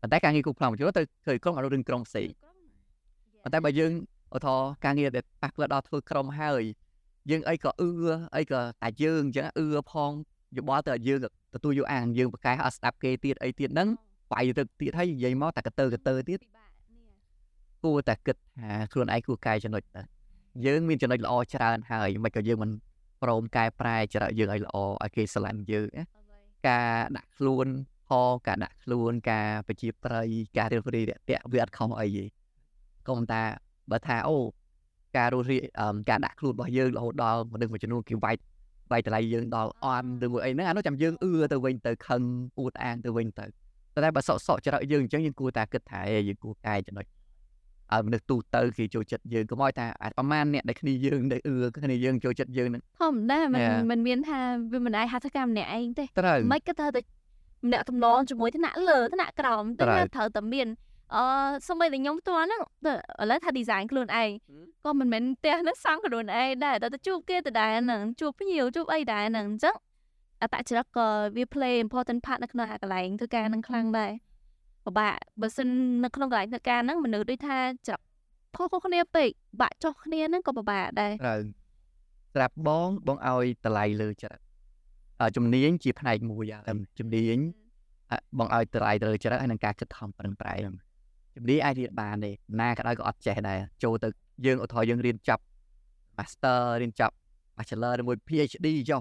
[0.00, 2.28] ប៉ុន្តែការងារគូផ្លងមួយចូលទៅឃើញក្រុមអត់រឿងក្រុមផ្សេង
[3.42, 3.92] ប៉ុន្តែបើយើង
[4.34, 6.62] ឧទាហរណ៍ការងារដែលប៉ះពាល់ដល់ធ្វើក្រុមហើយ
[7.30, 7.90] យើងអីក៏អឺ
[8.36, 10.10] អីក៏តែយើងអញ្ចឹងអឺផង
[10.56, 11.18] យោបល់ទៅឲ្យយើង
[11.54, 13.88] ទទួលយកអាងយើងប្រកែកអត់ស្ដាប់គេទៀតអីទៀតហ្នឹង
[14.32, 16.40] បាយទៅទៀតហើយនិយាយមកតែកតើកតើទៀត
[17.84, 20.02] គួរតែគិតថាខ្លួនឯងគួរកែចំណុចទៅ
[20.66, 22.70] យើងមានចំណុចល្អច្រើនហើយមិនក៏យើងមិន
[23.22, 26.04] ព្រមកែប្រែចរិតយើងឲ្យល្អឲ្យគេស្រឡាញ់យើងណា
[26.68, 27.66] ការដាក់ខ្លួន
[28.08, 30.22] ផងការដាក់ខ្លួនការបជាប្រៃ
[30.56, 32.24] ការរៀបរៀបតាក់វាអត់ខុសអីទេ
[33.06, 33.42] ក៏ប៉ុន្តែ
[33.91, 34.37] បើថាអូ
[35.17, 38.35] ការរស់រីអឺការដាក់ខ្លួនរបស់យើងរហូតដល់មនុស្សមួយចំនួនគេវាយ
[38.91, 42.21] វាយតម្លៃយើងដល់អន់ឬមួយអីហ្នឹងអានោះចាំយើងអឺទៅវិញទៅខឹង
[42.59, 43.45] អួតអាងទៅវិញទៅ
[43.93, 47.05] តែតែបើសក់សក់ចរិតយើងអញ្ចឹងយើងគួរតែគិតថាអេយើងគួរកែចំណុច
[47.91, 53.77] ឲ្យមនុស្សទូទៅគេចូលចិត្តយើងកុំឲ្យថាអាចប្រហែលអ្នកដែលគ្នាយើងដែលអឺគ្នាយើងចូលចិត្តយើងហ្នឹង ធម្មតាมัน Yeah.
[53.91, 54.39] มันមានថា
[54.71, 57.01] វាមិនអាចហៅថាកម្មម្នាក់ឯងទេ ត្រូវ មិនក៏ត្រូវតែ
[57.65, 60.67] ម្នាក់ទំនងជាមួយថ្នាក់លើថ្នាក់ក្រោមទៅ ត្រូវ វាត្រូវតែមាន
[61.14, 61.22] អឺ
[61.66, 62.92] សូម្បីតែខ្ញុំផ្ទាល់ហ្នឹងទៅ
[63.22, 64.30] ឥឡូវថា design ខ្លួនឯង
[64.84, 69.76] ក៏មិនមែនផ្ទះហ្នឹងសង់ខ្លួនឯងដែរតែទៅជួបគេទៅដែរហ្នឹងជួបភ្ញៀវជួបអីដែរហ្នឹងអញ្ចឹង
[70.42, 71.06] អត្តចរិតក៏
[71.36, 74.12] វា play important part នៅក្នុងអាកន្លែងធ្វើការហ្នឹងខ្លាំងដែរ
[74.84, 75.68] ពិបាកបើសិន
[76.04, 78.00] នៅក្នុងកន្លែងធ្វើការហ្នឹងមនុស្សដូចថាច្រក
[78.56, 79.28] ខុសៗគ្នាពេក
[79.60, 81.40] បាក់ចុះគ្នាហ្នឹងក៏ពិបាកដែរត្រូវ
[82.34, 84.40] ស្រាប់បងបងឲ្យតម្លៃលើចិត្ត
[85.20, 87.38] អឺជំនាញជាផ្នែកមួយហើយជំនាញ
[88.10, 90.87] អ่ะបងឲ្យតម្លៃទៅលើចិត្តហើយនឹងការគិតខំប្រឹងប្រែង
[91.38, 92.30] ជំនាញអាចរៀនបានទេ
[92.60, 94.08] ណាក៏ដោយក៏អត់ចេះដែរចូលទៅ
[94.46, 95.42] យើងឧទាហរណ៍យើងរៀនចប់
[96.18, 97.14] Master រៀនចប់
[97.56, 99.00] Bachelor ឬមួយ PhD ចុះ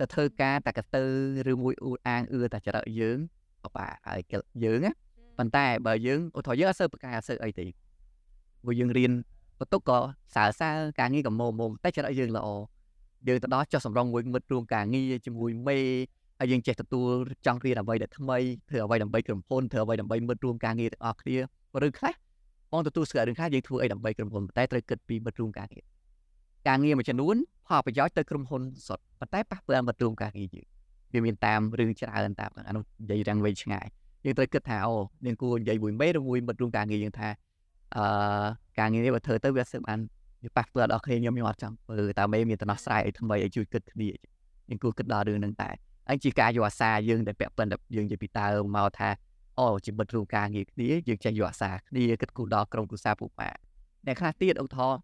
[0.00, 1.02] ទៅធ្វើការតែកទៅ
[1.50, 3.18] ឬមួយអ៊ូអាងអឿតែចរិតយើង
[3.62, 4.90] ពិបាកហើយគិតយើងណា
[5.38, 7.66] ប៉ុន្តែបើយើងឧទាហរណ៍យើងអត់សូវប្រកែអត់សូវអីទេ
[8.62, 9.12] ព្រោះយើងរៀន
[9.58, 9.98] បន្ទុកក៏
[10.34, 12.48] សើសើរការងារក៏មុំមុំតែចរិតយើងល្អ
[13.28, 15.78] យើងទៅដល់ចុះសម្រងមួយមិត្តរួមការងារជាមួយមេ
[16.38, 17.10] ហើយយើងចេះទទួល
[17.46, 21.36] ចង់រៀនអ្វីដែលថ្មីធ្វើអ្វីដើម្បីក្រុមហ៊ុនធ្វើអ្វីដើម្បីមិត្តរួមការងារទាំងអស់គ្នា
[21.86, 22.14] ឬខ្លះ
[22.72, 25.84] បងទទួលស្គាល់រឿងខ្លះយើងធ្វើអីដើម្បីក្រុមហ៊ុនតែត្រូវគិតពីមិត្តរួមការងារ
[26.68, 27.36] ការងារមួយចំនួន
[27.66, 30.66] ផលប្រយោជន៍ទៅក្រុមហ៊ុនសុទ្ធប៉ុន្តែប៉ះពាល់មិត្តរួមការងារយើង
[31.12, 33.86] វាមានតាមរឿងច្រើនតាមអានោះនិយាយរាំងវែងឆ្ងាយ
[34.24, 34.94] យើងត្រូវគិតថាអូ
[35.26, 37.28] យើងគួរនិយាយមួយមេឬមួយមិត្តរួមការងារយើងថា
[37.96, 38.46] អឺ
[38.78, 39.98] ការងារនេះបើធ្វើទៅវាសឹកបាន
[40.44, 44.08] វាប៉ះពាល់ដល់គ្នាខ្ញុំខ្ញុំអត់ចង់ធ្វើតើមេមានដំណោះស្រាយអីថ្មីឲ្យជួយគិតគ្នា
[44.68, 45.70] យើងគួរគិតដល់រឿងហ្នឹងតែ
[46.08, 48.46] ហើយជាការយកអាសាយើងដែលពាក់ព័ន្ធយើងនិយាយពីតើ
[48.76, 49.08] មកថា
[49.58, 53.50] អូជាមិត្តរួមការងារគ្នាយើងចេះយកអាសាគ្នាគិតគូរដល់ក្រុមគ្រួសារពុកម៉ា
[54.06, 55.00] អ្នកខ្លះទៀតឧទាហរណ៍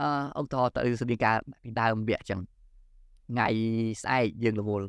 [0.00, 2.40] អឺឧទាហរណ៍ទៅស្តីការពីដើមវគ្គអញ្ចឹង
[3.30, 3.48] ថ្ងៃ
[4.02, 4.86] ស្អែកយើងរវល់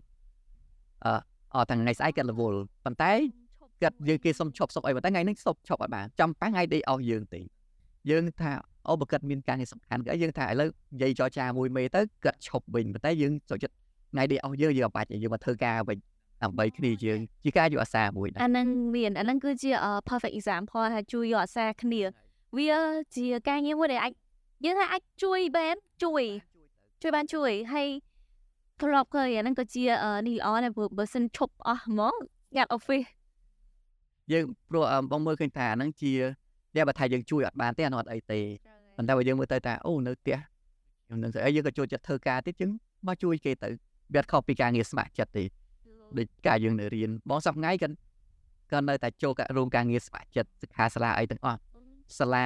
[1.06, 1.14] អឺ
[1.56, 3.12] អត់ថ្ងៃស្អែកគាត់រវល់ប៉ុន្តែ
[3.82, 7.42] គាត់យើងគេសុំឈប់សុំអីប៉ុន្តែថ្ងៃនេះសុំឈប់អត់បានចាំប៉ះថ្ងៃ day off យើងទេ
[8.10, 8.52] យើងថា
[8.88, 13.76] អូបើគាត់មានការងារសំខាន់ក៏យើងថាឥឡូវនិយាយចរចាមួយមេទៅគាត់ឈប់វិញប៉ុន្តែយើងចូលចិត្ត
[14.12, 15.98] ថ្ងៃ day off យើងយើងអត់បាច់ទេយើងមកធ្វើការវិញ
[16.44, 22.02] ដើម្បីគ្នាយើងជាការយកអាសាមួយដែរអាហ្នឹងមានអាហ្នឹងគឺជាអឺ perfect example ថាជួយយកអាសាគ្នា
[22.58, 22.72] វា
[23.16, 24.14] ជាការងារមួយដែលអាច
[24.66, 26.24] យើងថាអាចជួយបានជួយ
[27.02, 27.88] ជួយបានជួយហើយ
[28.82, 32.14] ធ្លាប់ឃើញអាហ្នឹងក៏ជាអឺនេះល្អដែរព្រោះបើសិនឈប់អស់ហ្មង
[32.56, 33.08] កាត់ office
[34.32, 36.14] យើងព្រោះអឺបងមើលឃើញថាអាហ្នឹងជា
[36.76, 38.40] តែបើថាយើងជួយអត់បានទេអានោះអត់អីទេ
[38.96, 40.38] ប៉ុន្តែបើយើងមើលទៅថាអូនៅផ្ទះ
[41.06, 42.72] ខ្ញុំនឹងស្អីយើងក៏ចូលចិត្តធ្វើការទៀតយើង
[43.08, 43.70] មកជួយគេទៅ
[44.14, 45.44] វាអត់ខុសពីការងារស្ម័គ្រចិត្តទេ
[46.18, 47.90] ដូចការយើងនៅរៀនបងសប្ងៃក៏
[48.72, 51.60] ក៏នៅតែចូលការរួមការងារស្ម័គ្រចិត្តសិក្ខាសាលាអីទាំងអស់
[52.18, 52.46] សាលា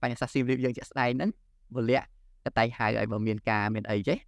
[0.00, 1.30] បញ្ញសាស្ត្រស៊ីវិលយើងជាក់ស្ដែងហ្នឹង
[1.76, 2.00] វលៈ
[2.44, 4.18] កតៃហៅឲ្យបើមានការមានអីចេះ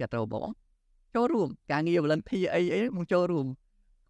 [0.00, 0.48] ក៏ត្រូវបង
[1.14, 3.46] ចូលរួមការងារ volunteer អីអីបងចូលរួម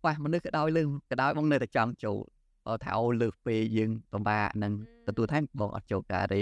[0.01, 2.18] ខ្វះមនុស្សក៏ដោយលើក៏ដោយបងនៅតែចង់ចូល
[2.66, 4.72] បើថាអូលើសពេលយើងពិបាកនឹង
[5.07, 6.41] ទទួលថែមបងអត់ចូលការទេ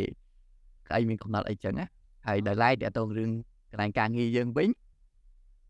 [0.89, 1.87] ក្អីមានកំណត់អីចឹងណា
[2.27, 3.31] ហើយដោយឡែកតទៅរឿង
[3.71, 4.69] កន្លែងការងារយើងវិញ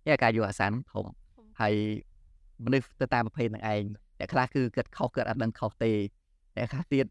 [0.07, 1.28] តែការយកអាសាហ្នឹងធំហើយ
[2.65, 3.83] មនុស្សទៅតាមប្រភេទនឹងឯង
[4.19, 5.93] អ្នកខ្លះគឺគិតខុសគិតអត់ដឹងខុសទេ
[6.57, 7.07] អ្នកខ្លះទៀត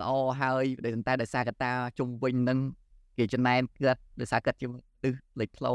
[0.00, 2.58] ល្អហើយតែតែដោយសារកត្តាជុំវិញនឹង
[3.18, 4.66] គេចំណែនគិតដោយសារគិតជា
[5.04, 5.74] ទឹះលេចធ្លោ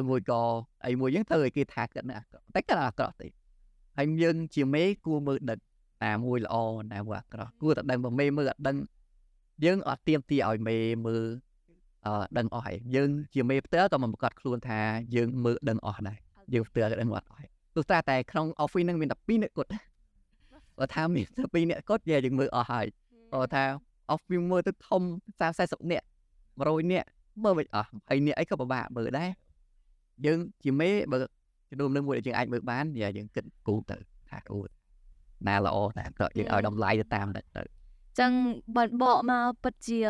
[0.00, 0.42] ឬមួយក៏
[0.86, 3.26] អីមួយយើងទៅឲ្យគេថាគិតនឹងអាក្រក់តែគិតអាក្រក់ទេ
[3.98, 5.58] ហើយយើងជាមេគួរមើលដឹក
[6.04, 6.56] ណាមួយល្អ
[6.92, 8.76] ណាមួយអាក្រក់គួរតែដឹងបើមេមើលអត់ដឹង
[9.64, 11.24] យើងអត់ទៀមទីឲ្យមេមើល
[12.06, 14.80] អឺដឹងអស់ហើយយើងជាមេផ្ទាល់ក៏មិនប្រកាសខ្លួនថា
[15.16, 16.18] យើងមើលដឹងអស់ដែរ
[16.54, 19.70] យើងផ្ទាល់ក៏ដឹងអត់អស់ទោះតែតែក្នុង office ហ្នឹងមាន12អ្នកគាត់
[20.78, 22.86] បើថាមាន12អ្នកគាត់យាយើងមើលអស់ហើយ
[23.32, 23.64] បើថា
[24.14, 25.02] office មើលទៅធំ
[25.40, 26.02] 30 40អ្នក
[26.50, 27.04] 100អ្នក
[27.42, 29.30] មើលមិនអស់20អ្នកអីក៏ពិបាកមើលដែរ
[30.26, 31.18] យើងជាមេបើ
[31.70, 33.96] ជំនុំនឹងមួយដែលយើងអាចមើលបានយាយើងគិតគូទៅ
[34.30, 34.58] ថាគូ
[35.48, 37.62] ណាល្អណាអាក្រក់យើងឲ្យតម្លៃទៅតាមហ្នឹងទៅ
[38.20, 38.32] ចឹង
[38.76, 40.00] បើបកមកពិតជា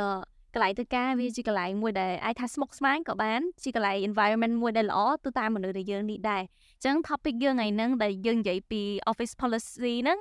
[0.55, 6.42] កន្លែងធ្វើការវាជាកន្លែងមួយដែលអាចថាស្មុគស្មាញក៏បានជាកន្លែង environment មួយដែលល្អទៅតាមមនុស្សដែលយើងនេះដែរ
[6.84, 10.18] ចឹង topic យើងថ្ងៃហ្នឹងដែលយើងនិយាយពី office policy ហ្នឹង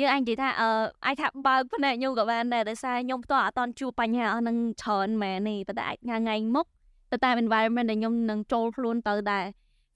[0.00, 0.68] យើងអាចនិយាយថាអឺ
[1.06, 6.66] អាចថាបើកផ្នែកខ្ញុំក៏បានដែរដោយសារខ្ញុំផ្ទាល់អត់តន់ជួបបញ្ហាអស់ហ្នឹងច្រើនមែនទេប៉ុន្តែអាចថ្ងៃថ្ងៃមុខ
[7.12, 9.44] ទៅតាម environment ដែលខ្ញុំនឹងចូលខ្លួនទៅដែរ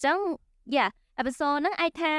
[0.04, 0.18] ចឹង
[0.76, 2.12] yeah episode ហ្នឹងអាចថា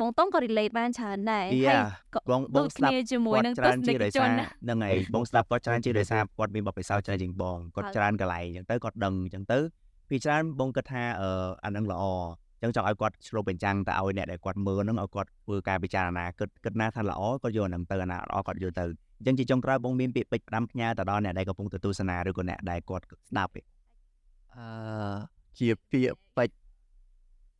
[0.00, 1.84] បងតុងក៏ relate បានច្រើនដែរ Yeah
[2.14, 9.58] ក៏បងបដូងចស្ដាប់គ្នាជាមួយគាត់នឹងទច្រើនស្សជានិកដោយជនសារណាហ្នឹងហើយបងស្ដាប់គាត់ច្រើនជាដោយសារគាត់មានបទពិសោធន៍ច្រើនជាងបងគាត់ហើយច្រើនកន្លែងអញ្ចឹងទៅគាត់ដឹងអញ្ចឹងទៅ
[10.08, 11.30] ពីច្រើនបងគិតថាអឺ
[11.64, 12.02] អាហ្នឹងល្អ
[12.62, 18.84] អញ្ចឹងចង់ឲ្យគាត់ឆ្លុះបញ្ចាំងទៅឲ្យអ្នកដែលគាត់មើលហ្នឹងឲ្យគាត់ធ្វើការពិចារណាគិតគិតណាថាល្អគាត់យកអាហ្នឹងទៅអាណាល្អគាត់យកទៅ
[19.18, 23.62] អញ្ចឹងជាចុងក្រោយបងមានពាក្យពេចន៍ផ្ដាំផ្ញើទៅដល់អ្នកដែលកំពុងទៅទស្សនាឬក៏អ្នកដែលគាត់ស្ដាប់ឯ
[24.54, 25.16] អឺ
[25.58, 26.56] ជាពាក្យពេចន៍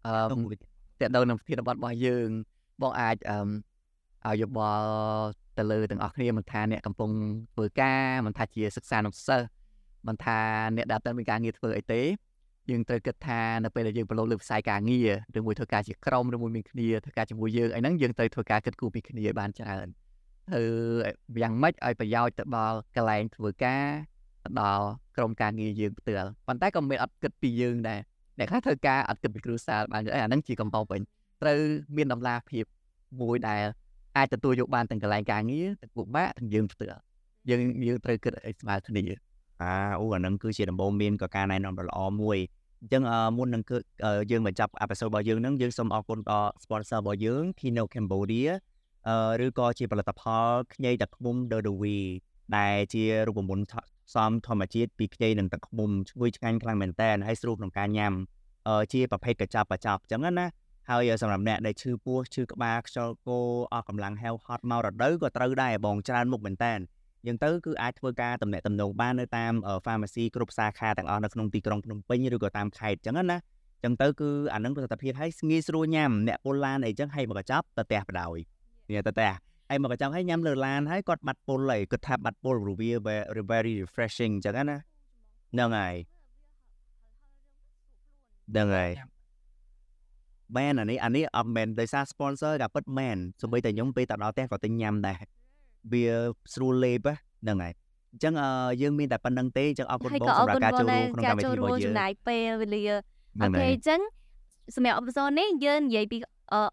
[0.07, 2.28] អឺ ក្នុងតើដល់នឹងប្រធានបទរបស់យើង
[2.82, 3.38] បងអាចអឺ
[4.26, 4.86] ឲ្យយោបល់
[5.59, 7.11] ទៅលើទាំងអស់គ្នាមិនថាអ្នកកំពុង
[7.55, 9.47] ធ្វើការមិនថាជាសិក្សានុសិស្ស
[10.09, 10.38] មិនថា
[10.76, 12.03] អ្នកដែលអត់មានការងារធ្វើអីទេ
[12.70, 19.86] យើងត្រូវគិតថានៅពេលដែលយើងប្រឡូកលើវិស័យការងារឬមួយធ្វើការជាក្រុមឬមួយមានគ្នាធ្វើការជាមួយយើងអីហ្នឹងយើងត្រូវធ្វើការគិតគូរពីគ្នាឲ្យបានច្រើន
[20.49, 20.64] ធ្វើ
[21.42, 23.86] យ៉ាងម៉េចឲ្យប្រយោជន៍ទៅដល់កន្លែងធ្វើការ
[24.44, 24.84] ទៅដល់
[25.16, 28.01] ក្រុមការងារយើងផ្ទាល់ប៉ុន្តែក៏មានអត់គិតពីយើងដែរ
[28.39, 31.01] អ្នកខ្លះធ្វើការអត់គិតពីគ្រួសារបានអីអាហ្នឹងជាកំហុសវិញ
[31.43, 31.59] ត្រូវ
[31.97, 32.64] មានតម្លាភាព
[33.20, 33.62] មួយដែល
[34.16, 37.01] អាចទទួលយកបានទាំងកន្លែងការងារទាំងពួកម៉ាក់ទាំងយើងផ្ទាល់
[37.51, 39.05] យើងយើងត្រូវគិតឲ្យស្មើគ្នា
[39.62, 42.39] អាអូអានឹងគឺជាដំបូងមានក៏ការណែនាំដ៏ល្អមួយ
[42.80, 43.03] អញ្ចឹង
[43.37, 43.76] មុននឹងគឺ
[44.30, 48.51] យើងបញ្ចប់អេពីសូតរបស់យើងនឹងយើងសូមអរគុណដល់ sponsor របស់យើង Kino Cambodia
[49.09, 49.16] អឺ
[49.47, 51.99] ឬក៏ជាផលិតផលខ្ញីទឹកឃ្មុំ The Dewi
[52.57, 53.74] ដែលជារូបមន្ត
[54.14, 58.12] សំធម្មជាតិពីខ្ញីនិងទឹកឃ្មុំឈ្ងុយឆ្ងាញ់ខ្លាំងមែនតើហើយស្រួលក្នុងការញ៉ាំ
[58.68, 60.46] អឺជាប្រភេទកញ្ចប់កញ្ចប់អញ្ចឹងណា
[60.90, 63.40] ហើយសម្រាប់អ្នកដែលឈឺពោះឈឺក្បាលខ្យល់កោ
[63.72, 66.74] អស់កម្លាំងហែវហត់មករដូវក៏ត្រូវដែរបងច្រើនមុខមែនតើ
[67.26, 69.52] យ៉ាងទៅគឺអាចធ្វើការតំណែងតំណងបាននៅតាម
[69.86, 73.38] pharmacy គ្រប់សាខាទាំងអស់នៅក្នុងទីក្រុងភ្នំពេញឬក៏តាមខេត្តអញ្ចឹងណា
[73.76, 78.40] អញ្ចឹងទៅគឺអានឹងប្រសិទ្ធភាពឲ្យងាយស្រួលញ៉ាំអ្នកពលឡានអីចឹងឲ្យមកកញ្ចប់ទៅផ្ទះបដ ாய்
[78.90, 79.32] នេះទៅផ្ទះ
[79.69, 82.91] ហើយមកកញ្ចប់ឲ្យញ៉ាំលើឡានហើយគាត់បាត់ពុលហើយគិតថាបាត់ពុលព្រោះវា
[83.51, 84.77] very refreshing អញ្ចឹងណា
[85.53, 85.97] ហ្នឹងហើយ
[88.51, 88.91] ហ្នឹងហើយ
[90.57, 95.19] មែនអានេះអានេះអត់មែនដោយសារ sponsor ក៏ពិតមែនសូម្បីតែខ្ញុំពេលទៅដល់ផ្ទះក៏ទិញញ៉ាំដែរ
[95.93, 96.05] វា
[96.55, 97.09] ស្រួលលេប
[97.43, 97.75] ហ្នឹងហើយ
[98.12, 98.35] អញ្ចឹង
[98.83, 102.83] យើងមានតែប៉ុណ្្នឹងទេអញ្ចឹងអរគុណបងសម្រាប់ការចូលរួមក្នុងកម្មវិធីរបស់យើងចំណាយពេលវេលា
[103.43, 104.01] អូខេអញ្ចឹង
[104.77, 106.17] សម្រាប់អេពីសូតនេះយើងនិយាយពី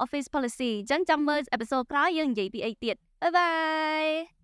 [0.03, 3.51] office policy អញ្ចឹងចាំមើលអេពីសូតក្រោយយើងនិយាយពីអីទៀតបាយបា
[4.03, 4.43] យ